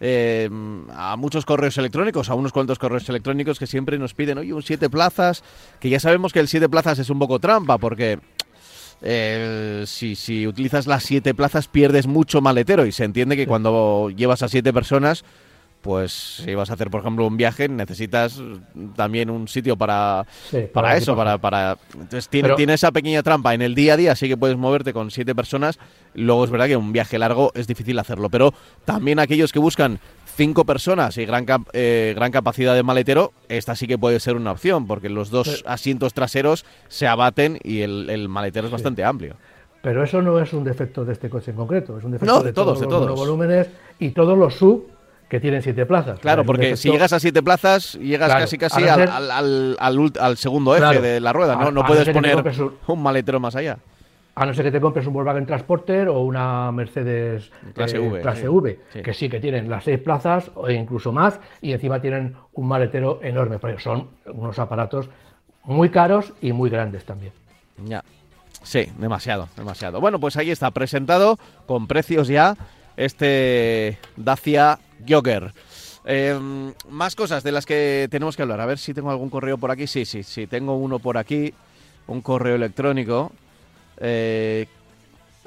eh, 0.00 0.48
a 0.94 1.16
muchos 1.16 1.44
correos 1.44 1.76
electrónicos, 1.78 2.30
a 2.30 2.34
unos 2.34 2.52
cuantos 2.52 2.78
correos 2.78 3.08
electrónicos 3.08 3.58
que 3.58 3.66
siempre 3.66 3.98
nos 3.98 4.14
piden, 4.14 4.38
oye, 4.38 4.52
un 4.52 4.62
siete 4.62 4.88
plazas, 4.88 5.42
que 5.78 5.90
ya 5.90 6.00
sabemos 6.00 6.32
que 6.32 6.40
el 6.40 6.48
siete 6.48 6.68
plazas 6.68 6.98
es 6.98 7.10
un 7.10 7.18
poco 7.18 7.38
trampa, 7.38 7.78
porque 7.78 8.18
eh, 9.02 9.84
si, 9.86 10.16
si 10.16 10.46
utilizas 10.46 10.86
las 10.86 11.04
siete 11.04 11.34
plazas 11.34 11.68
pierdes 11.68 12.06
mucho 12.06 12.40
maletero 12.40 12.86
y 12.86 12.92
se 12.92 13.04
entiende 13.04 13.36
que 13.36 13.46
cuando 13.46 14.10
llevas 14.10 14.42
a 14.42 14.48
siete 14.48 14.72
personas 14.72 15.24
pues 15.86 16.42
si 16.44 16.54
vas 16.54 16.68
a 16.68 16.74
hacer, 16.74 16.90
por 16.90 17.00
ejemplo, 17.00 17.26
un 17.26 17.36
viaje, 17.36 17.68
necesitas 17.68 18.42
también 18.96 19.30
un 19.30 19.46
sitio 19.46 19.76
para, 19.76 20.26
para, 20.72 20.96
eso, 20.96 21.16
para, 21.16 21.38
para... 21.38 21.78
Entonces 21.94 22.28
tiene, 22.28 22.74
esa 22.74 22.90
pequeña 22.90 23.22
trampa. 23.22 23.54
En 23.54 23.62
el 23.62 23.74
día 23.74 23.94
a 23.94 23.96
día 23.96 24.16
sí 24.16 24.28
que 24.28 24.36
puedes 24.36 24.56
moverte 24.56 24.92
con 24.92 25.10
siete 25.10 25.34
personas, 25.34 25.78
luego 26.14 26.44
es 26.44 26.50
verdad 26.50 26.66
que 26.66 26.76
un 26.76 26.92
viaje 26.92 27.18
largo 27.18 27.52
es 27.54 27.66
difícil 27.66 27.98
hacerlo, 27.98 28.28
pero 28.28 28.52
también 28.84 29.20
aquellos 29.20 29.52
que 29.52 29.60
buscan 29.60 30.00
cinco 30.36 30.64
personas 30.64 31.16
y 31.16 31.24
gran, 31.24 31.46
eh, 31.72 32.12
gran 32.14 32.32
capacidad 32.32 32.74
de 32.74 32.82
maletero, 32.82 33.32
esta 33.48 33.74
sí 33.74 33.86
que 33.86 33.96
puede 33.96 34.20
ser 34.20 34.36
una 34.36 34.52
opción, 34.52 34.86
porque 34.86 35.08
los 35.08 35.30
dos 35.30 35.64
asientos 35.66 36.12
traseros 36.12 36.66
se 36.88 37.06
abaten 37.06 37.58
y 37.62 37.80
el, 37.80 38.28
maletero 38.28 38.66
es 38.66 38.72
bastante 38.72 39.04
amplio. 39.04 39.36
Pero 39.82 40.02
eso 40.02 40.20
no 40.20 40.40
es 40.40 40.52
un 40.52 40.64
defecto 40.64 41.04
de 41.04 41.12
este 41.12 41.30
coche 41.30 41.52
en 41.52 41.56
concreto, 41.56 41.96
es 41.96 42.04
un 42.04 42.10
defecto 42.10 42.42
de, 42.42 42.52
todos, 42.52 42.80
de 42.80 42.86
todos 42.86 43.06
los 43.06 43.16
volúmenes 43.16 43.68
y 44.00 44.10
todos 44.10 44.36
los 44.36 44.54
sub 44.54 44.95
que 45.28 45.40
tienen 45.40 45.62
siete 45.62 45.86
plazas. 45.86 46.18
Claro, 46.20 46.44
porque 46.44 46.76
si 46.76 46.90
llegas 46.90 47.12
a 47.12 47.20
siete 47.20 47.42
plazas, 47.42 47.94
llegas 47.94 48.32
casi 48.32 48.58
casi 48.58 48.86
al, 48.86 49.76
al, 49.78 50.36
segundo 50.36 50.76
eje 50.76 51.00
de 51.00 51.20
la 51.20 51.32
rueda, 51.32 51.56
¿no? 51.56 51.70
No 51.70 51.84
puedes 51.84 52.08
poner 52.10 52.42
un... 52.86 53.02
maletero 53.02 53.40
más 53.40 53.56
allá. 53.56 53.78
A 54.34 54.44
no 54.44 54.52
ser 54.52 54.66
que 54.66 54.70
te 54.70 54.80
compres 54.82 55.06
un 55.06 55.14
Volkswagen 55.14 55.46
Transporter 55.46 56.08
o 56.08 56.20
una 56.20 56.70
Mercedes 56.70 57.50
clase, 57.72 57.96
eh, 57.96 58.48
v, 58.48 58.78
v 58.92 59.02
que 59.02 59.14
sí 59.14 59.30
que 59.30 59.40
tienen 59.40 59.70
las 59.70 59.84
seis 59.84 59.98
plazas 59.98 60.50
o 60.54 60.68
incluso 60.68 61.10
más 61.10 61.40
y 61.62 61.72
encima 61.72 62.02
tienen 62.02 62.36
un 62.52 62.68
maletero 62.68 63.18
enorme, 63.22 63.58
porque 63.58 63.80
son 63.80 64.10
unos 64.26 64.58
aparatos 64.58 65.08
muy 65.64 65.88
caros 65.88 66.34
y 66.42 66.52
muy 66.52 66.68
grandes 66.68 67.06
también. 67.06 67.32
Ya. 67.86 68.04
Sí, 68.62 68.86
demasiado, 68.98 69.48
demasiado. 69.56 70.00
Bueno, 70.00 70.20
pues 70.20 70.36
ahí 70.36 70.50
está, 70.50 70.70
presentado 70.70 71.38
con 71.66 71.86
precios 71.86 72.28
ya 72.28 72.56
este 72.96 73.98
Dacia 74.16 74.78
Jogger. 75.08 75.52
Em, 76.04 76.72
más 76.88 77.16
cosas 77.16 77.42
de 77.42 77.52
las 77.52 77.66
que 77.66 78.06
tenemos 78.10 78.36
que 78.36 78.42
hablar. 78.42 78.60
A 78.60 78.66
ver 78.66 78.78
si 78.78 78.94
tengo 78.94 79.10
algún 79.10 79.30
correo 79.30 79.58
por 79.58 79.70
aquí. 79.70 79.86
Sí, 79.86 80.04
sí, 80.04 80.22
sí, 80.22 80.46
tengo 80.46 80.76
uno 80.76 80.98
por 80.98 81.18
aquí. 81.18 81.52
Un 82.06 82.20
correo 82.20 82.54
electrónico. 82.54 83.32
Eh, 83.98 84.66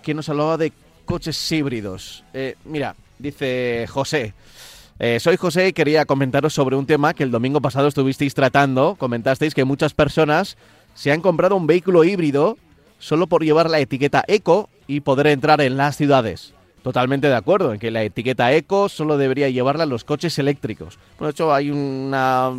que 0.04 0.14
nos 0.14 0.28
hablaba 0.30 0.58
de 0.58 0.74
coches 1.06 1.52
híbridos. 1.52 2.24
Eh, 2.34 2.56
mira, 2.66 2.96
dice 3.18 3.86
José. 3.90 4.34
Eh, 5.00 5.20
soy 5.22 5.38
José 5.38 5.70
y 5.70 5.74
quería 5.74 6.06
comentaros 6.06 6.54
sobre 6.54 6.76
un 6.76 6.86
tema 6.86 7.14
que 7.14 7.24
el 7.24 7.32
domingo 7.32 7.62
pasado 7.62 7.88
estuvisteis 7.88 8.34
tratando. 8.34 8.96
Comentasteis 9.00 9.56
que 9.56 9.64
muchas 9.64 9.94
personas 9.94 10.58
se 10.94 11.12
han 11.12 11.22
comprado 11.22 11.56
un 11.56 11.68
vehículo 11.68 12.04
híbrido 12.04 12.58
solo 13.00 13.28
por 13.28 13.44
llevar 13.44 13.70
la 13.70 13.80
etiqueta 13.80 14.26
eco 14.28 14.70
y 14.88 15.00
poder 15.00 15.28
entrar 15.28 15.62
en 15.62 15.78
las 15.78 15.96
ciudades. 15.96 16.54
Totalmente 16.84 17.28
de 17.28 17.36
acuerdo 17.36 17.74
en 17.74 17.80
que 17.80 17.92
la 17.92 18.04
etiqueta 18.04 18.54
eco 18.54 18.88
solo 18.88 19.18
debería 19.18 19.50
llevarla 19.50 19.86
los 19.86 20.04
coches 20.04 20.40
eléctricos. 20.40 20.98
Bueno, 21.18 21.28
de 21.28 21.32
hecho, 21.32 21.54
hay 21.54 21.72
una 21.72 22.52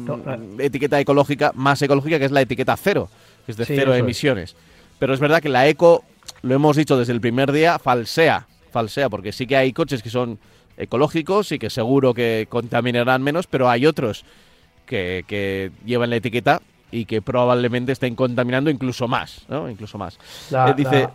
etiqueta 0.59 1.01
ecológica 1.01 1.53
más 1.55 1.81
ecológica 1.81 2.19
que 2.19 2.27
es 2.27 2.31
la 2.31 2.43
etiqueta 2.43 2.77
cero, 2.77 3.09
que 3.47 3.53
es 3.53 3.59
de 3.59 3.65
cero 3.65 3.95
emisiones. 3.95 4.57
Pero 4.99 5.15
es 5.15 5.21
verdad 5.21 5.41
que 5.41 5.49
la 5.49 5.67
eco, 5.67 6.05
lo 6.43 6.55
hemos 6.55 6.77
dicho 6.77 6.99
desde 6.99 7.15
el 7.15 7.21
primer 7.21 7.51
día, 7.51 7.79
falsea, 7.79 8.47
falsea, 8.71 9.09
porque 9.09 9.33
sí 9.33 9.47
que 9.47 9.57
hay 9.57 9.73
coches 9.73 10.03
que 10.03 10.11
son 10.11 10.39
ecológicos 10.77 11.53
y 11.53 11.59
que 11.59 11.71
seguro 11.71 12.13
que 12.13 12.47
contaminarán 12.49 13.23
menos, 13.23 13.47
pero 13.47 13.71
hay 13.71 13.87
otros 13.87 14.25
que, 14.87 15.71
llevan 15.85 16.11
la 16.11 16.17
etiqueta 16.17 16.61
y 16.91 17.05
que 17.05 17.23
probablemente 17.23 17.93
estén 17.93 18.15
contaminando 18.15 18.69
incluso 18.71 19.07
más, 19.09 19.43
¿no? 19.49 19.71
Incluso 19.71 19.97
más. 19.97 20.19
Eh, 20.51 20.75
dice, 20.77 21.09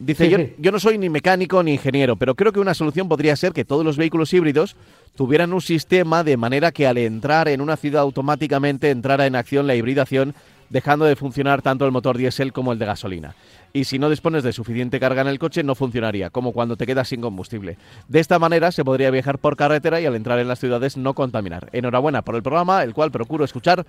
Dice, 0.00 0.54
yo, 0.56 0.72
no 0.72 0.80
soy 0.80 0.96
ni 0.96 1.10
mecánico 1.10 1.62
ni 1.62 1.72
ingeniero, 1.72 2.16
pero 2.16 2.34
creo 2.34 2.52
que 2.52 2.60
una 2.60 2.72
solución 2.72 3.06
podría 3.06 3.36
ser 3.36 3.52
que 3.52 3.66
todos 3.66 3.84
los 3.84 3.98
vehículos 3.98 4.32
híbridos 4.32 4.74
tuvieran 5.14 5.52
un 5.52 5.60
sistema 5.60 6.24
de 6.24 6.38
manera 6.38 6.72
que 6.72 6.86
al 6.86 6.96
entrar 6.96 7.48
en 7.48 7.60
una 7.60 7.76
ciudad 7.76 8.00
automáticamente 8.00 8.88
entrara 8.88 9.26
en 9.26 9.36
acción 9.36 9.66
la 9.66 9.74
hibridación, 9.74 10.34
dejando 10.70 11.04
de 11.04 11.16
funcionar 11.16 11.60
tanto 11.60 11.84
el 11.84 11.92
motor 11.92 12.16
diésel 12.16 12.54
como 12.54 12.72
el 12.72 12.78
de 12.78 12.86
gasolina. 12.86 13.34
Y 13.74 13.84
si 13.84 13.98
no 13.98 14.08
dispones 14.08 14.42
de 14.42 14.54
suficiente 14.54 14.98
carga 14.98 15.20
en 15.20 15.28
el 15.28 15.38
coche, 15.38 15.62
no 15.62 15.74
funcionaría, 15.74 16.30
como 16.30 16.52
cuando 16.52 16.78
te 16.78 16.86
quedas 16.86 17.08
sin 17.08 17.20
combustible. 17.20 17.76
De 18.08 18.20
esta 18.20 18.38
manera 18.38 18.72
se 18.72 18.86
podría 18.86 19.10
viajar 19.10 19.38
por 19.38 19.54
carretera 19.54 20.00
y 20.00 20.06
al 20.06 20.16
entrar 20.16 20.38
en 20.38 20.48
las 20.48 20.60
ciudades 20.60 20.96
no 20.96 21.12
contaminar. 21.12 21.68
Enhorabuena 21.72 22.22
por 22.22 22.36
el 22.36 22.42
programa, 22.42 22.82
el 22.84 22.94
cual 22.94 23.10
procuro 23.10 23.44
escuchar 23.44 23.84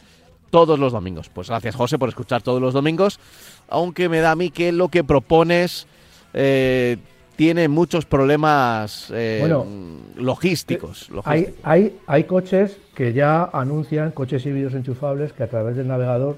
todos 0.50 0.78
los 0.78 0.92
domingos. 0.92 1.30
Pues 1.30 1.48
gracias 1.48 1.74
José 1.74 1.98
por 1.98 2.10
escuchar 2.10 2.42
todos 2.42 2.62
los 2.62 2.74
domingos, 2.74 3.18
aunque 3.70 4.10
me 4.10 4.20
da 4.20 4.32
a 4.32 4.36
mí 4.36 4.52
que 4.52 4.74
lo 4.74 4.90
que 4.90 5.06
propones 5.06 5.88
eh, 6.34 6.98
tiene 7.36 7.68
muchos 7.68 8.06
problemas 8.06 9.12
eh, 9.14 9.48
logísticos. 10.16 11.10
Hay, 11.24 11.56
hay, 11.64 11.98
hay 12.06 12.24
coches 12.26 12.78
que 12.94 13.14
ya 13.14 13.46
anuncian, 13.46 14.12
coches 14.12 14.46
híbridos 14.46 14.74
enchufables, 14.74 15.34
que 15.34 15.44
a 15.44 15.48
través 15.48 15.76
del 15.76 15.88
navegador 15.88 16.38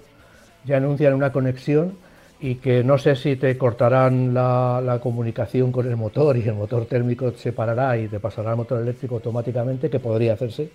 ya 0.65 0.77
anuncian 0.77 1.13
una 1.13 1.31
conexión 1.31 1.97
y 2.39 2.55
que 2.55 2.83
no 2.83 2.97
sé 2.97 3.15
si 3.15 3.37
te 3.37 3.57
cortarán 3.57 4.33
la, 4.33 4.99
comunicación 5.01 5.71
con 5.71 5.87
el 5.87 5.95
motor 5.95 6.35
y 6.35 6.41
el 6.41 6.55
motor 6.55 6.85
térmico 6.85 7.31
se 7.31 7.53
parará 7.53 7.97
y 7.97 8.09
te 8.09 8.19
pasará 8.19 8.51
al 8.51 8.57
motor 8.57 8.81
eléctrico 8.81 9.15
automáticamente, 9.15 9.89
que 9.89 9.99
podría 10.01 10.33
hacerse, 10.33 10.69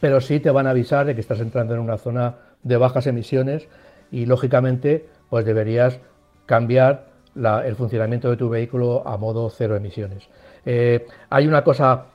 pero 0.00 0.20
sí 0.20 0.40
te 0.40 0.50
van 0.50 0.66
a 0.66 0.70
avisar 0.70 1.06
de 1.06 1.14
que 1.14 1.20
estás 1.20 1.38
entrando 1.38 1.74
en 1.74 1.80
una 1.80 1.96
zona 1.96 2.34
de 2.64 2.76
bajas 2.76 3.06
emisiones 3.06 3.68
y 4.10 4.26
lógicamente 4.26 5.06
pues 5.28 5.44
deberías 5.44 6.00
cambiar 6.46 7.09
el 7.36 7.76
funcionamiento 7.76 8.30
de 8.30 8.36
tu 8.36 8.48
vehículo 8.48 9.06
a 9.06 9.16
modo 9.16 9.48
cero 9.50 9.76
emisiones. 9.76 10.28
Eh, 10.64 11.06
hay 11.30 11.46
una 11.46 11.62
cosa 11.62 12.06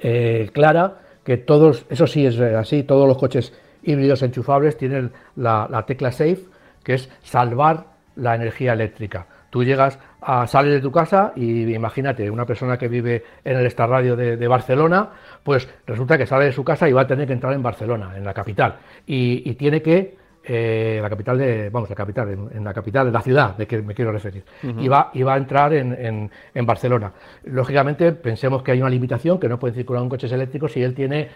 eh, 0.00 0.50
clara, 0.52 0.98
que 1.24 1.38
todos, 1.38 1.86
eso 1.88 2.06
sí 2.06 2.26
es 2.26 2.38
así, 2.38 2.82
todos 2.82 3.08
los 3.08 3.16
coches 3.16 3.52
híbridos 3.82 4.22
enchufables 4.22 4.76
tienen 4.76 5.12
la, 5.36 5.84
tecla 5.86 6.12
SAFE, 6.12 6.44
que 6.82 6.94
es 6.94 7.10
salvar 7.22 7.86
la 8.16 8.34
energía 8.34 8.74
eléctrica. 8.74 9.26
Tú 9.50 9.64
llegas 9.64 9.98
a 10.20 10.46
salir 10.46 10.72
de 10.72 10.80
tu 10.80 10.90
casa 10.90 11.32
y 11.36 11.72
imagínate, 11.74 12.30
una 12.30 12.44
persona 12.44 12.76
que 12.76 12.88
vive 12.88 13.24
en 13.44 13.56
el 13.56 13.66
estadio 13.66 14.16
de, 14.16 14.36
de, 14.36 14.48
Barcelona, 14.48 15.10
pues 15.42 15.68
resulta 15.86 16.18
que 16.18 16.26
sale 16.26 16.46
de 16.46 16.52
su 16.52 16.64
casa 16.64 16.88
y 16.88 16.92
va 16.92 17.02
a 17.02 17.06
tener 17.06 17.26
que 17.26 17.32
entrar 17.32 17.52
en 17.52 17.62
Barcelona, 17.62 18.12
en 18.16 18.24
la 18.24 18.34
capital, 18.34 18.76
y 19.06 19.54
tiene 19.54 19.80
que 19.80 20.16
eh, 20.46 20.98
la 21.00 21.08
capital 21.08 21.38
de, 21.38 21.70
vamos, 21.70 21.88
la 21.88 21.96
capital, 21.96 22.28
en, 22.52 22.64
la 22.64 22.74
capital 22.74 23.06
de 23.06 23.12
la 23.12 23.22
ciudad 23.22 23.56
de 23.56 23.66
que 23.66 23.80
me 23.80 23.94
quiero 23.94 24.12
referir, 24.12 24.44
y, 24.62 24.88
va, 24.88 25.10
y, 25.14 25.22
va, 25.22 25.34
a 25.34 25.36
entrar 25.38 25.72
en, 25.72 26.30
en, 26.54 26.66
Barcelona. 26.66 27.12
Lógicamente, 27.44 28.12
pensemos 28.12 28.62
que 28.62 28.72
hay 28.72 28.80
una 28.80 28.90
limitación, 28.90 29.38
que 29.38 29.48
no 29.48 29.58
puede 29.58 29.74
circular 29.74 30.02
un 30.02 30.08
coches 30.08 30.30
eléctricos 30.32 30.72
si 30.72 30.82
él 30.82 30.94
tiene 30.94 31.28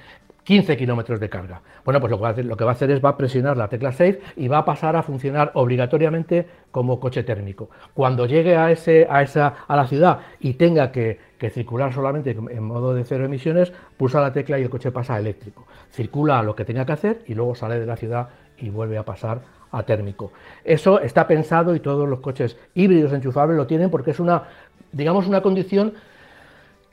15 0.48 0.76
kilómetros 0.76 1.20
de 1.20 1.28
carga. 1.28 1.60
Bueno, 1.84 2.00
pues 2.00 2.10
lo 2.10 2.16
que, 2.16 2.22
va 2.22 2.28
a 2.28 2.32
hacer, 2.32 2.44
lo 2.44 2.56
que 2.56 2.64
va 2.64 2.70
a 2.70 2.72
hacer 2.72 2.90
es 2.90 3.04
va 3.04 3.10
a 3.10 3.16
presionar 3.16 3.56
la 3.56 3.68
tecla 3.68 3.92
Safe 3.92 4.20
y 4.36 4.48
va 4.48 4.58
a 4.58 4.64
pasar 4.64 4.96
a 4.96 5.02
funcionar 5.02 5.50
obligatoriamente 5.54 6.46
como 6.70 6.98
coche 7.00 7.22
térmico. 7.22 7.68
Cuando 7.92 8.24
llegue 8.24 8.56
a, 8.56 8.70
ese, 8.70 9.06
a, 9.10 9.22
esa, 9.22 9.54
a 9.66 9.76
la 9.76 9.86
ciudad 9.86 10.20
y 10.40 10.54
tenga 10.54 10.90
que, 10.90 11.18
que 11.38 11.50
circular 11.50 11.92
solamente 11.92 12.30
en 12.30 12.62
modo 12.62 12.94
de 12.94 13.04
cero 13.04 13.26
emisiones, 13.26 13.72
pulsa 13.96 14.20
la 14.20 14.32
tecla 14.32 14.58
y 14.58 14.62
el 14.62 14.70
coche 14.70 14.90
pasa 14.90 15.16
a 15.16 15.18
eléctrico. 15.18 15.66
Circula 15.90 16.42
lo 16.42 16.56
que 16.56 16.64
tenga 16.64 16.86
que 16.86 16.92
hacer 16.92 17.22
y 17.26 17.34
luego 17.34 17.54
sale 17.54 17.78
de 17.78 17.86
la 17.86 17.96
ciudad 17.96 18.28
y 18.60 18.70
vuelve 18.70 18.98
a 18.98 19.04
pasar 19.04 19.40
a 19.70 19.82
térmico. 19.82 20.32
Eso 20.64 21.00
está 21.00 21.26
pensado 21.26 21.74
y 21.74 21.80
todos 21.80 22.08
los 22.08 22.20
coches 22.20 22.56
híbridos 22.74 23.12
enchufables 23.12 23.56
lo 23.56 23.66
tienen 23.66 23.90
porque 23.90 24.12
es 24.12 24.20
una, 24.20 24.44
digamos, 24.92 25.26
una 25.26 25.42
condición 25.42 25.94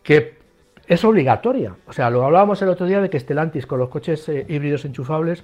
que 0.03 0.37
es 0.87 1.03
obligatoria. 1.03 1.75
O 1.87 1.93
sea, 1.93 2.09
lo 2.09 2.23
hablábamos 2.23 2.61
el 2.61 2.69
otro 2.69 2.85
día 2.85 3.01
de 3.01 3.09
que 3.09 3.19
Stellantis 3.19 3.65
con 3.65 3.79
los 3.79 3.89
coches 3.89 4.27
eh, 4.29 4.45
híbridos 4.47 4.85
enchufables 4.85 5.43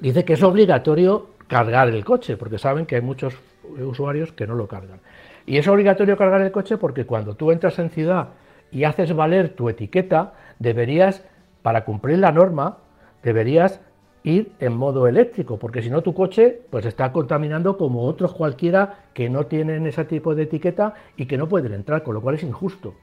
dice 0.00 0.24
que 0.24 0.34
es 0.34 0.42
obligatorio 0.42 1.30
cargar 1.48 1.88
el 1.88 2.04
coche 2.04 2.36
porque 2.36 2.58
saben 2.58 2.86
que 2.86 2.96
hay 2.96 3.02
muchos 3.02 3.34
usuarios 3.78 4.32
que 4.32 4.46
no 4.46 4.54
lo 4.54 4.68
cargan. 4.68 5.00
Y 5.46 5.58
es 5.58 5.66
obligatorio 5.66 6.16
cargar 6.16 6.40
el 6.40 6.52
coche 6.52 6.76
porque 6.76 7.04
cuando 7.04 7.34
tú 7.34 7.50
entras 7.50 7.78
en 7.78 7.90
ciudad 7.90 8.28
y 8.70 8.84
haces 8.84 9.14
valer 9.14 9.50
tu 9.50 9.68
etiqueta, 9.68 10.34
deberías, 10.58 11.24
para 11.62 11.84
cumplir 11.84 12.18
la 12.18 12.32
norma, 12.32 12.78
deberías 13.22 13.80
ir 14.24 14.52
en 14.60 14.76
modo 14.76 15.06
eléctrico, 15.06 15.58
porque 15.58 15.82
si 15.82 15.90
no 15.90 16.02
tu 16.02 16.14
coche 16.14 16.60
pues 16.70 16.86
está 16.86 17.12
contaminando 17.12 17.76
como 17.76 18.04
otros 18.04 18.32
cualquiera 18.32 19.06
que 19.14 19.28
no 19.28 19.46
tienen 19.46 19.86
ese 19.86 20.04
tipo 20.04 20.34
de 20.34 20.44
etiqueta 20.44 20.94
y 21.16 21.26
que 21.26 21.36
no 21.36 21.48
pueden 21.48 21.72
entrar, 21.72 22.02
con 22.02 22.14
lo 22.14 22.20
cual 22.20 22.36
es 22.36 22.42
injusto, 22.42 22.94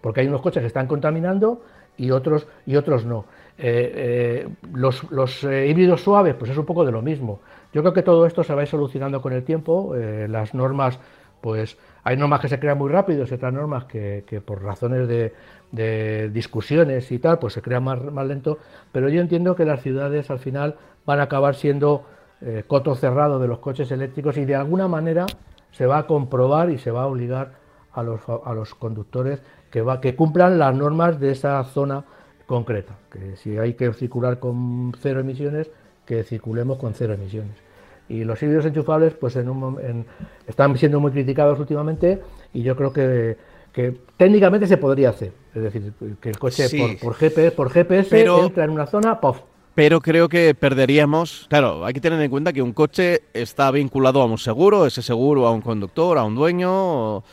porque 0.00 0.20
hay 0.20 0.26
unos 0.26 0.40
coches 0.40 0.60
que 0.60 0.66
están 0.66 0.86
contaminando 0.86 1.62
y 1.96 2.10
otros 2.10 2.46
y 2.66 2.76
otros 2.76 3.04
no. 3.04 3.26
Eh, 3.56 3.92
eh, 3.94 4.48
los, 4.72 5.08
los 5.12 5.44
eh, 5.44 5.68
híbridos 5.68 6.02
suaves 6.02 6.34
pues 6.34 6.50
es 6.50 6.58
un 6.58 6.66
poco 6.66 6.84
de 6.84 6.92
lo 6.92 7.02
mismo. 7.02 7.40
Yo 7.72 7.82
creo 7.82 7.92
que 7.92 8.02
todo 8.02 8.26
esto 8.26 8.42
se 8.42 8.54
va 8.54 8.60
a 8.60 8.64
ir 8.64 8.68
solucionando 8.68 9.20
con 9.20 9.32
el 9.32 9.42
tiempo, 9.42 9.94
las 10.28 10.54
normas 10.54 11.00
pues 11.44 11.76
hay 12.04 12.16
normas 12.16 12.40
que 12.40 12.48
se 12.48 12.58
crean 12.58 12.78
muy 12.78 12.90
rápido 12.90 13.24
otras 13.24 13.52
normas 13.52 13.84
que, 13.84 14.42
por 14.46 14.62
razones 14.62 15.06
de, 15.06 16.30
discusiones 16.32 17.12
y 17.12 17.18
tal, 17.18 17.38
pues 17.38 17.52
se 17.52 17.60
crean 17.60 17.84
más, 17.84 18.02
más, 18.02 18.26
lento, 18.26 18.56
pero 18.92 19.10
yo 19.10 19.20
entiendo 19.20 19.54
que 19.54 19.66
las 19.66 19.82
ciudades 19.82 20.30
al 20.30 20.38
final 20.38 20.76
van 21.04 21.20
a 21.20 21.24
acabar 21.24 21.54
siendo 21.54 22.06
eh, 22.40 22.64
coto 22.66 22.94
cerrado 22.94 23.38
de 23.38 23.46
los 23.46 23.58
coches 23.58 23.90
eléctricos 23.90 24.38
y 24.38 24.46
de 24.46 24.54
alguna 24.54 24.88
manera 24.88 25.26
se 25.70 25.84
va 25.84 25.98
a 25.98 26.06
comprobar 26.06 26.70
y 26.70 26.78
se 26.78 26.90
va 26.90 27.02
a 27.02 27.06
obligar 27.08 27.52
a 27.92 28.02
los, 28.02 28.22
a 28.26 28.54
los 28.54 28.74
conductores 28.74 29.42
que, 29.70 29.82
va, 29.82 30.00
que 30.00 30.16
cumplan 30.16 30.58
las 30.58 30.74
normas 30.74 31.20
de 31.20 31.32
esa 31.32 31.62
zona 31.64 32.04
concreta, 32.46 32.94
que 33.12 33.36
si 33.36 33.58
hay 33.58 33.74
que 33.74 33.92
circular 33.92 34.38
con 34.38 34.94
cero 34.98 35.20
emisiones, 35.20 35.70
que 36.06 36.24
circulemos 36.24 36.78
con 36.78 36.94
cero 36.94 37.12
emisiones. 37.12 37.63
Y 38.08 38.24
los 38.24 38.42
híbridos 38.42 38.66
enchufables 38.66 39.14
pues 39.14 39.36
en 39.36 39.48
un, 39.48 40.04
están 40.46 40.76
siendo 40.76 41.00
muy 41.00 41.12
criticados 41.12 41.58
últimamente 41.58 42.20
y 42.52 42.62
yo 42.62 42.76
creo 42.76 42.92
que, 42.92 43.36
que, 43.72 43.96
técnicamente 44.16 44.66
se 44.66 44.76
podría 44.76 45.10
hacer. 45.10 45.32
Es 45.54 45.62
decir, 45.62 45.92
que 46.20 46.28
el 46.28 46.38
coche 46.38 46.68
por, 46.78 46.98
por, 46.98 47.14
GPS, 47.14 47.50
por 47.52 47.70
GPS 47.70 48.20
entra 48.20 48.64
en 48.64 48.70
una 48.70 48.86
zona, 48.86 49.20
¡pof! 49.20 49.40
Pero 49.74 50.00
creo 50.00 50.28
que 50.28 50.54
perderíamos. 50.54 51.46
Claro, 51.48 51.84
hay 51.84 51.92
que 51.92 52.00
tener 52.00 52.20
en 52.20 52.30
cuenta 52.30 52.52
que 52.52 52.62
un 52.62 52.72
coche 52.72 53.22
está 53.32 53.70
vinculado 53.72 54.22
a 54.22 54.26
un 54.26 54.38
seguro, 54.38 54.86
ese 54.86 55.02
seguro 55.02 55.46
a 55.46 55.50
un 55.50 55.62
conductor, 55.62 56.16
a 56.16 56.24
un 56.24 56.36
dueño. 56.36 57.24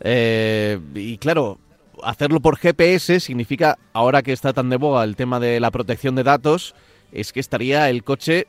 Eh, 0.00 0.78
y 0.94 1.18
claro, 1.18 1.58
hacerlo 2.02 2.40
por 2.40 2.56
GPS 2.56 3.20
significa, 3.20 3.78
ahora 3.92 4.22
que 4.22 4.32
está 4.32 4.54
tan 4.54 4.70
de 4.70 4.76
boga 4.76 5.04
el 5.04 5.16
tema 5.16 5.40
de 5.40 5.60
la 5.60 5.70
protección 5.70 6.14
de 6.14 6.22
datos, 6.22 6.74
es 7.12 7.32
que 7.32 7.40
estaría 7.40 7.90
el 7.90 8.02
coche 8.02 8.46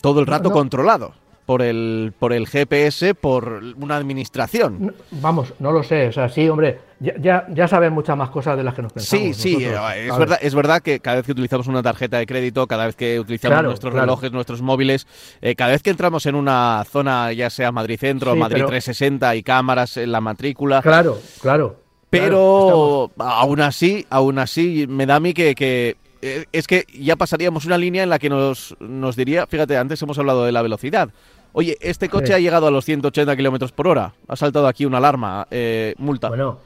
todo 0.00 0.20
el 0.20 0.26
rato 0.26 0.50
controlado 0.50 1.12
por 1.50 1.62
el, 1.62 2.12
por 2.16 2.32
el 2.32 2.46
GPS, 2.46 3.16
por 3.16 3.60
una 3.76 3.96
administración. 3.96 4.94
vamos, 5.10 5.52
no 5.58 5.72
lo 5.72 5.82
sé, 5.82 6.06
o 6.06 6.12
sea, 6.12 6.28
sí, 6.28 6.48
hombre, 6.48 6.78
ya, 7.00 7.44
ya, 7.48 7.66
saben 7.66 7.92
muchas 7.92 8.16
más 8.16 8.30
cosas 8.30 8.56
de 8.56 8.62
las 8.62 8.72
que 8.72 8.82
nos 8.82 8.92
pensamos. 8.92 9.36
Sí, 9.36 9.56
sí, 9.56 9.64
eh, 9.64 9.74
es, 10.06 10.16
verdad, 10.16 10.38
es 10.40 10.54
verdad 10.54 10.80
que 10.80 11.00
cada 11.00 11.16
vez 11.16 11.26
que 11.26 11.32
utilizamos 11.32 11.66
una 11.66 11.82
tarjeta 11.82 12.18
de 12.18 12.26
crédito, 12.26 12.68
cada 12.68 12.86
vez 12.86 12.94
que 12.94 13.18
utilizamos 13.18 13.64
nuestros 13.64 13.92
relojes, 13.92 14.30
nuestros 14.30 14.62
móviles, 14.62 15.08
eh, 15.42 15.56
cada 15.56 15.72
vez 15.72 15.82
que 15.82 15.90
entramos 15.90 16.24
en 16.26 16.36
una 16.36 16.84
zona, 16.88 17.32
ya 17.32 17.50
sea 17.50 17.72
Madrid 17.72 17.98
Centro, 17.98 18.36
Madrid 18.36 18.64
360 18.66 19.34
y 19.34 19.42
cámaras 19.42 19.96
en 19.96 20.12
la 20.12 20.20
matrícula. 20.20 20.82
Claro, 20.82 21.18
claro. 21.42 21.80
Pero 22.10 23.10
aún 23.18 23.60
así, 23.60 24.06
aún 24.08 24.38
así, 24.38 24.86
me 24.88 25.04
da 25.04 25.16
a 25.16 25.20
mí 25.20 25.34
que, 25.34 25.56
que 25.56 25.96
es 26.20 26.66
que 26.66 26.86
ya 26.92 27.16
pasaríamos 27.16 27.64
una 27.64 27.78
línea 27.78 28.02
en 28.02 28.10
la 28.10 28.18
que 28.18 28.28
nos, 28.28 28.76
nos 28.80 29.16
diría, 29.16 29.46
fíjate, 29.46 29.76
antes 29.76 30.00
hemos 30.02 30.18
hablado 30.18 30.44
de 30.44 30.52
la 30.52 30.62
velocidad. 30.62 31.10
Oye, 31.52 31.76
este 31.80 32.08
coche 32.08 32.34
ha 32.34 32.38
llegado 32.38 32.66
a 32.66 32.70
los 32.70 32.84
180 32.84 33.34
kilómetros 33.36 33.72
por 33.72 33.88
hora. 33.88 34.12
Ha 34.28 34.36
saltado 34.36 34.68
aquí 34.68 34.84
una 34.84 34.98
alarma, 34.98 35.46
eh, 35.50 35.94
multa. 35.98 36.28
Bueno, 36.28 36.58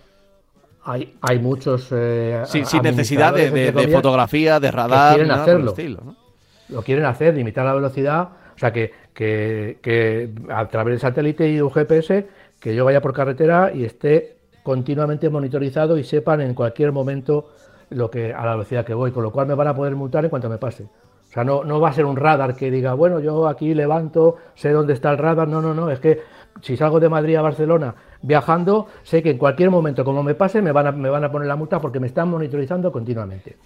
hay, 0.84 1.14
hay 1.22 1.38
muchos. 1.38 1.88
Eh, 1.90 2.42
sin 2.46 2.82
necesidad 2.82 3.34
de, 3.34 3.88
fotografía, 3.90 4.60
de 4.60 4.70
radar. 4.70 5.14
quieren 5.14 5.32
hacerlo. 5.32 5.74
Lo 6.68 6.82
quieren 6.82 7.04
hacer, 7.06 7.34
limitar 7.34 7.64
la 7.64 7.74
velocidad. 7.74 8.28
O 8.54 8.58
sea, 8.58 8.72
que, 8.72 8.92
que, 9.14 9.78
que 9.82 10.30
a 10.50 10.68
través 10.68 10.92
del 10.92 11.00
satélite 11.00 11.50
y 11.50 11.60
un 11.60 11.70
GPS, 11.70 12.26
que 12.60 12.74
yo 12.74 12.84
vaya 12.84 13.00
por 13.00 13.14
carretera 13.14 13.72
y 13.74 13.84
esté 13.84 14.36
continuamente 14.62 15.28
monitorizado 15.28 15.98
y 15.98 16.04
sepan 16.04 16.40
en 16.40 16.54
cualquier 16.54 16.92
momento 16.92 17.50
lo 17.90 18.10
que, 18.10 18.32
a 18.32 18.44
la 18.44 18.52
velocidad 18.52 18.84
que 18.84 18.94
voy, 18.94 19.12
con 19.12 19.22
lo 19.22 19.30
cual 19.32 19.46
me 19.46 19.54
van 19.54 19.68
a 19.68 19.74
poder 19.74 19.94
multar 19.94 20.24
en 20.24 20.30
cuanto 20.30 20.48
me 20.48 20.58
pase. 20.58 20.84
O 20.84 21.32
sea, 21.34 21.44
no, 21.44 21.64
no 21.64 21.80
va 21.80 21.88
a 21.88 21.92
ser 21.92 22.04
un 22.04 22.16
radar 22.16 22.54
que 22.54 22.70
diga, 22.70 22.94
bueno, 22.94 23.18
yo 23.18 23.48
aquí 23.48 23.74
levanto, 23.74 24.36
sé 24.54 24.70
dónde 24.70 24.92
está 24.92 25.10
el 25.10 25.18
radar. 25.18 25.48
No, 25.48 25.60
no, 25.60 25.74
no, 25.74 25.90
es 25.90 25.98
que 25.98 26.20
si 26.60 26.76
salgo 26.76 27.00
de 27.00 27.08
Madrid 27.08 27.36
a 27.36 27.42
Barcelona 27.42 27.94
viajando, 28.22 28.86
sé 29.02 29.22
que 29.22 29.30
en 29.30 29.38
cualquier 29.38 29.70
momento, 29.70 30.04
como 30.04 30.22
me 30.22 30.34
pase, 30.34 30.62
me 30.62 30.72
van 30.72 30.86
a, 30.86 30.92
me 30.92 31.10
van 31.10 31.24
a 31.24 31.32
poner 31.32 31.48
la 31.48 31.56
multa 31.56 31.80
porque 31.80 31.98
me 31.98 32.06
están 32.06 32.28
monitorizando 32.28 32.92
continuamente. 32.92 33.56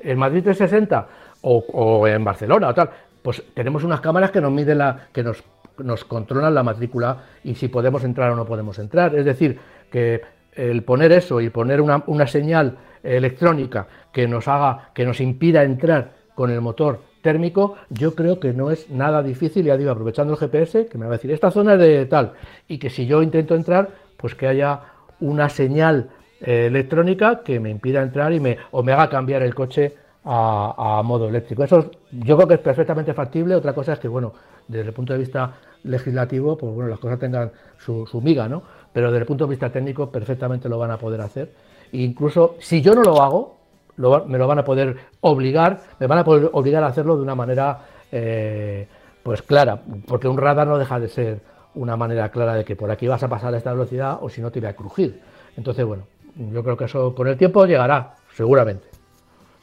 En 0.00 0.18
Madrid 0.18 0.42
360 0.42 1.06
o, 1.42 1.58
o 1.72 2.06
en 2.06 2.24
Barcelona 2.24 2.68
o 2.68 2.74
tal, 2.74 2.90
pues 3.22 3.42
tenemos 3.52 3.84
unas 3.84 4.00
cámaras 4.00 4.30
que 4.30 4.40
nos 4.40 4.50
miden 4.50 4.78
la, 4.78 5.08
que 5.12 5.22
nos, 5.22 5.44
nos 5.78 6.04
controlan 6.04 6.54
la 6.54 6.62
matrícula 6.62 7.24
y 7.44 7.54
si 7.54 7.68
podemos 7.68 8.04
entrar 8.04 8.30
o 8.30 8.36
no 8.36 8.46
podemos 8.46 8.78
entrar. 8.78 9.14
Es 9.14 9.24
decir, 9.24 9.58
que 9.90 10.22
el 10.52 10.82
poner 10.82 11.12
eso 11.12 11.40
y 11.40 11.50
poner 11.50 11.80
una, 11.80 12.02
una 12.06 12.26
señal 12.26 12.78
electrónica 13.02 13.86
que 14.12 14.26
nos 14.26 14.48
haga, 14.48 14.90
que 14.94 15.04
nos 15.04 15.20
impida 15.20 15.62
entrar 15.62 16.12
con 16.34 16.50
el 16.50 16.60
motor 16.60 17.00
térmico, 17.22 17.74
yo 17.90 18.14
creo 18.14 18.38
que 18.40 18.52
no 18.52 18.70
es 18.70 18.90
nada 18.90 19.22
difícil, 19.22 19.66
ya 19.66 19.76
digo, 19.76 19.90
aprovechando 19.90 20.34
el 20.34 20.38
GPS, 20.38 20.86
que 20.86 20.98
me 20.98 21.06
va 21.06 21.12
a 21.12 21.16
decir 21.16 21.30
esta 21.30 21.50
zona 21.50 21.74
es 21.74 21.80
de 21.80 22.06
tal, 22.06 22.32
y 22.68 22.78
que 22.78 22.90
si 22.90 23.06
yo 23.06 23.22
intento 23.22 23.54
entrar, 23.54 23.90
pues 24.16 24.34
que 24.34 24.46
haya 24.46 24.80
una 25.20 25.48
señal 25.48 26.10
eh, 26.40 26.66
electrónica 26.66 27.42
que 27.42 27.58
me 27.58 27.70
impida 27.70 28.02
entrar 28.02 28.32
y 28.32 28.40
me, 28.40 28.58
o 28.70 28.82
me 28.82 28.92
haga 28.92 29.08
cambiar 29.08 29.42
el 29.42 29.54
coche 29.54 29.94
a, 30.24 31.02
modo 31.04 31.28
eléctrico. 31.28 31.64
Eso 31.64 31.90
yo 32.12 32.36
creo 32.36 32.48
que 32.48 32.54
es 32.54 32.60
perfectamente 32.60 33.14
factible. 33.14 33.54
Otra 33.54 33.72
cosa 33.72 33.94
es 33.94 33.98
que, 33.98 34.08
bueno, 34.08 34.34
desde 34.66 34.88
el 34.88 34.92
punto 34.92 35.14
de 35.14 35.20
vista 35.20 35.54
legislativo, 35.84 36.58
pues 36.58 36.74
bueno, 36.74 36.90
las 36.90 36.98
cosas 36.98 37.18
tengan 37.18 37.50
su, 37.78 38.06
su 38.06 38.20
miga, 38.20 38.46
¿no? 38.46 38.62
Pero 38.92 39.06
desde 39.06 39.20
el 39.20 39.26
punto 39.26 39.44
de 39.44 39.50
vista 39.50 39.70
técnico, 39.70 40.10
perfectamente 40.10 40.68
lo 40.68 40.78
van 40.78 40.90
a 40.90 40.98
poder 40.98 41.22
hacer 41.22 41.50
incluso 41.92 42.56
si 42.60 42.82
yo 42.82 42.94
no 42.94 43.02
lo 43.02 43.22
hago, 43.22 43.56
me 43.96 44.38
lo 44.38 44.46
van 44.46 44.58
a 44.58 44.64
poder 44.64 44.96
obligar, 45.20 45.80
me 45.98 46.06
van 46.06 46.18
a 46.18 46.24
poder 46.24 46.50
obligar 46.52 46.84
a 46.84 46.88
hacerlo 46.88 47.16
de 47.16 47.22
una 47.22 47.34
manera 47.34 47.80
eh, 48.12 48.86
pues 49.22 49.42
clara, 49.42 49.80
porque 50.06 50.28
un 50.28 50.38
radar 50.38 50.66
no 50.66 50.78
deja 50.78 51.00
de 51.00 51.08
ser 51.08 51.40
una 51.74 51.96
manera 51.96 52.30
clara 52.30 52.54
de 52.54 52.64
que 52.64 52.76
por 52.76 52.90
aquí 52.90 53.06
vas 53.06 53.22
a 53.22 53.28
pasar 53.28 53.54
a 53.54 53.58
esta 53.58 53.72
velocidad 53.72 54.18
o 54.20 54.28
si 54.28 54.40
no 54.40 54.50
te 54.50 54.60
voy 54.60 54.68
a 54.68 54.76
crujir. 54.76 55.20
Entonces, 55.56 55.84
bueno, 55.84 56.04
yo 56.52 56.62
creo 56.62 56.76
que 56.76 56.84
eso 56.84 57.14
con 57.14 57.26
el 57.28 57.36
tiempo 57.36 57.66
llegará, 57.66 58.14
seguramente. 58.34 58.86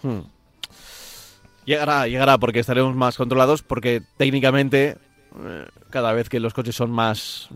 Hmm. 0.03 0.21
Llegará, 1.65 2.07
llegará, 2.07 2.37
porque 2.37 2.59
estaremos 2.59 2.95
más 2.95 3.17
controlados, 3.17 3.63
porque 3.63 4.01
técnicamente 4.17 4.97
cada 5.89 6.13
vez 6.13 6.29
que 6.29 6.39
los 6.39 6.53
coches 6.53 6.75
son 6.75 6.91
más, 6.91 7.49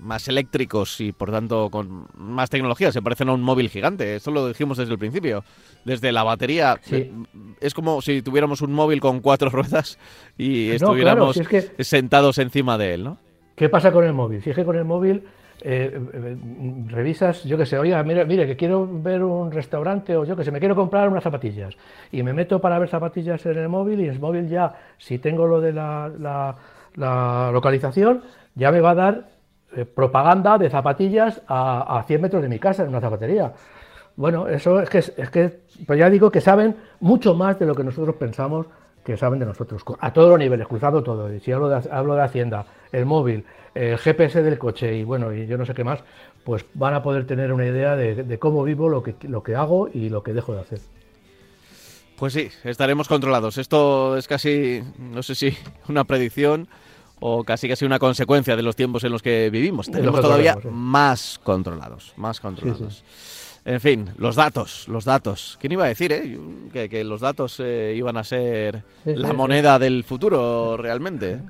más 0.00 0.28
eléctricos 0.28 1.00
y 1.00 1.12
por 1.12 1.30
tanto 1.30 1.70
con 1.70 2.06
más 2.16 2.50
tecnología, 2.50 2.92
se 2.92 3.02
parecen 3.02 3.28
a 3.28 3.32
un 3.32 3.42
móvil 3.42 3.68
gigante. 3.68 4.16
Esto 4.16 4.30
lo 4.30 4.48
dijimos 4.48 4.78
desde 4.78 4.92
el 4.92 4.98
principio. 4.98 5.44
Desde 5.84 6.12
la 6.12 6.22
batería, 6.22 6.78
eh, 6.90 7.10
es 7.60 7.74
como 7.74 8.02
si 8.02 8.22
tuviéramos 8.22 8.62
un 8.62 8.72
móvil 8.72 9.00
con 9.00 9.20
cuatro 9.20 9.50
ruedas 9.50 9.98
y 10.36 10.70
estuviéramos 10.70 11.40
sentados 11.78 12.38
encima 12.38 12.78
de 12.78 12.94
él, 12.94 13.04
¿no? 13.04 13.18
¿Qué 13.54 13.68
pasa 13.68 13.90
con 13.90 14.04
el 14.04 14.12
móvil? 14.12 14.42
Si 14.42 14.50
es 14.50 14.56
que 14.56 14.64
con 14.64 14.76
el 14.76 14.84
móvil 14.84 15.24
eh, 15.60 16.00
eh, 16.12 16.36
revisas, 16.86 17.42
yo 17.42 17.58
que 17.58 17.66
sé, 17.66 17.76
oye, 17.78 18.00
mire, 18.04 18.24
mire, 18.24 18.46
que 18.46 18.56
quiero 18.56 18.86
ver 18.86 19.24
un 19.24 19.50
restaurante 19.50 20.16
o 20.16 20.24
yo 20.24 20.36
que 20.36 20.44
sé, 20.44 20.52
me 20.52 20.60
quiero 20.60 20.76
comprar 20.76 21.08
unas 21.08 21.24
zapatillas 21.24 21.76
y 22.12 22.22
me 22.22 22.32
meto 22.32 22.60
para 22.60 22.78
ver 22.78 22.88
zapatillas 22.88 23.44
en 23.46 23.58
el 23.58 23.68
móvil 23.68 24.00
y 24.00 24.04
en 24.04 24.10
el 24.10 24.20
móvil 24.20 24.48
ya, 24.48 24.72
si 24.98 25.18
tengo 25.18 25.46
lo 25.46 25.60
de 25.60 25.72
la, 25.72 26.54
localización, 27.52 28.22
ya 28.54 28.72
me 28.72 28.80
va 28.80 28.90
a 28.90 28.94
dar 28.94 29.28
eh, 29.76 29.84
propaganda 29.84 30.58
de 30.58 30.70
zapatillas 30.70 31.42
a, 31.46 31.98
a, 31.98 32.02
100 32.04 32.20
metros 32.20 32.42
de 32.42 32.48
mi 32.48 32.58
casa 32.58 32.82
en 32.82 32.88
una 32.88 33.00
zapatería. 33.00 33.52
Bueno, 34.16 34.48
eso 34.48 34.80
es 34.80 34.90
que, 34.90 34.98
es 34.98 35.30
que, 35.30 35.60
ya 35.96 36.10
digo 36.10 36.30
que 36.30 36.40
saben 36.40 36.74
mucho 36.98 37.34
más 37.34 37.56
de 37.58 37.66
lo 37.66 37.74
que 37.76 37.84
nosotros 37.84 38.16
pensamos 38.16 38.66
que 39.04 39.16
saben 39.16 39.38
de 39.38 39.46
nosotros, 39.46 39.84
a 40.00 40.12
todos 40.12 40.30
los 40.30 40.38
niveles, 40.40 40.66
cruzado 40.66 41.04
todo. 41.04 41.32
Y 41.32 41.38
si 41.38 41.52
hablo 41.52 41.68
de, 41.68 41.88
hablo 41.88 42.16
de 42.16 42.22
Hacienda, 42.22 42.66
el 42.90 43.06
móvil, 43.06 43.44
el 43.76 43.96
GPS 43.96 44.42
del 44.42 44.58
coche 44.58 44.96
y 44.96 45.04
bueno, 45.04 45.32
y 45.32 45.46
yo 45.46 45.56
no 45.56 45.64
sé 45.64 45.72
qué 45.72 45.84
más, 45.84 46.00
pues 46.44 46.64
van 46.74 46.94
a 46.94 47.02
poder 47.02 47.28
tener 47.28 47.52
una 47.52 47.66
idea 47.66 47.94
de, 47.94 48.38
cómo 48.40 48.64
vivo, 48.64 48.88
lo 48.88 49.04
que, 49.04 49.14
lo 49.22 49.44
que 49.44 49.54
hago 49.54 49.88
y 49.92 50.08
lo 50.08 50.24
que 50.24 50.32
dejo 50.32 50.52
de 50.52 50.60
hacer. 50.62 50.80
Pues 52.18 52.32
sí, 52.32 52.48
estaremos 52.64 53.06
controlados. 53.06 53.56
Esto 53.56 54.16
es 54.16 54.26
casi, 54.26 54.82
no 54.98 55.22
sé 55.22 55.36
si 55.36 55.56
una 55.88 56.02
predicción 56.02 56.66
o 57.20 57.44
casi 57.44 57.68
casi 57.68 57.84
una 57.84 57.98
consecuencia 57.98 58.56
de 58.56 58.62
los 58.62 58.76
tiempos 58.76 59.04
en 59.04 59.12
los 59.12 59.22
que 59.22 59.50
vivimos. 59.50 59.90
Tenemos 59.90 60.20
todavía 60.20 60.56
más 60.70 61.40
controlados, 61.42 62.12
más 62.16 62.40
controlados. 62.40 63.02
En 63.64 63.80
fin, 63.80 64.10
los 64.16 64.34
datos, 64.34 64.88
los 64.88 65.04
datos. 65.04 65.58
¿Quién 65.60 65.72
iba 65.72 65.84
a 65.84 65.88
decir, 65.88 66.10
eh? 66.10 66.88
Que, 66.88 67.04
los 67.04 67.20
datos 67.20 67.60
eh, 67.60 67.94
iban 67.94 68.16
a 68.16 68.24
ser 68.24 68.82
la 69.04 69.34
moneda 69.34 69.78
del 69.78 70.04
futuro 70.04 70.78
realmente, 70.78 71.32
eh? 71.32 71.40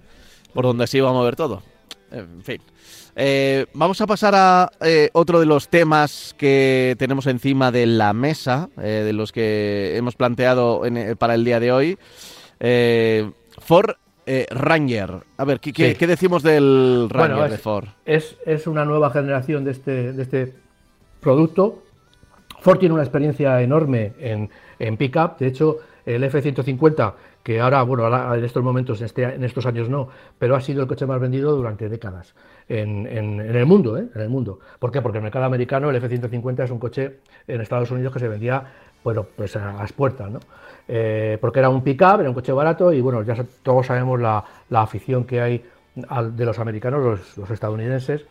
por 0.52 0.64
donde 0.64 0.88
se 0.88 0.98
iba 0.98 1.10
a 1.10 1.12
mover 1.12 1.36
todo. 1.36 1.62
En 2.10 2.42
fin. 2.42 2.60
Eh, 3.14 3.66
vamos 3.72 4.00
a 4.00 4.06
pasar 4.08 4.34
a 4.34 4.70
otro 5.12 5.38
de 5.38 5.46
los 5.46 5.68
temas 5.68 6.34
que 6.36 6.96
tenemos 6.98 7.26
encima 7.28 7.70
de 7.70 7.86
la 7.86 8.12
mesa, 8.12 8.68
de 8.76 9.12
los 9.12 9.30
que 9.30 9.96
hemos 9.96 10.16
planteado 10.16 10.82
para 11.18 11.34
el 11.34 11.44
día 11.44 11.60
de 11.60 11.70
hoy. 11.70 11.98
Ford 13.60 13.90
Ranger. 14.50 15.20
A 15.36 15.44
ver, 15.44 15.60
¿qué, 15.60 16.06
decimos 16.06 16.42
del 16.42 17.08
Ranger 17.10 17.50
de 17.50 17.58
Ford? 17.58 17.86
Es, 18.04 18.36
es, 18.46 18.66
una 18.66 18.84
nueva 18.84 19.10
generación 19.10 19.64
de 19.64 19.70
este, 19.72 20.12
de 20.12 20.22
este 20.22 20.54
producto 21.20 21.82
Ford 22.60 22.78
tiene 22.78 22.94
una 22.94 23.02
experiencia 23.02 23.60
enorme 23.62 24.12
en, 24.18 24.50
en 24.78 24.96
pickup, 24.96 25.38
de 25.38 25.46
hecho 25.46 25.78
el 26.04 26.24
F-150, 26.24 27.14
que 27.42 27.60
ahora, 27.60 27.82
bueno, 27.82 28.04
ahora 28.04 28.36
en 28.36 28.44
estos 28.44 28.64
momentos, 28.64 29.00
en, 29.00 29.06
este, 29.06 29.22
en, 29.24 29.44
estos 29.44 29.66
años 29.66 29.88
no, 29.90 30.08
pero 30.38 30.56
ha 30.56 30.60
sido 30.60 30.80
el 30.82 30.88
coche 30.88 31.06
más 31.06 31.20
vendido 31.20 31.54
durante 31.54 31.88
décadas 31.88 32.34
en, 32.68 33.06
el 33.06 33.66
mundo, 33.66 33.98
¿eh? 33.98 34.06
en 34.14 34.20
el 34.20 34.28
mundo. 34.28 34.58
¿Por 34.78 34.90
qué? 34.90 35.02
Porque 35.02 35.18
en 35.18 35.22
el 35.22 35.24
mercado 35.24 35.44
americano 35.44 35.90
el 35.90 35.96
F-150 35.96 36.64
es 36.64 36.70
un 36.70 36.78
coche 36.78 37.20
en 37.46 37.60
Estados 37.60 37.90
Unidos 37.90 38.12
que 38.12 38.20
se 38.20 38.28
vendía, 38.28 38.64
bueno, 39.04 39.26
pues 39.36 39.56
a 39.56 39.72
las 39.72 39.92
puertas, 39.92 40.30
¿no? 40.30 40.40
Eh, 40.86 41.36
porque 41.40 41.58
era 41.58 41.68
un 41.68 41.82
pickup, 41.82 42.20
era 42.20 42.28
un 42.30 42.34
coche 42.34 42.52
barato 42.52 42.92
y 42.92 43.00
bueno, 43.00 43.22
ya 43.22 43.36
todos 43.62 43.86
sabemos 43.86 44.18
la, 44.20 44.44
afición 44.70 45.24
que 45.24 45.40
hay 45.40 45.64
de 45.94 46.44
los 46.44 46.58
americanos, 46.58 47.04
los, 47.04 47.36
los 47.36 47.50
estadounidenses, 47.50 48.24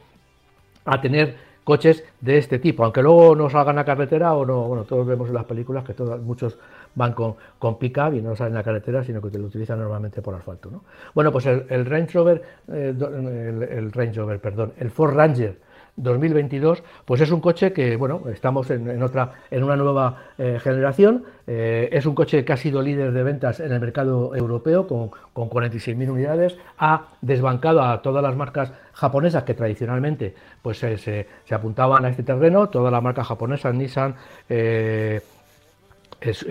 a 0.85 0.99
tener 0.99 1.35
coches 1.67 2.01
de 2.21 2.37
este 2.37 2.59
tipo, 2.59 2.85
aunque 2.85 3.01
luego 3.01 3.35
no 3.35 3.49
salgan 3.49 3.77
a 3.77 3.83
carretera 3.83 4.33
o 4.33 4.45
no, 4.45 4.63
bueno, 4.69 4.85
todos 4.85 5.05
vemos 5.05 5.27
en 5.27 5.33
las 5.33 5.43
películas 5.43 5.83
que 5.83 5.93
todos, 5.93 6.21
muchos 6.21 6.57
van 6.95 7.11
con, 7.11 7.35
con 7.59 7.77
pick-up 7.77 8.13
y 8.13 8.21
no 8.21 8.37
salen 8.37 8.55
a 8.55 8.63
carretera, 8.63 9.03
sino 9.03 9.21
que 9.21 9.37
lo 9.37 9.47
utilizan 9.47 9.77
normalmente 9.77 10.21
por 10.21 10.33
asfalto. 10.33 10.71
¿no? 10.71 10.85
Bueno, 11.13 11.29
pues 11.29 11.45
el, 11.45 11.85
Range 11.85 12.13
Rover, 12.13 12.41
eh, 12.71 12.95
el, 12.97 13.91
Range 13.91 14.13
Rover, 14.13 14.39
perdón, 14.39 14.71
el 14.77 14.89
Ford 14.89 15.13
Ranger 15.13 15.59
2022, 15.97 16.83
pues 17.05 17.21
es 17.21 17.31
un 17.31 17.41
coche 17.41 17.73
que, 17.73 17.95
bueno, 17.95 18.21
estamos 18.31 18.69
en, 18.69 19.01
otra, 19.01 19.33
en 19.49 19.63
una 19.63 19.75
nueva 19.75 20.23
eh, 20.37 20.59
generación. 20.61 21.25
Eh, 21.47 21.89
es 21.91 22.05
un 22.05 22.13
coche 22.13 22.45
que 22.45 22.53
ha 22.53 22.57
sido 22.57 22.81
líder 22.81 23.11
de 23.11 23.23
ventas 23.23 23.59
en 23.59 23.71
el 23.71 23.79
mercado 23.79 24.35
europeo 24.35 24.87
con, 24.87 25.09
con 25.33 25.49
46.000 25.49 26.09
unidades. 26.09 26.57
Ha 26.77 27.07
desbancado 27.21 27.81
a 27.81 28.01
todas 28.01 28.23
las 28.23 28.35
marcas 28.35 28.71
japonesas 28.93 29.43
que 29.43 29.55
tradicionalmente 29.55 30.35
pues, 30.61 30.77
se, 30.77 30.97
se, 30.97 31.25
apuntaban 31.51 32.05
a 32.05 32.09
este 32.09 32.23
terreno. 32.23 32.69
Todas 32.69 32.91
las 32.91 33.01
marcas 33.01 33.27
japonesas, 33.27 33.73
Nissan, 33.73 34.15
eh, 34.47 35.19
es, 36.21 36.45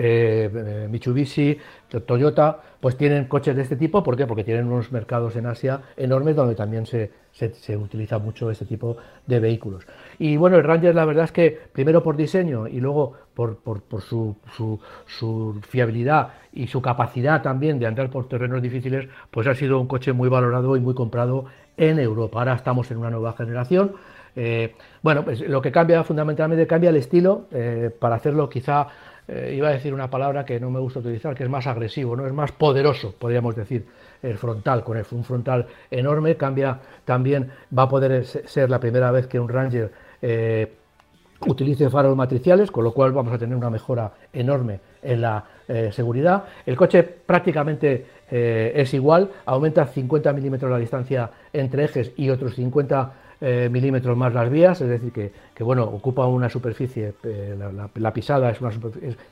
Mitsubishi, 0.90 1.58
Toyota, 2.00 2.60
pues 2.80 2.96
tienen 2.96 3.26
coches 3.26 3.56
de 3.56 3.62
este 3.62 3.76
tipo. 3.76 4.02
¿Por 4.02 4.16
qué? 4.16 4.26
Porque 4.26 4.44
tienen 4.44 4.66
unos 4.66 4.92
mercados 4.92 5.36
en 5.36 5.46
Asia 5.46 5.80
enormes 5.96 6.36
donde 6.36 6.54
también 6.54 6.86
se, 6.86 7.10
se, 7.32 7.76
utiliza 7.76 8.18
mucho 8.18 8.50
este 8.50 8.64
tipo 8.64 8.96
de 9.26 9.40
vehículos. 9.40 9.86
Y 10.18 10.36
bueno, 10.36 10.56
el 10.56 10.64
Ranger 10.64 10.94
la 10.94 11.04
verdad 11.04 11.24
es 11.24 11.32
que 11.32 11.58
primero 11.72 12.02
por 12.02 12.16
diseño 12.16 12.66
y 12.66 12.80
luego 12.80 13.14
por, 13.34 13.58
por, 13.58 14.00
su, 14.00 14.36
su, 15.06 15.60
fiabilidad 15.68 16.34
y 16.52 16.66
su 16.68 16.80
capacidad 16.80 17.42
también 17.42 17.78
de 17.78 17.86
andar 17.86 18.10
por 18.10 18.28
terrenos 18.28 18.62
difíciles, 18.62 19.08
pues 19.30 19.46
ha 19.46 19.54
sido 19.54 19.78
un 19.80 19.86
coche 19.86 20.12
muy 20.12 20.28
valorado 20.28 20.76
y 20.76 20.80
muy 20.80 20.94
comprado 20.94 21.46
en 21.76 21.98
Europa. 21.98 22.38
Ahora 22.38 22.54
estamos 22.54 22.90
en 22.90 22.98
una 22.98 23.10
nueva 23.10 23.34
generación. 23.34 23.92
Eh, 24.34 24.74
bueno, 25.02 25.24
pues 25.24 25.40
lo 25.40 25.62
que 25.62 25.72
cambia 25.72 26.04
fundamentalmente 26.04 26.66
cambia 26.66 26.90
el 26.90 26.96
estilo 26.96 27.46
eh, 27.52 27.90
para 27.98 28.16
hacerlo 28.16 28.48
quizá 28.48 28.86
eh, 29.28 29.54
iba 29.56 29.68
a 29.68 29.72
decir 29.72 29.92
una 29.92 30.08
palabra 30.08 30.44
que 30.44 30.60
no 30.60 30.70
me 30.70 30.78
gusta 30.78 31.00
utilizar, 31.00 31.34
que 31.34 31.44
es 31.44 31.50
más 31.50 31.66
agresivo, 31.66 32.14
no 32.14 32.26
es 32.26 32.32
más 32.32 32.52
poderoso, 32.52 33.14
podríamos 33.18 33.56
decir, 33.56 33.86
el 34.22 34.38
frontal, 34.38 34.84
con 34.84 34.96
un 34.96 35.24
frontal 35.24 35.66
enorme, 35.90 36.36
cambia 36.36 36.78
también, 37.04 37.50
va 37.76 37.84
a 37.84 37.88
poder 37.88 38.24
ser 38.24 38.70
la 38.70 38.78
primera 38.78 39.10
vez 39.10 39.26
que 39.26 39.40
un 39.40 39.48
Ranger 39.48 39.90
eh, 40.22 40.72
utilice 41.46 41.90
faros 41.90 42.16
matriciales, 42.16 42.70
con 42.70 42.84
lo 42.84 42.92
cual 42.92 43.12
vamos 43.12 43.32
a 43.32 43.38
tener 43.38 43.56
una 43.56 43.68
mejora 43.68 44.12
enorme 44.32 44.80
en 45.02 45.20
la 45.20 45.44
eh, 45.68 45.90
seguridad. 45.92 46.44
El 46.64 46.76
coche 46.76 47.02
prácticamente 47.02 48.16
es 48.28 48.92
igual, 48.92 49.30
aumenta 49.44 49.86
50 49.86 50.32
milímetros 50.32 50.68
la 50.68 50.78
distancia 50.78 51.30
entre 51.52 51.84
ejes 51.84 52.10
y 52.16 52.28
otros 52.28 52.56
50 52.56 53.12
eh, 53.40 53.68
milímetros 53.70 54.16
más 54.16 54.32
las 54.32 54.48
vías, 54.48 54.80
es 54.80 54.88
decir, 54.88 55.12
que, 55.12 55.62
bueno, 55.62 55.84
ocupa 55.84 56.26
una 56.26 56.48
superficie, 56.48 57.12
eh, 57.22 57.54
la, 57.94 58.12
pisada 58.12 58.50
es 58.50 58.60
una 58.62 58.70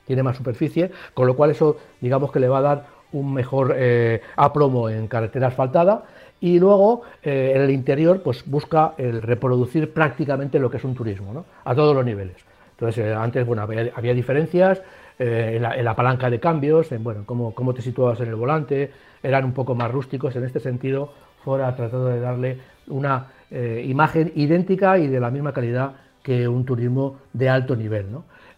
tiene 0.05 0.21
más 0.21 0.37
superficie, 0.37 0.91
con 1.13 1.25
lo 1.25 1.35
cual 1.35 1.51
eso 1.51 1.77
digamos 1.99 2.31
que 2.31 2.39
le 2.39 2.47
va 2.47 2.59
a 2.59 2.61
dar 2.61 2.85
un 3.13 3.33
mejor 3.33 3.73
eh, 3.75 4.21
aplomo 4.35 4.89
en 4.89 5.07
carretera 5.07 5.47
asfaltada 5.47 6.03
y 6.39 6.59
luego 6.59 7.01
en 7.23 7.61
el 7.61 7.71
interior 7.71 8.21
pues 8.21 8.43
busca 8.45 8.93
el 8.97 9.21
reproducir 9.21 9.91
prácticamente 9.91 10.59
lo 10.59 10.69
que 10.69 10.77
es 10.77 10.83
un 10.83 10.93
turismo, 10.93 11.33
¿no? 11.33 11.45
a 11.63 11.73
todos 11.73 11.95
los 11.95 12.05
niveles. 12.05 12.35
Entonces 12.71 13.15
antes 13.15 13.45
bueno, 13.47 13.63
había, 13.63 14.13
diferencias 14.13 14.83
en 15.17 15.61
la, 15.61 15.95
palanca 15.95 16.29
de 16.29 16.39
cambios, 16.39 16.91
en 16.91 17.03
bueno, 17.03 17.23
cómo, 17.25 17.55
cómo 17.55 17.73
te 17.73 17.81
situabas 17.81 18.19
en 18.19 18.27
el 18.27 18.35
volante, 18.35 18.91
eran 19.23 19.45
un 19.45 19.53
poco 19.53 19.73
más 19.73 19.89
rústicos, 19.91 20.35
en 20.35 20.43
este 20.43 20.59
sentido 20.59 21.13
Ford 21.45 21.61
ha 21.61 21.75
tratado 21.75 22.07
de 22.07 22.19
darle 22.19 22.57
una 22.87 23.27
eh, 23.51 23.85
imagen 23.87 24.31
idéntica 24.35 24.97
y 24.97 25.07
de 25.07 25.19
la 25.19 25.29
misma 25.29 25.53
calidad 25.53 25.93
que 26.23 26.47
un 26.47 26.65
turismo 26.65 27.19
de 27.33 27.49
alto 27.49 27.75
nivel. 27.75 28.07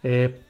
Eh, 0.02 0.40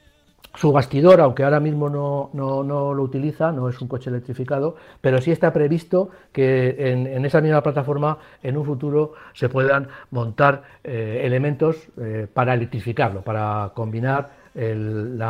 su 0.55 0.71
bastidor, 0.71 1.21
aunque 1.21 1.43
ahora 1.43 1.59
mismo 1.59 1.89
no, 1.89 2.31
lo 2.63 3.03
utiliza, 3.03 3.51
no 3.51 3.69
es 3.69 3.79
un 3.81 3.87
coche 3.87 4.09
electrificado, 4.09 4.75
pero 5.01 5.21
sí 5.21 5.31
está 5.31 5.53
previsto 5.53 6.09
que 6.31 6.91
en, 6.91 7.25
esa 7.25 7.41
misma 7.41 7.61
plataforma 7.61 8.17
en 8.41 8.57
un 8.57 8.65
futuro 8.65 9.13
se 9.33 9.49
puedan 9.49 9.89
montar 10.11 10.63
eh, 10.83 11.21
elementos 11.23 11.89
para 12.33 12.53
electrificarlo, 12.53 13.21
para 13.21 13.71
combinar 13.75 14.31
el, 14.55 15.21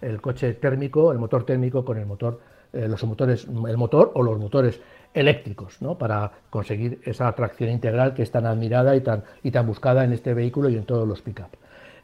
el, 0.00 0.20
coche 0.20 0.54
térmico, 0.54 1.10
el 1.10 1.18
motor 1.18 1.44
térmico 1.44 1.84
con 1.84 1.98
el 1.98 2.06
motor, 2.06 2.40
los 2.72 3.02
motores, 3.04 3.48
el 3.48 3.76
motor 3.76 4.12
o 4.14 4.22
los 4.22 4.38
motores 4.38 4.80
eléctricos, 5.14 5.80
¿no? 5.82 5.96
para 5.96 6.30
conseguir 6.50 7.00
esa 7.04 7.30
tracción 7.32 7.70
integral 7.70 8.14
que 8.14 8.22
es 8.22 8.30
tan 8.30 8.46
admirada 8.46 8.94
y 8.96 9.00
tan, 9.00 9.24
y 9.42 9.50
tan 9.50 9.66
buscada 9.66 10.04
en 10.04 10.12
este 10.12 10.34
vehículo 10.34 10.68
y 10.68 10.76
en 10.76 10.84
todos 10.84 11.06
los 11.06 11.22
pick-up. 11.22 11.56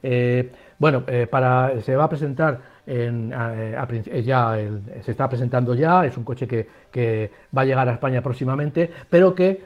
Eh, 0.06 0.50
bueno, 0.78 1.02
eh, 1.06 1.26
para, 1.26 1.80
se 1.80 1.96
va 1.96 2.04
a 2.04 2.08
presentar 2.10 2.60
en, 2.86 3.32
eh, 3.34 4.22
ya 4.22 4.54
se 5.02 5.10
está 5.12 5.30
presentando 5.30 5.74
ya, 5.74 6.04
es 6.04 6.14
un 6.18 6.24
coche 6.24 6.46
que, 6.46 7.30
va 7.56 7.62
a 7.62 7.64
llegar 7.64 7.88
a 7.88 7.94
España 7.94 8.20
próximamente, 8.20 8.90
pero 9.08 9.34
que 9.34 9.62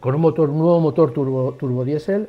con 0.00 0.14
un 0.14 0.22
nuevo 0.22 0.80
motor 0.80 1.12
turbo, 1.12 1.54
turbo 1.54 1.84
diésel 1.84 2.28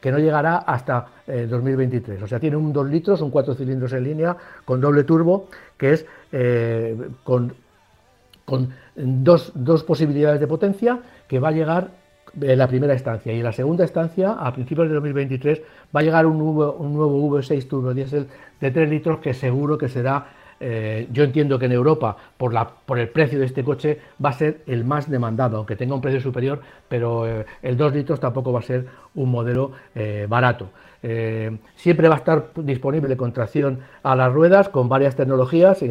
que 0.00 0.12
no 0.12 0.18
llegará 0.18 0.58
hasta 0.58 1.08
2023. 1.26 2.22
O 2.22 2.26
sea, 2.26 2.38
tiene 2.38 2.56
un 2.56 2.72
2 2.72 2.88
litros, 2.88 3.20
un 3.20 3.30
4 3.30 3.54
cilindros 3.54 3.92
en 3.92 4.04
línea 4.04 4.36
con 4.64 4.80
doble 4.80 5.04
turbo, 5.04 5.48
que 5.76 5.92
es 5.92 6.06
con 7.24 7.52
con 8.50 8.70
dos, 9.02 9.52
posibilidades 9.84 10.40
de 10.40 10.46
potencia 10.46 11.00
que 11.28 11.38
va 11.38 11.48
a 11.48 11.52
llegar 11.52 11.88
en 12.40 12.58
la 12.58 12.68
primera 12.68 12.94
estancia 12.94 13.32
y 13.32 13.38
en 13.38 13.44
la 13.44 13.52
segunda 13.52 13.84
estancia, 13.84 14.32
a 14.32 14.52
principios 14.52 14.88
de 14.88 14.94
2023, 14.94 15.62
va 15.94 16.00
a 16.00 16.02
llegar 16.02 16.26
un 16.26 16.38
nuevo, 16.38 16.72
un 16.74 16.94
nuevo 16.94 17.28
V6 17.28 17.66
turbo 17.68 17.92
diésel 17.92 18.28
de 18.60 18.70
3 18.70 18.88
litros 18.88 19.18
que 19.18 19.34
seguro 19.34 19.76
que 19.76 19.88
será 19.88 20.26
eh, 20.62 21.08
yo 21.10 21.24
entiendo 21.24 21.58
que 21.58 21.64
en 21.64 21.72
Europa, 21.72 22.14
por, 22.36 22.52
la, 22.52 22.68
por 22.68 22.98
el 22.98 23.08
precio 23.08 23.38
de 23.38 23.46
este 23.46 23.64
coche, 23.64 23.98
va 24.22 24.28
a 24.28 24.34
ser 24.34 24.60
el 24.66 24.84
más 24.84 25.10
demandado, 25.10 25.56
aunque 25.56 25.74
tenga 25.74 25.94
un 25.94 26.02
precio 26.02 26.20
superior, 26.20 26.60
pero 26.86 27.26
eh, 27.26 27.46
el 27.62 27.78
2 27.78 27.94
litros 27.94 28.20
tampoco 28.20 28.52
va 28.52 28.60
a 28.60 28.62
ser 28.62 28.86
un 29.14 29.30
modelo 29.30 29.72
eh, 29.94 30.26
barato. 30.28 30.68
Siempre 31.02 32.08
va 32.08 32.16
a 32.16 32.18
estar 32.18 32.50
disponible 32.56 33.16
con 33.16 33.32
tracción 33.32 33.80
a 34.02 34.14
las 34.14 34.32
ruedas, 34.32 34.68
con 34.68 34.88
varias 34.88 35.16
tecnologías, 35.16 35.82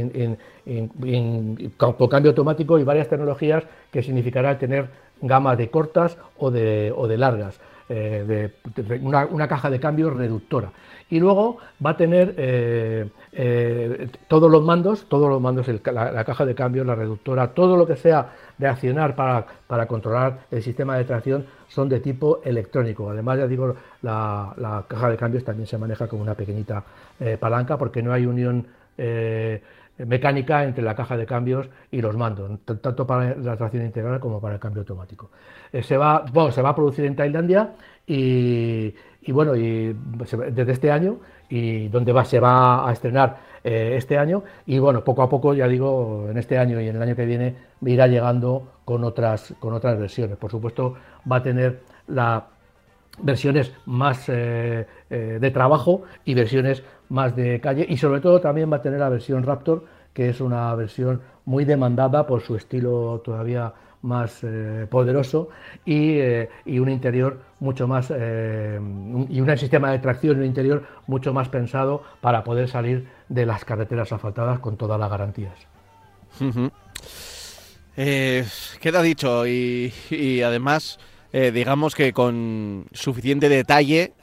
con, 1.78 2.10
cambio 2.10 2.32
automático 2.32 2.78
y 2.78 2.84
varias 2.84 3.08
tecnologías 3.08 3.64
que 3.92 4.04
significará 4.04 4.58
tener 4.60 4.90
gamas 5.22 5.58
de 5.58 5.70
cortas 5.70 6.18
o 6.38 6.52
de 6.52 7.18
largas. 7.18 7.60
De, 7.90 8.52
una, 9.02 9.48
caja 9.48 9.70
de 9.70 9.80
cambio 9.80 10.12
reductora 10.12 10.72
y 11.10 11.20
luego 11.20 11.58
va 11.84 11.92
a 11.92 11.98
tener 11.98 12.36
eh, 12.38 13.10
eh, 13.32 14.10
todos 14.28 14.50
los 14.52 14.64
mandos, 14.64 15.06
todos 15.10 15.28
los 15.28 15.42
mandos, 15.42 15.68
la, 15.68 16.24
caja 16.24 16.46
de 16.46 16.54
cambio, 16.54 16.84
la 16.84 16.96
reductora, 16.96 17.48
todo 17.48 17.76
lo 17.76 17.88
que 17.88 17.96
sea 17.96 18.34
de 18.58 18.68
accionar 18.68 19.16
para, 19.16 19.88
controlar 19.88 20.42
el 20.52 20.62
sistema 20.62 20.98
de 20.98 21.06
tracción 21.06 21.46
son 21.68 21.90
de 21.90 22.00
tipo 22.00 22.42
electrónico. 22.44 23.10
Además, 23.10 23.40
ya 23.40 23.48
digo, 23.48 23.76
la, 24.04 24.86
caja 24.88 25.10
de 25.10 25.18
cambios 25.18 25.44
también 25.44 25.68
se 25.68 25.78
maneja 25.78 26.08
con 26.08 26.22
una 26.22 26.36
pequeñita 26.36 26.84
eh, 27.20 27.38
palanca 27.40 27.78
porque 27.78 28.04
no 28.04 28.14
hay 28.14 28.26
unión 28.26 28.68
mecánica 30.06 30.64
entre 30.64 30.84
la 30.84 30.96
caja 30.96 31.18
de 31.18 31.26
cambios 31.26 31.70
y 31.92 32.02
los 32.02 32.16
mandos, 32.16 32.52
tanto 32.66 33.06
para 33.06 33.36
la 33.36 33.58
tracción 33.58 33.86
integral 33.86 34.20
como 34.20 34.40
para 34.40 34.56
el 34.56 34.60
cambio 34.60 34.82
automático. 34.82 35.30
se, 35.72 35.98
va, 35.98 36.26
se 36.52 36.62
va 36.62 36.70
a 36.70 36.76
producir 36.76 37.06
en 37.06 37.16
Tailandia 37.16 37.74
y, 38.08 38.94
y 39.22 39.32
bueno, 39.32 39.54
desde 39.54 40.72
este 40.72 40.92
año 40.92 41.20
y 41.50 41.88
donde 41.90 42.14
va, 42.14 42.24
se 42.24 42.40
va 42.40 42.88
a 42.88 42.94
estrenar 42.94 43.38
eh, 43.64 43.96
este 43.98 44.18
año 44.18 44.44
y 44.66 44.80
bueno, 44.80 45.04
poco 45.04 45.22
a 45.24 45.30
poco, 45.30 45.54
ya 45.54 45.68
digo, 45.68 46.28
en 46.30 46.38
este 46.38 46.58
año 46.58 46.80
y 46.80 46.88
en 46.88 46.96
el 46.96 47.02
año 47.02 47.16
que 47.16 47.26
viene 47.26 47.56
irá 47.82 48.08
llegando 48.08 48.80
con 48.86 49.04
otras, 49.04 49.54
con 49.60 49.74
otras 49.74 50.00
versiones. 50.00 50.38
Por 50.38 50.52
supuesto, 50.52 50.96
va 51.30 51.38
a 51.38 51.44
tener 51.44 51.82
las 52.08 52.44
versiones 53.22 53.74
más 53.86 54.30
eh, 54.30 54.88
eh, 55.10 55.38
de 55.42 55.52
trabajo 55.52 56.04
y 56.24 56.36
versiones 56.36 56.84
más 57.10 57.36
de 57.36 57.60
calle 57.60 57.86
y 57.88 57.98
sobre 57.98 58.22
todo 58.22 58.40
también 58.40 58.72
va 58.72 58.78
a 58.78 58.82
tener 58.82 59.00
la 59.00 59.10
versión 59.10 59.44
Raptor, 59.44 59.86
que 60.14 60.30
es 60.30 60.42
una 60.42 60.74
versión 60.76 61.22
muy 61.46 61.66
demandada 61.66 62.26
por 62.26 62.42
su 62.42 62.56
estilo 62.56 63.22
todavía 63.24 63.74
más 64.02 64.40
eh, 64.44 64.88
poderoso 64.90 65.50
eh, 65.86 66.50
y, 66.66 66.80
un 66.80 66.90
interior 66.90 67.42
mucho 67.60 67.88
más 67.88 68.12
eh, 68.16 68.80
y 69.30 69.42
un 69.42 69.58
sistema 69.58 69.92
de 69.92 70.00
tracción 70.00 70.36
en 70.36 70.42
un 70.42 70.46
interior 70.46 70.86
mucho 71.08 71.34
más 71.34 71.50
pensado 71.50 72.04
para 72.22 72.44
poder 72.44 72.70
salir 72.70 73.08
de 73.28 73.46
las 73.46 73.66
carreteras 73.66 74.12
asfaltadas 74.12 74.60
con 74.60 74.78
todas 74.78 75.00
las 75.00 75.10
garantías. 75.10 75.54
queda 77.96 79.02
dicho 79.02 79.46
y, 79.46 79.94
y 80.10 80.42
además 80.42 81.00
digamos 81.32 81.94
que 81.94 82.12
con 82.12 82.86
suficiente 82.92 83.50
detalle 83.50 84.14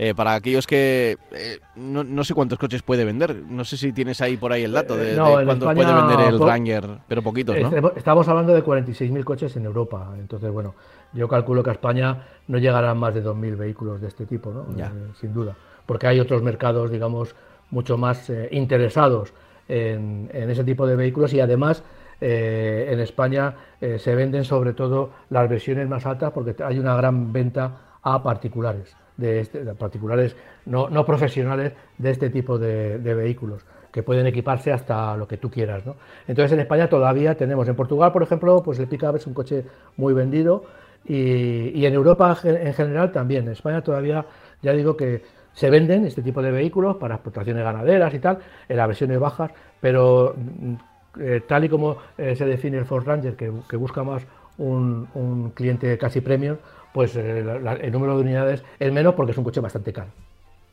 eh, 0.00 0.14
para 0.14 0.34
aquellos 0.34 0.64
que 0.64 1.18
eh, 1.32 1.58
no, 1.74 2.22
sé 2.22 2.32
cuántos 2.32 2.56
coches 2.56 2.82
puede 2.82 3.04
vender, 3.04 3.34
no 3.34 3.64
sé 3.64 3.76
si 3.76 3.92
tienes 3.92 4.20
ahí 4.20 4.36
por 4.36 4.52
ahí 4.52 4.62
el 4.62 4.70
dato 4.70 4.96
de, 4.96 5.16
cuántos 5.16 5.74
puede 5.74 5.92
vender 5.92 6.20
el 6.20 6.38
Ranger, 6.38 6.98
pero 7.08 7.20
poquitos, 7.20 7.58
¿no? 7.58 7.90
Estamos 7.96 8.28
hablando 8.28 8.54
de 8.54 8.62
46.000 8.62 9.24
coches 9.24 9.56
en 9.56 9.64
Europa, 9.64 10.14
entonces 10.16 10.52
bueno, 10.52 10.76
yo 11.12 11.26
calculo 11.26 11.64
que 11.64 11.70
a 11.70 11.72
España 11.72 12.28
no 12.46 12.58
llegarán 12.58 12.96
más 12.96 13.12
de 13.12 13.24
2.000 13.24 13.56
vehículos 13.56 14.00
de 14.00 14.06
este 14.06 14.24
tipo, 14.24 14.52
¿no? 14.52 14.66
Eh, 14.80 14.88
sin 15.20 15.34
duda, 15.34 15.56
porque 15.84 16.06
hay 16.06 16.20
otros 16.20 16.44
mercados, 16.44 16.92
digamos, 16.92 17.34
mucho 17.70 17.98
más 17.98 18.30
interesados 18.52 19.32
en, 19.66 20.30
ese 20.32 20.62
tipo 20.62 20.86
de 20.86 20.94
vehículos 20.94 21.32
y 21.32 21.40
además 21.40 21.82
en 22.20 23.00
España 23.00 23.54
se 23.80 24.14
venden 24.14 24.44
sobre 24.44 24.74
todo 24.74 25.10
las 25.28 25.48
versiones 25.48 25.88
más 25.88 26.06
altas 26.06 26.30
porque 26.32 26.54
hay 26.62 26.78
una 26.78 26.96
gran 26.96 27.32
venta 27.32 27.98
a 28.02 28.22
particulares 28.22 28.96
de, 29.18 29.40
este, 29.40 29.60
particulares 29.74 30.34
no, 30.64 30.88
no, 30.88 31.04
profesionales 31.04 31.74
de 31.98 32.10
este 32.10 32.30
tipo 32.30 32.58
de, 32.58 32.96
vehículos 32.98 33.66
que 33.92 34.02
pueden 34.02 34.26
equiparse 34.26 34.72
hasta 34.72 35.16
lo 35.16 35.28
que 35.28 35.36
tú 35.36 35.50
quieras. 35.50 35.84
¿no? 35.84 35.96
Entonces 36.26 36.52
en 36.52 36.60
España 36.60 36.88
todavía 36.88 37.36
tenemos, 37.36 37.68
en 37.68 37.76
Portugal 37.76 38.12
por 38.12 38.22
ejemplo, 38.22 38.62
pues 38.62 38.78
el 38.78 38.86
pickup 38.86 39.16
es 39.16 39.26
un 39.26 39.34
coche 39.34 39.64
muy 39.98 40.14
vendido 40.14 40.64
y, 41.04 41.68
y 41.78 41.84
en 41.84 41.92
Europa 41.92 42.38
en 42.42 42.72
general 42.72 43.12
también. 43.12 43.44
En 43.44 43.52
España 43.52 43.82
todavía, 43.82 44.24
ya 44.62 44.72
digo 44.72 44.96
que 44.96 45.22
se 45.58 45.70
venden 45.70 46.04
este 46.04 46.22
tipo 46.22 46.40
de 46.40 46.52
vehículos 46.52 46.96
para 46.98 47.16
explotaciones 47.16 47.64
ganaderas 47.64 48.14
y 48.14 48.20
tal, 48.20 48.38
en 48.68 48.76
las 48.76 48.86
versiones 48.86 49.18
bajas, 49.18 49.50
pero 49.80 50.36
mm, 50.36 50.74
eh, 51.20 51.42
tal 51.48 51.64
y 51.64 51.68
como 51.68 51.96
eh, 52.16 52.36
se 52.36 52.46
define 52.46 52.78
el 52.78 52.84
Ford 52.84 53.04
Ranger, 53.04 53.34
que, 53.34 53.52
que 53.68 53.76
busca 53.76 54.04
más 54.04 54.22
un, 54.58 55.08
un, 55.14 55.50
cliente 55.50 55.98
casi 55.98 56.20
premium, 56.20 56.58
pues 56.92 57.14
eh, 57.16 57.44
el 57.80 57.92
número 57.92 58.16
de 58.16 58.22
unidades 58.22 58.62
es 58.78 58.92
menos 58.92 59.14
porque 59.14 59.32
es 59.32 59.38
un 59.38 59.44
coche 59.44 59.60
bastante 59.60 59.92
caro. 59.92 60.10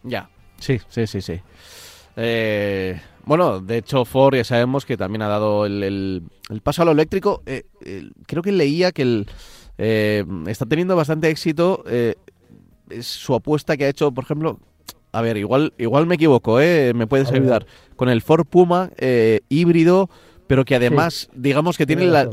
Ya, 0.03 0.29
sí, 0.59 0.79
sí, 0.89 1.07
sí, 1.07 1.21
sí. 1.21 1.41
Eh, 2.15 2.99
bueno, 3.25 3.59
de 3.59 3.77
hecho 3.77 4.05
Ford 4.05 4.35
ya 4.35 4.43
sabemos 4.43 4.85
que 4.85 4.97
también 4.97 5.21
ha 5.23 5.27
dado 5.27 5.65
el, 5.65 6.23
paso 6.63 6.81
a 6.81 6.85
lo 6.85 6.91
eléctrico. 6.91 7.41
Eh, 7.45 7.63
creo 8.25 8.41
que 8.41 8.51
leía 8.51 8.91
que 8.91 9.01
el, 9.01 9.27
está 10.47 10.65
teniendo 10.65 10.95
bastante 10.95 11.29
éxito 11.29 11.83
es 11.87 13.07
su 13.07 13.33
apuesta 13.33 13.75
que 13.75 13.85
ha 13.85 13.89
hecho, 13.89 14.11
por 14.11 14.23
ejemplo, 14.23 14.59
a 15.11 15.21
ver, 15.21 15.37
igual, 15.37 15.73
igual 15.77 16.05
me 16.05 16.15
equivoco, 16.15 16.57
me 16.57 17.07
puedes 17.07 17.31
ayudar, 17.31 17.65
con 17.95 18.09
el 18.09 18.21
Ford 18.21 18.45
Puma 18.45 18.91
híbrido, 19.49 20.09
pero 20.47 20.63
que 20.63 20.75
además, 20.75 21.29
digamos 21.33 21.77
que 21.77 21.85
tiene 21.85 22.05
la, 22.05 22.29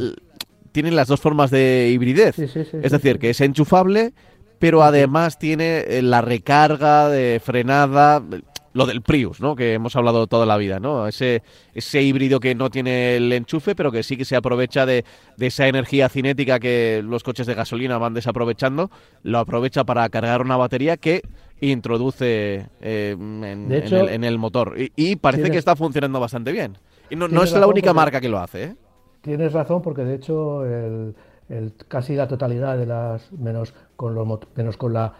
tienen 0.72 0.96
las 0.96 1.08
dos 1.08 1.20
formas 1.20 1.50
de 1.50 1.90
hibridez. 1.92 2.38
es 2.38 2.92
decir, 2.92 3.18
que 3.18 3.30
es 3.30 3.40
enchufable, 3.40 4.12
pero 4.58 4.82
además 4.82 5.38
tiene 5.38 5.78
eh, 5.80 6.02
la 6.02 6.20
recarga 6.20 7.08
de 7.08 7.40
frenada, 7.44 8.22
lo 8.72 8.86
del 8.86 9.02
Prius, 9.02 9.40
¿no? 9.40 9.54
Que 9.54 9.74
hemos 9.74 9.96
hablado 9.96 10.26
toda 10.26 10.46
la 10.46 10.56
vida, 10.56 10.80
¿no? 10.80 11.06
Ese, 11.06 11.42
ese 11.74 12.02
híbrido 12.02 12.40
que 12.40 12.54
no 12.54 12.70
tiene 12.70 13.16
el 13.16 13.32
enchufe, 13.32 13.74
pero 13.74 13.92
que 13.92 14.02
sí 14.02 14.16
que 14.16 14.24
se 14.24 14.36
aprovecha 14.36 14.86
de, 14.86 15.04
esa 15.38 15.66
energía 15.68 16.08
cinética 16.08 16.58
que 16.58 17.02
los 17.04 17.22
coches 17.22 17.46
de 17.46 17.54
gasolina 17.54 17.98
van 17.98 18.14
desaprovechando, 18.14 18.90
lo 19.22 19.38
aprovecha 19.38 19.84
para 19.84 20.08
cargar 20.08 20.40
una 20.40 20.56
batería 20.56 20.96
que 20.96 21.22
introduce 21.60 22.66
eh, 22.80 23.16
en, 23.18 24.24
el, 24.24 24.38
motor. 24.38 24.74
Y, 24.96 25.16
parece 25.16 25.50
que 25.50 25.58
está 25.58 25.76
funcionando 25.76 26.18
bastante 26.18 26.50
bien. 26.52 26.78
Y 27.10 27.16
no, 27.16 27.28
no 27.28 27.42
es 27.42 27.52
la 27.52 27.66
única 27.66 27.92
marca 27.92 28.20
que 28.20 28.28
lo 28.28 28.38
hace, 28.38 28.62
¿eh? 28.64 28.76
Tienes 29.22 29.52
razón 29.52 29.82
porque 29.82 30.04
de 30.04 30.14
hecho 30.16 30.66
el, 30.66 31.14
casi 31.88 32.16
la 32.16 32.26
totalidad 32.26 32.76
de 32.76 32.86
las, 32.86 33.32
menos 33.32 33.72
con, 33.96 34.14
los, 34.14 34.26
menos 34.56 34.76
con 34.76 34.92
la, 34.92 35.14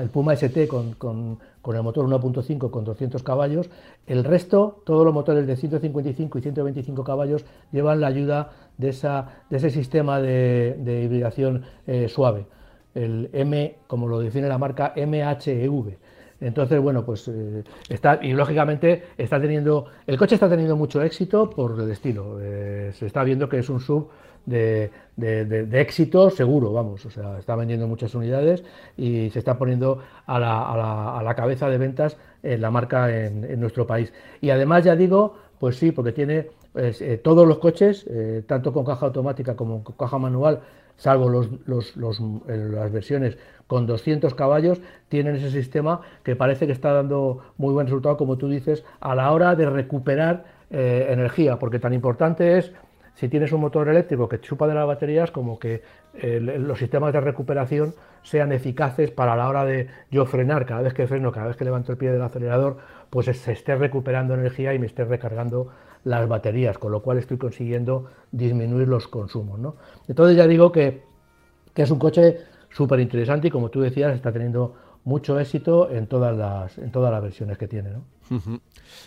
el 0.00 0.08
Puma 0.08 0.34
ST 0.34 0.68
con, 0.68 0.92
con, 0.94 1.38
con 1.60 1.74
el 1.74 1.82
motor 1.82 2.06
1.5 2.06 2.70
con 2.70 2.84
200 2.84 3.22
caballos, 3.24 3.70
el 4.06 4.22
resto, 4.22 4.82
todos 4.84 5.04
los 5.04 5.12
motores 5.12 5.46
de 5.48 5.56
155 5.56 6.38
y 6.38 6.42
125 6.42 7.02
caballos 7.02 7.44
llevan 7.72 8.00
la 8.00 8.06
ayuda 8.06 8.52
de, 8.78 8.90
esa, 8.90 9.28
de 9.50 9.56
ese 9.56 9.70
sistema 9.70 10.20
de, 10.20 10.76
de 10.78 11.02
hibridación 11.02 11.64
eh, 11.88 12.08
suave, 12.08 12.46
el 12.94 13.30
M, 13.32 13.74
como 13.88 14.06
lo 14.06 14.20
define 14.20 14.48
la 14.48 14.58
marca, 14.58 14.92
MHEV. 14.96 15.96
Entonces, 16.40 16.80
bueno, 16.80 17.04
pues 17.04 17.28
eh, 17.28 17.64
está, 17.88 18.18
y 18.22 18.32
lógicamente 18.32 19.04
está 19.16 19.40
teniendo, 19.40 19.86
el 20.06 20.18
coche 20.18 20.34
está 20.34 20.48
teniendo 20.48 20.76
mucho 20.76 21.02
éxito 21.02 21.48
por 21.48 21.80
el 21.80 21.90
estilo. 21.90 22.38
Eh, 22.40 22.92
se 22.94 23.06
está 23.06 23.24
viendo 23.24 23.48
que 23.48 23.58
es 23.58 23.68
un 23.68 23.80
sub 23.80 24.08
de, 24.46 24.90
éxito 25.72 26.28
seguro, 26.28 26.72
vamos, 26.72 27.06
o 27.06 27.10
sea, 27.10 27.38
está 27.38 27.56
vendiendo 27.56 27.88
muchas 27.88 28.14
unidades 28.14 28.62
y 28.96 29.30
se 29.30 29.38
está 29.38 29.56
poniendo 29.56 30.00
a 30.26 30.38
la, 30.38 31.34
cabeza 31.34 31.70
de 31.70 31.78
ventas 31.78 32.18
en 32.42 32.60
la 32.60 32.70
marca 32.70 33.10
en, 33.10 33.58
nuestro 33.58 33.86
país. 33.86 34.12
Y 34.42 34.50
además, 34.50 34.84
ya 34.84 34.96
digo, 34.96 35.36
pues 35.58 35.76
sí, 35.76 35.92
porque 35.92 36.12
tiene 36.12 36.50
eh, 36.74 37.20
todos 37.22 37.48
los 37.48 37.58
coches, 37.58 38.06
tanto 38.46 38.72
con 38.72 38.84
caja 38.84 39.06
automática 39.06 39.56
como 39.56 39.82
con 39.82 39.96
caja 39.96 40.18
manual, 40.18 40.60
salvo 40.96 41.28
los, 41.28 41.96
las 41.96 42.92
versiones 42.92 43.38
con 43.66 43.86
200 43.86 44.34
caballos, 44.34 44.80
tienen 45.08 45.36
ese 45.36 45.50
sistema 45.50 46.00
que 46.22 46.36
parece 46.36 46.66
que 46.66 46.72
está 46.72 46.92
dando 46.92 47.40
muy 47.56 47.72
buen 47.72 47.86
resultado, 47.86 48.16
como 48.16 48.36
tú 48.36 48.48
dices, 48.48 48.84
a 49.00 49.14
la 49.14 49.32
hora 49.32 49.54
de 49.54 49.68
recuperar 49.68 50.44
eh, 50.70 51.06
energía, 51.10 51.58
porque 51.58 51.78
tan 51.78 51.92
importante 51.92 52.58
es 52.58 52.72
si 53.14 53.28
tienes 53.28 53.52
un 53.52 53.60
motor 53.60 53.88
eléctrico 53.88 54.28
que 54.28 54.40
chupa 54.40 54.66
de 54.66 54.74
las 54.74 54.86
baterías, 54.86 55.30
como 55.30 55.58
que 55.58 55.82
los 56.14 56.78
sistemas 56.78 57.12
de 57.12 57.20
recuperación 57.20 57.94
sean 58.22 58.52
eficaces 58.52 59.10
para 59.10 59.36
la 59.36 59.48
hora 59.48 59.64
de 59.64 59.88
yo 60.10 60.26
frenar, 60.26 60.66
cada 60.66 60.82
vez 60.82 60.94
que 60.94 61.06
freno, 61.06 61.30
cada 61.30 61.48
vez 61.48 61.56
que 61.56 61.64
levanto 61.64 61.92
el 61.92 61.98
pie 61.98 62.10
del 62.10 62.22
acelerador, 62.22 62.78
pues 63.10 63.26
se 63.26 63.52
esté 63.52 63.76
recuperando 63.76 64.34
energía 64.34 64.74
y 64.74 64.78
me 64.78 64.86
esté 64.86 65.04
recargando 65.04 65.68
las 66.04 66.28
baterías, 66.28 66.78
con 66.78 66.92
lo 66.92 67.02
cual 67.02 67.18
estoy 67.18 67.38
consiguiendo 67.38 68.10
disminuir 68.32 68.88
los 68.88 69.08
consumos. 69.08 69.58
¿no? 69.58 69.76
Entonces 70.08 70.36
ya 70.36 70.46
digo 70.46 70.72
que, 70.72 71.02
que 71.72 71.82
es 71.82 71.90
un 71.90 71.98
coche 71.98 72.38
súper 72.74 73.00
interesante 73.00 73.48
y 73.48 73.50
como 73.50 73.70
tú 73.70 73.80
decías 73.80 74.14
está 74.14 74.32
teniendo 74.32 74.74
mucho 75.04 75.38
éxito 75.38 75.90
en 75.90 76.06
todas 76.06 76.36
las, 76.36 76.78
en 76.78 76.90
todas 76.90 77.12
las 77.12 77.22
versiones 77.22 77.58
que 77.58 77.68
tiene. 77.68 77.90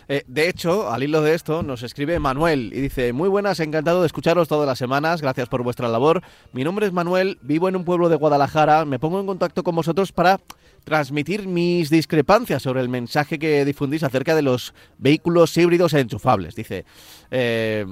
Eh, 0.06 0.22
de 0.28 0.48
hecho, 0.48 0.90
al 0.90 1.02
hilo 1.02 1.22
de 1.22 1.34
esto, 1.34 1.64
nos 1.64 1.82
escribe 1.82 2.20
Manuel 2.20 2.72
y 2.72 2.80
dice, 2.80 3.12
muy 3.12 3.28
buenas, 3.28 3.58
encantado 3.58 4.00
de 4.00 4.06
escucharos 4.06 4.46
todas 4.46 4.66
las 4.66 4.78
semanas, 4.78 5.20
gracias 5.20 5.48
por 5.48 5.64
vuestra 5.64 5.88
labor. 5.88 6.22
Mi 6.52 6.62
nombre 6.62 6.86
es 6.86 6.92
Manuel, 6.92 7.38
vivo 7.42 7.68
en 7.68 7.74
un 7.74 7.84
pueblo 7.84 8.08
de 8.08 8.16
Guadalajara, 8.16 8.84
me 8.84 9.00
pongo 9.00 9.18
en 9.18 9.26
contacto 9.26 9.64
con 9.64 9.74
vosotros 9.74 10.12
para 10.12 10.38
transmitir 10.84 11.46
mis 11.46 11.90
discrepancias 11.90 12.62
sobre 12.62 12.80
el 12.80 12.88
mensaje 12.88 13.38
que 13.38 13.64
difundís 13.64 14.02
acerca 14.02 14.34
de 14.34 14.42
los 14.42 14.74
vehículos 14.98 15.56
híbridos 15.56 15.94
enchufables. 15.94 16.54
Dice, 16.54 16.84
eh, 17.30 17.84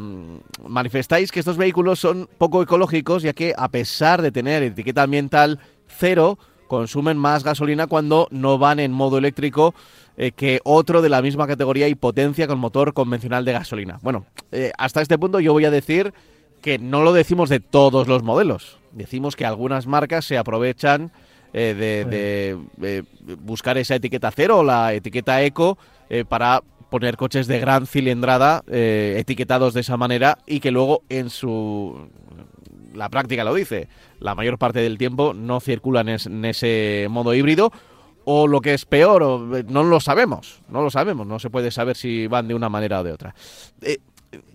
manifestáis 0.66 1.30
que 1.30 1.40
estos 1.40 1.56
vehículos 1.56 1.98
son 1.98 2.28
poco 2.38 2.62
ecológicos 2.62 3.22
ya 3.22 3.32
que 3.32 3.54
a 3.56 3.68
pesar 3.68 4.22
de 4.22 4.32
tener 4.32 4.62
etiqueta 4.62 5.02
ambiental 5.02 5.60
cero, 5.86 6.38
consumen 6.66 7.16
más 7.16 7.44
gasolina 7.44 7.86
cuando 7.86 8.28
no 8.30 8.58
van 8.58 8.80
en 8.80 8.92
modo 8.92 9.18
eléctrico 9.18 9.74
eh, 10.16 10.32
que 10.32 10.60
otro 10.64 11.02
de 11.02 11.08
la 11.08 11.22
misma 11.22 11.46
categoría 11.46 11.88
y 11.88 11.94
potencia 11.94 12.46
con 12.46 12.58
motor 12.58 12.92
convencional 12.92 13.44
de 13.44 13.52
gasolina. 13.52 13.98
Bueno, 14.02 14.26
eh, 14.52 14.72
hasta 14.78 15.02
este 15.02 15.18
punto 15.18 15.40
yo 15.40 15.52
voy 15.52 15.64
a 15.64 15.70
decir 15.70 16.12
que 16.62 16.78
no 16.78 17.02
lo 17.02 17.12
decimos 17.12 17.48
de 17.48 17.60
todos 17.60 18.08
los 18.08 18.22
modelos. 18.22 18.78
Decimos 18.92 19.36
que 19.36 19.44
algunas 19.44 19.86
marcas 19.86 20.24
se 20.24 20.38
aprovechan 20.38 21.12
eh, 21.52 22.58
de, 22.78 23.04
buscar 23.38 23.78
esa 23.78 23.94
etiqueta 23.94 24.30
cero 24.30 24.58
o 24.58 24.64
la 24.64 24.94
etiqueta 24.94 25.42
eco 25.42 25.78
para 26.28 26.62
poner 26.90 27.16
coches 27.16 27.46
de 27.46 27.58
gran 27.58 27.86
cilindrada 27.86 28.62
etiquetados 28.68 29.74
de 29.74 29.80
esa 29.80 29.96
manera 29.96 30.38
y 30.46 30.60
que 30.60 30.70
luego 30.70 31.02
en 31.08 31.30
su 31.30 32.08
la 32.94 33.08
práctica 33.10 33.44
lo 33.44 33.54
dice, 33.54 33.88
la 34.20 34.34
mayor 34.34 34.58
parte 34.58 34.80
del 34.80 34.98
tiempo 34.98 35.34
no 35.34 35.60
circulan 35.60 36.08
en 36.08 36.44
ese 36.44 37.06
modo 37.10 37.34
híbrido 37.34 37.70
o 38.24 38.48
lo 38.48 38.60
que 38.60 38.74
es 38.74 38.84
peor, 38.84 39.22
o, 39.22 39.38
no 39.68 39.84
lo 39.84 40.00
sabemos, 40.00 40.60
no 40.68 40.82
lo 40.82 40.90
sabemos, 40.90 41.26
no 41.26 41.38
se 41.38 41.48
puede 41.48 41.70
saber 41.70 41.96
si 41.96 42.26
van 42.26 42.48
de 42.48 42.54
una 42.54 42.68
manera 42.68 43.00
o 43.00 43.04
de 43.04 43.12
otra. 43.12 43.34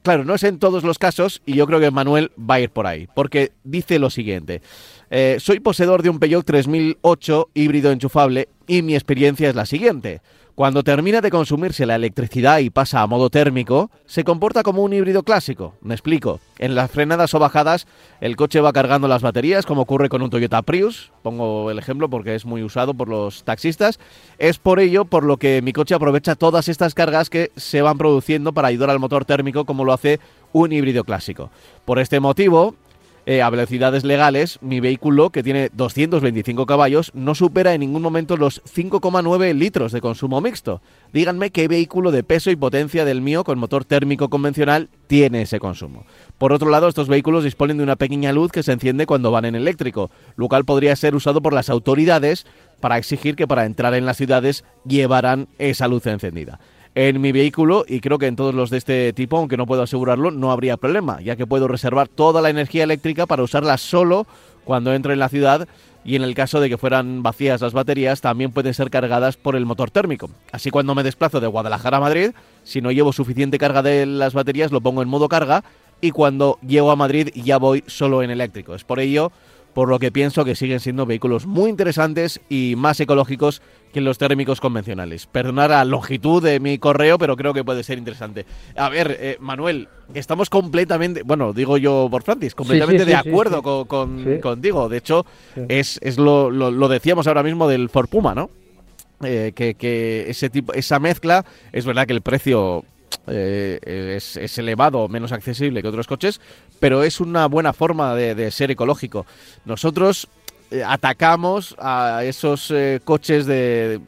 Claro, 0.03 0.25
no 0.25 0.35
es 0.35 0.43
en 0.43 0.59
todos 0.59 0.83
los 0.83 0.97
casos 0.97 1.41
y 1.45 1.53
yo 1.53 1.67
creo 1.67 1.79
que 1.79 1.91
Manuel 1.91 2.31
va 2.37 2.55
a 2.55 2.59
ir 2.61 2.69
por 2.69 2.87
ahí, 2.87 3.07
porque 3.13 3.51
dice 3.63 3.99
lo 3.99 4.09
siguiente. 4.09 4.61
Eh, 5.09 5.37
soy 5.39 5.59
poseedor 5.59 6.03
de 6.03 6.09
un 6.09 6.19
Peugeot 6.19 6.45
3008 6.45 7.49
híbrido 7.53 7.91
enchufable 7.91 8.49
y 8.67 8.81
mi 8.81 8.95
experiencia 8.95 9.49
es 9.49 9.55
la 9.55 9.65
siguiente. 9.65 10.21
Cuando 10.55 10.83
termina 10.83 11.21
de 11.21 11.31
consumirse 11.31 11.85
la 11.85 11.95
electricidad 11.95 12.59
y 12.59 12.69
pasa 12.69 13.01
a 13.01 13.07
modo 13.07 13.29
térmico, 13.29 13.89
se 14.05 14.25
comporta 14.25 14.63
como 14.63 14.83
un 14.83 14.91
híbrido 14.91 15.23
clásico. 15.23 15.75
Me 15.81 15.93
explico. 15.93 16.41
En 16.59 16.75
las 16.75 16.91
frenadas 16.91 17.33
o 17.33 17.39
bajadas, 17.39 17.87
el 18.19 18.35
coche 18.35 18.59
va 18.59 18.73
cargando 18.73 19.07
las 19.07 19.21
baterías, 19.21 19.65
como 19.65 19.81
ocurre 19.81 20.09
con 20.09 20.21
un 20.21 20.29
Toyota 20.29 20.61
Prius. 20.61 21.11
Pongo 21.23 21.71
el 21.71 21.79
ejemplo 21.79 22.09
porque 22.09 22.35
es 22.35 22.45
muy 22.45 22.63
usado 22.63 22.93
por 22.93 23.07
los 23.07 23.45
taxistas. 23.45 23.97
Es 24.39 24.59
por 24.59 24.81
ello 24.81 25.05
por 25.05 25.23
lo 25.23 25.37
que 25.37 25.61
mi 25.61 25.71
coche 25.71 25.95
aprovecha 25.95 26.35
todas 26.35 26.67
estas 26.67 26.93
cargas 26.93 27.29
que 27.29 27.51
se 27.55 27.81
van 27.81 27.97
produciendo 27.97 28.51
para 28.51 28.67
ayudar 28.67 28.89
al 28.89 28.99
motor 28.99 29.23
térmico 29.23 29.63
como 29.63 29.85
lo 29.85 29.93
hace 29.93 30.19
un 30.51 30.73
híbrido 30.73 31.05
clásico. 31.05 31.49
Por 31.85 31.97
este 31.97 32.19
motivo, 32.19 32.75
eh, 33.25 33.41
a 33.41 33.49
velocidades 33.49 34.03
legales, 34.03 34.57
mi 34.61 34.79
vehículo, 34.79 35.29
que 35.29 35.43
tiene 35.43 35.69
225 35.73 36.65
caballos, 36.65 37.11
no 37.13 37.35
supera 37.35 37.73
en 37.73 37.81
ningún 37.81 38.01
momento 38.01 38.37
los 38.37 38.63
5,9 38.63 39.53
litros 39.53 39.91
de 39.91 40.01
consumo 40.01 40.41
mixto. 40.41 40.81
Díganme 41.13 41.51
qué 41.51 41.67
vehículo 41.67 42.11
de 42.11 42.23
peso 42.23 42.49
y 42.51 42.55
potencia 42.55 43.05
del 43.05 43.21
mío 43.21 43.43
con 43.43 43.59
motor 43.59 43.85
térmico 43.85 44.29
convencional 44.29 44.89
tiene 45.07 45.43
ese 45.43 45.59
consumo. 45.59 46.05
Por 46.37 46.53
otro 46.53 46.69
lado, 46.69 46.87
estos 46.87 47.07
vehículos 47.07 47.43
disponen 47.43 47.77
de 47.77 47.83
una 47.83 47.95
pequeña 47.95 48.33
luz 48.33 48.51
que 48.51 48.63
se 48.63 48.71
enciende 48.71 49.05
cuando 49.05 49.31
van 49.31 49.45
en 49.45 49.55
eléctrico, 49.55 50.09
lo 50.35 50.47
cual 50.47 50.65
podría 50.65 50.95
ser 50.95 51.15
usado 51.15 51.41
por 51.41 51.53
las 51.53 51.69
autoridades 51.69 52.45
para 52.79 52.97
exigir 52.97 53.35
que 53.35 53.47
para 53.47 53.65
entrar 53.65 53.93
en 53.93 54.05
las 54.05 54.17
ciudades 54.17 54.63
llevaran 54.85 55.47
esa 55.59 55.87
luz 55.87 56.07
encendida 56.07 56.59
en 56.95 57.21
mi 57.21 57.31
vehículo 57.31 57.85
y 57.87 57.99
creo 58.01 58.17
que 58.17 58.27
en 58.27 58.35
todos 58.35 58.53
los 58.53 58.69
de 58.69 58.77
este 58.77 59.13
tipo, 59.13 59.37
aunque 59.37 59.57
no 59.57 59.65
puedo 59.65 59.81
asegurarlo, 59.81 60.31
no 60.31 60.51
habría 60.51 60.77
problema, 60.77 61.21
ya 61.21 61.35
que 61.35 61.47
puedo 61.47 61.67
reservar 61.67 62.07
toda 62.07 62.41
la 62.41 62.49
energía 62.49 62.83
eléctrica 62.83 63.25
para 63.25 63.43
usarla 63.43 63.77
solo 63.77 64.27
cuando 64.65 64.93
entro 64.93 65.13
en 65.13 65.19
la 65.19 65.29
ciudad 65.29 65.67
y 66.03 66.15
en 66.15 66.23
el 66.23 66.35
caso 66.35 66.59
de 66.59 66.69
que 66.69 66.77
fueran 66.77 67.23
vacías 67.23 67.61
las 67.61 67.73
baterías 67.73 68.21
también 68.21 68.51
pueden 68.51 68.73
ser 68.73 68.89
cargadas 68.89 69.37
por 69.37 69.55
el 69.55 69.65
motor 69.65 69.91
térmico. 69.91 70.29
Así 70.51 70.69
cuando 70.69 70.95
me 70.95 71.03
desplazo 71.03 71.39
de 71.39 71.47
Guadalajara 71.47 71.97
a 71.97 72.01
Madrid, 72.01 72.31
si 72.63 72.81
no 72.81 72.91
llevo 72.91 73.13
suficiente 73.13 73.57
carga 73.57 73.81
de 73.81 74.05
las 74.05 74.33
baterías 74.33 74.71
lo 74.71 74.81
pongo 74.81 75.01
en 75.01 75.09
modo 75.09 75.29
carga 75.29 75.63
y 76.01 76.11
cuando 76.11 76.57
llego 76.67 76.91
a 76.91 76.95
Madrid 76.95 77.29
ya 77.35 77.57
voy 77.57 77.83
solo 77.87 78.23
en 78.23 78.31
eléctrico. 78.31 78.75
Es 78.75 78.83
por 78.83 78.99
ello 78.99 79.31
por 79.73 79.89
lo 79.89 79.99
que 79.99 80.11
pienso 80.11 80.45
que 80.45 80.55
siguen 80.55 80.79
siendo 80.79 81.05
vehículos 81.05 81.45
muy 81.45 81.69
interesantes 81.69 82.41
y 82.49 82.75
más 82.77 82.99
ecológicos 82.99 83.61
que 83.93 84.01
los 84.01 84.17
térmicos 84.17 84.61
convencionales. 84.61 85.25
Perdonar 85.25 85.69
la 85.69 85.85
longitud 85.85 86.41
de 86.41 86.59
mi 86.59 86.77
correo, 86.77 87.17
pero 87.17 87.35
creo 87.35 87.53
que 87.53 87.63
puede 87.63 87.83
ser 87.83 87.97
interesante. 87.97 88.45
A 88.75 88.89
ver, 88.89 89.17
eh, 89.19 89.37
Manuel, 89.39 89.87
estamos 90.13 90.49
completamente, 90.49 91.23
bueno, 91.23 91.53
digo 91.53 91.77
yo 91.77 92.07
por 92.09 92.23
Francis, 92.23 92.55
completamente 92.55 93.05
de 93.05 93.15
acuerdo 93.15 93.61
con, 93.61 94.39
contigo. 94.39 94.89
De 94.89 94.97
hecho, 94.97 95.25
es, 95.67 95.99
es 96.01 96.17
lo, 96.17 96.49
lo, 96.51 96.87
decíamos 96.87 97.27
ahora 97.27 97.43
mismo 97.43 97.67
del 97.67 97.89
Ford 97.89 98.09
Puma, 98.09 98.35
¿no? 98.35 98.49
Eh, 99.23 99.51
que, 99.55 99.75
que, 99.75 100.29
ese 100.29 100.49
tipo, 100.49 100.73
esa 100.73 100.99
mezcla, 100.99 101.45
es 101.71 101.85
verdad 101.85 102.07
que 102.07 102.13
el 102.13 102.21
precio 102.21 102.85
eh, 103.27 104.15
es, 104.17 104.35
es, 104.35 104.57
elevado, 104.57 105.07
menos 105.07 105.31
accesible 105.31 105.81
que 105.81 105.87
otros 105.87 106.07
coches, 106.07 106.41
pero 106.79 107.03
es 107.03 107.19
una 107.19 107.45
buena 107.47 107.71
forma 107.71 108.15
de, 108.15 108.51
ser 108.51 108.71
ecológico. 108.71 109.25
Nosotros 109.63 110.27
eh, 110.71 110.83
atacamos 110.83 111.75
a 111.79 112.23
esos 112.23 112.71
eh, 112.71 112.99
coches 113.03 113.45
de, 113.45 113.99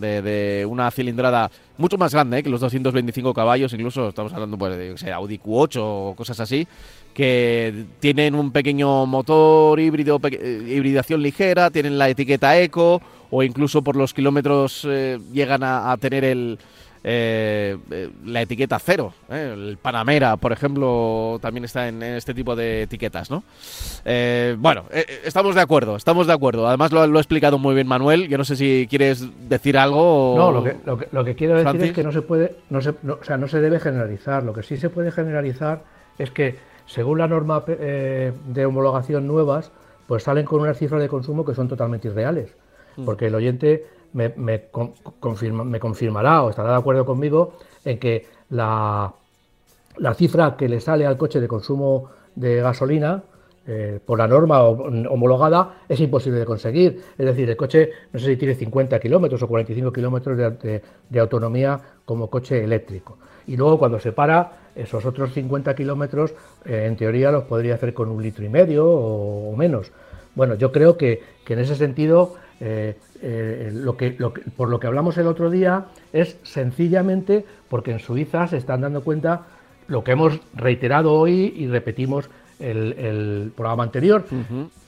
de, 0.00 0.66
una 0.68 0.90
cilindrada 0.90 1.50
mucho 1.76 1.96
más 1.96 2.12
grande 2.12 2.42
que 2.42 2.50
los 2.50 2.60
225 2.60 3.32
caballos, 3.32 3.72
incluso 3.72 4.08
estamos 4.08 4.32
hablando 4.32 4.58
pues, 4.58 5.00
de 5.00 5.12
Audi 5.12 5.38
Q8 5.38 5.78
o 5.80 6.14
cosas 6.16 6.40
así, 6.40 6.66
que 7.14 7.84
tienen 8.00 8.34
un 8.34 8.50
pequeño 8.50 9.06
motor 9.06 9.78
híbrido, 9.78 10.20
hibridación 10.20 11.22
ligera, 11.22 11.70
tienen 11.70 11.98
la 11.98 12.08
etiqueta 12.08 12.58
eco 12.58 13.00
o 13.30 13.42
incluso 13.44 13.82
por 13.82 13.94
los 13.94 14.12
kilómetros 14.12 14.84
llegan 15.32 15.62
a 15.62 15.96
tener 15.98 16.24
el, 16.24 16.58
eh, 17.10 17.78
eh, 17.90 18.10
la 18.26 18.42
etiqueta 18.42 18.78
cero. 18.78 19.14
¿eh? 19.30 19.54
El 19.54 19.78
Panamera, 19.78 20.36
por 20.36 20.52
ejemplo, 20.52 21.38
también 21.40 21.64
está 21.64 21.88
en, 21.88 22.02
este 22.02 22.34
tipo 22.34 22.54
de 22.54 22.82
etiquetas, 22.82 23.30
¿no? 23.30 23.42
bueno, 24.58 24.84
estamos 25.24 25.54
de 25.54 25.62
acuerdo, 25.62 25.96
estamos 25.96 26.26
de 26.26 26.34
acuerdo. 26.34 26.68
Además 26.68 26.92
lo, 26.92 27.00
ha 27.00 27.20
explicado 27.20 27.58
muy 27.58 27.74
bien 27.74 27.86
Manuel. 27.86 28.28
Yo 28.28 28.36
no 28.36 28.44
sé 28.44 28.56
si 28.56 28.86
quieres 28.90 29.26
decir 29.48 29.78
algo. 29.78 30.34
No, 30.36 30.52
lo 30.52 30.62
que, 30.62 30.76
lo 31.10 31.24
que, 31.24 31.34
quiero 31.34 31.56
decir 31.56 31.82
es 31.82 31.92
que 31.92 32.04
no 32.04 32.12
se 32.12 32.20
puede, 32.20 32.56
no 32.68 32.82
se, 32.82 32.90
o 32.90 33.24
sea, 33.24 33.38
no 33.38 33.48
se 33.48 33.62
debe 33.62 33.80
generalizar. 33.80 34.42
Lo 34.42 34.52
que 34.52 34.62
sí 34.62 34.76
se 34.76 34.90
puede 34.90 35.10
generalizar 35.10 35.84
es 36.18 36.30
que 36.30 36.56
según 36.84 37.20
la 37.20 37.26
norma 37.26 37.64
de 37.66 38.66
homologación 38.66 39.26
nuevas, 39.26 39.72
pues 40.06 40.24
salen 40.24 40.44
con 40.44 40.60
unas 40.60 40.76
cifras 40.76 41.00
de 41.00 41.08
consumo 41.08 41.46
que 41.46 41.54
son 41.54 41.68
totalmente 41.68 42.08
irreales. 42.08 42.54
Mm. 42.96 43.06
Porque 43.06 43.28
el 43.28 43.34
oyente 43.34 43.86
me, 44.12 44.68
confirma, 45.20 45.64
me 45.64 45.80
confirmará 45.80 46.42
o 46.42 46.50
estará 46.50 46.70
de 46.70 46.76
acuerdo 46.76 47.04
conmigo 47.04 47.54
en 47.84 47.98
que 47.98 48.26
la, 48.50 49.12
la 49.98 50.14
cifra 50.14 50.56
que 50.56 50.68
le 50.68 50.80
sale 50.80 51.06
al 51.06 51.16
coche 51.16 51.40
de 51.40 51.48
consumo 51.48 52.10
de 52.34 52.60
gasolina 52.60 53.22
eh, 53.70 54.00
por 54.02 54.18
la 54.18 54.26
norma 54.26 54.62
homologada 54.62 55.82
es 55.86 56.00
imposible 56.00 56.38
de 56.38 56.46
conseguir. 56.46 57.02
Es 57.18 57.26
decir, 57.26 57.50
el 57.50 57.56
coche 57.56 57.90
no 58.12 58.18
sé 58.18 58.24
si 58.26 58.36
tiene 58.38 58.54
50 58.54 58.98
kilómetros 58.98 59.42
o 59.42 59.46
45 59.46 59.92
kilómetros 59.92 60.38
de, 60.38 61.20
autonomía 61.20 61.78
como 62.06 62.30
coche 62.30 62.64
eléctrico. 62.64 63.18
Y 63.46 63.58
luego 63.58 63.78
cuando 63.78 64.00
se 64.00 64.12
para, 64.12 64.70
esos 64.74 65.04
otros 65.04 65.34
50 65.34 65.74
kilómetros, 65.74 66.32
eh, 66.64 66.86
en 66.86 66.96
teoría 66.96 67.30
los 67.30 67.44
podría 67.44 67.74
hacer 67.74 67.92
con 67.92 68.08
un 68.08 68.22
litro 68.22 68.42
y 68.42 68.48
medio 68.48 68.86
o, 68.86 69.54
menos. 69.54 69.92
Bueno, 70.34 70.54
yo 70.54 70.72
creo 70.72 70.96
que 70.96 71.20
en 71.46 71.58
ese 71.58 71.74
sentido 71.74 72.36
eh, 72.60 72.96
eh, 73.22 73.70
lo, 73.72 73.96
que, 73.96 74.10
por 74.56 74.68
lo 74.68 74.80
que 74.80 74.86
hablamos 74.86 75.16
el 75.18 75.26
otro 75.26 75.50
día 75.50 75.86
es 76.12 76.38
sencillamente 76.42 77.44
porque 77.68 77.92
en 77.92 77.98
Suiza 77.98 78.46
se 78.46 78.56
están 78.56 78.80
dando 78.80 79.02
cuenta 79.02 79.46
lo 79.86 80.04
que 80.04 80.12
hemos 80.12 80.40
reiterado 80.54 81.12
hoy 81.12 81.52
y 81.56 81.66
repetimos 81.66 82.28
el, 82.58 82.92
el 82.94 83.52
programa 83.56 83.84
anterior, 83.84 84.24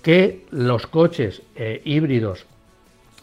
que 0.02 0.46
los 0.50 0.86
coches 0.86 1.42
eh, 1.56 1.80
híbridos 1.84 2.46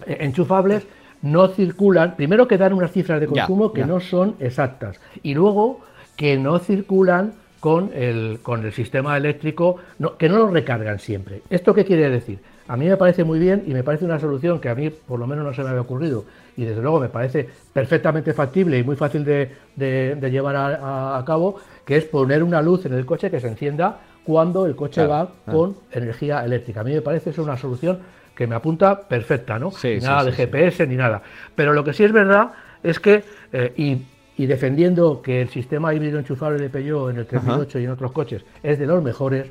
enchufables 0.06 0.88
no 1.22 1.48
circulan, 1.50 2.16
primero 2.16 2.48
que 2.48 2.58
dan 2.58 2.74
unas 2.74 2.92
cifras 2.92 3.20
de 3.20 3.28
consumo 3.28 3.74
que 3.74 3.86
no 3.86 4.00
son 4.00 4.36
exactas 4.40 5.00
y 5.24 5.34
luego 5.34 5.82
que 6.16 6.38
no 6.38 6.60
circulan 6.60 7.34
con 7.60 7.92
el, 7.94 8.40
con 8.42 8.66
el 8.66 8.72
sistema 8.72 9.18
eléctrico, 9.18 9.78
que 10.18 10.30
no 10.30 10.38
lo 10.38 10.48
recargan 10.48 11.00
siempre. 11.00 11.42
¿Esto 11.50 11.74
qué 11.74 11.86
quiere 11.86 12.10
decir? 12.10 12.40
A 12.68 12.76
mí 12.76 12.88
me 12.88 12.98
parece 12.98 13.24
muy 13.24 13.40
bien 13.40 13.64
y 13.66 13.74
me 13.74 13.84
parece 13.84 14.06
una 14.06 14.20
solución 14.20 14.60
que 14.60 14.70
a 14.70 14.76
mí 14.76 14.90
por 14.90 15.20
lo 15.20 15.28
menos 15.28 15.46
no 15.46 15.54
se 15.54 15.64
me 15.64 15.70
había 15.70 15.82
ocurrido 15.82 16.26
y 16.58 16.66
desde 16.66 16.82
luego 16.82 17.00
me 17.00 17.10
parece 17.10 17.48
perfectamente 17.72 18.34
factible 18.34 18.78
y 18.78 18.84
muy 18.84 18.96
fácil 18.96 19.24
de, 19.24 19.50
llevar 20.30 20.56
a, 20.58 21.24
cabo, 21.26 21.60
que 21.86 21.98
es 21.98 22.06
poner 22.06 22.44
una 22.44 22.62
luz 22.62 22.86
en 22.86 22.94
el 22.94 23.06
coche 23.06 23.32
que 23.32 23.40
se 23.40 23.48
encienda 23.48 24.00
cuando 24.24 24.66
el 24.66 24.76
coche 24.76 25.06
va 25.06 25.30
con 25.50 25.78
energía 25.92 26.44
eléctrica. 26.44 26.82
A 26.82 26.84
mí 26.84 26.94
me 26.94 27.02
parece 27.02 27.30
eso 27.30 27.44
una 27.44 27.58
solución 27.58 28.00
que 28.36 28.48
me 28.48 28.56
apunta 28.56 29.08
perfecta, 29.08 29.58
¿no? 29.58 29.72
Sí, 29.72 30.00
nada 30.02 30.22
sí, 30.22 30.26
de 30.28 30.32
sí. 30.32 30.38
GPS 30.44 30.88
ni 30.88 30.96
nada. 30.96 31.22
Pero 31.56 31.74
lo 31.74 31.84
que 31.84 31.94
sí 31.94 32.04
es 32.04 32.12
verdad 32.12 32.52
es 32.84 33.00
que, 33.00 33.24
eh, 33.54 33.74
y, 33.78 34.06
y 34.38 34.46
defendiendo 34.46 35.22
que 35.22 35.42
el 35.42 35.50
sistema 35.50 35.94
híbrido 35.94 36.20
enchufable 36.20 36.60
de 36.60 36.70
Peugeot 36.70 37.12
en 37.12 37.18
el 37.18 37.26
3008 37.26 37.80
y 37.80 37.86
en 37.86 37.92
otros 37.92 38.12
coches 38.12 38.46
es 38.62 38.78
de 38.78 38.86
los 38.86 39.02
mejores, 39.04 39.48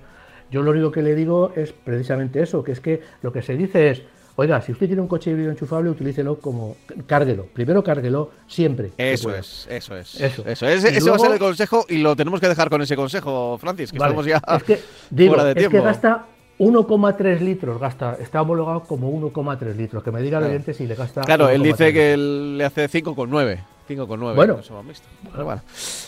yo 0.50 0.62
lo 0.62 0.70
único 0.70 0.90
que 0.90 1.02
le 1.02 1.14
digo 1.14 1.52
es 1.56 1.72
precisamente 1.72 2.42
eso, 2.42 2.62
que 2.62 2.72
es 2.72 2.80
que 2.80 3.00
lo 3.22 3.32
que 3.32 3.42
se 3.42 3.56
dice 3.56 3.90
es, 3.90 4.02
oiga, 4.36 4.60
si 4.60 4.72
usted 4.72 4.86
tiene 4.86 5.02
un 5.02 5.08
coche 5.08 5.30
híbrido 5.30 5.50
enchufable, 5.50 5.90
utilícelo 5.90 6.38
como, 6.38 6.76
cárguelo, 7.06 7.46
primero 7.52 7.82
cárguelo 7.82 8.30
siempre. 8.46 8.92
Eso 8.96 9.34
es, 9.34 9.66
eso 9.70 9.96
es. 9.96 10.20
Eso. 10.20 10.44
Eso, 10.46 10.68
es. 10.68 10.84
Y 10.84 10.88
Ese 10.98 11.10
va 11.10 11.16
a 11.16 11.18
ser 11.18 11.32
el 11.32 11.38
consejo 11.38 11.84
y 11.88 11.98
lo 11.98 12.14
tenemos 12.14 12.40
que 12.40 12.48
dejar 12.48 12.70
con 12.70 12.82
ese 12.82 12.96
consejo, 12.96 13.58
Francis, 13.58 13.90
que 13.90 13.98
Vale, 13.98 14.10
estamos 14.10 14.26
ya 14.26 14.40
es 14.56 14.62
que, 14.62 14.80
digo, 15.10 15.34
fuera 15.34 15.44
de 15.44 15.50
es 15.52 15.56
tiempo. 15.56 15.78
que 15.78 15.84
gasta 15.84 16.26
1,3 16.58 17.40
litros, 17.40 17.80
gasta, 17.80 18.16
está 18.20 18.42
homologado 18.42 18.84
como 18.84 19.10
1,3 19.10 19.74
litros, 19.74 20.02
que 20.02 20.10
me 20.10 20.22
diga 20.22 20.38
el 20.38 20.44
oyente 20.44 20.74
si 20.74 20.86
le 20.86 20.94
gasta. 20.94 21.22
Claro, 21.22 21.48
él 21.48 21.62
1,3 21.62 21.64
dice 21.64 21.92
que 21.92 22.12
él 22.14 22.58
le 22.58 22.64
hace 22.64 22.88
5,9. 22.88 23.75
5 23.86 24.06
Bueno. 24.06 25.60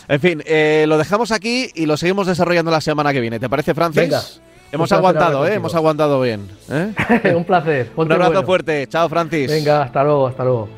En 0.07 0.19
fin, 0.19 0.43
eh, 0.45 0.85
lo 0.87 0.97
dejamos 0.97 1.31
aquí 1.31 1.69
y 1.75 1.85
lo 1.85 1.97
seguimos 1.97 2.27
desarrollando 2.27 2.71
la 2.71 2.81
semana 2.81 3.13
que 3.13 3.21
viene. 3.21 3.39
¿Te 3.39 3.49
parece, 3.49 3.73
Francis? 3.73 4.41
Hemos 4.71 4.91
aguantado, 4.91 5.47
¿eh? 5.47 5.55
Hemos 5.55 5.73
aguantado 5.73 6.21
bien. 6.21 6.47
¿eh? 6.69 6.93
un 7.35 7.43
placer. 7.43 7.89
Un 7.95 8.11
abrazo 8.11 8.43
fuerte. 8.43 8.87
Chao, 8.87 9.09
Francis. 9.09 9.49
Venga, 9.49 9.83
hasta 9.83 10.03
luego, 10.03 10.27
hasta 10.27 10.43
luego. 10.43 10.69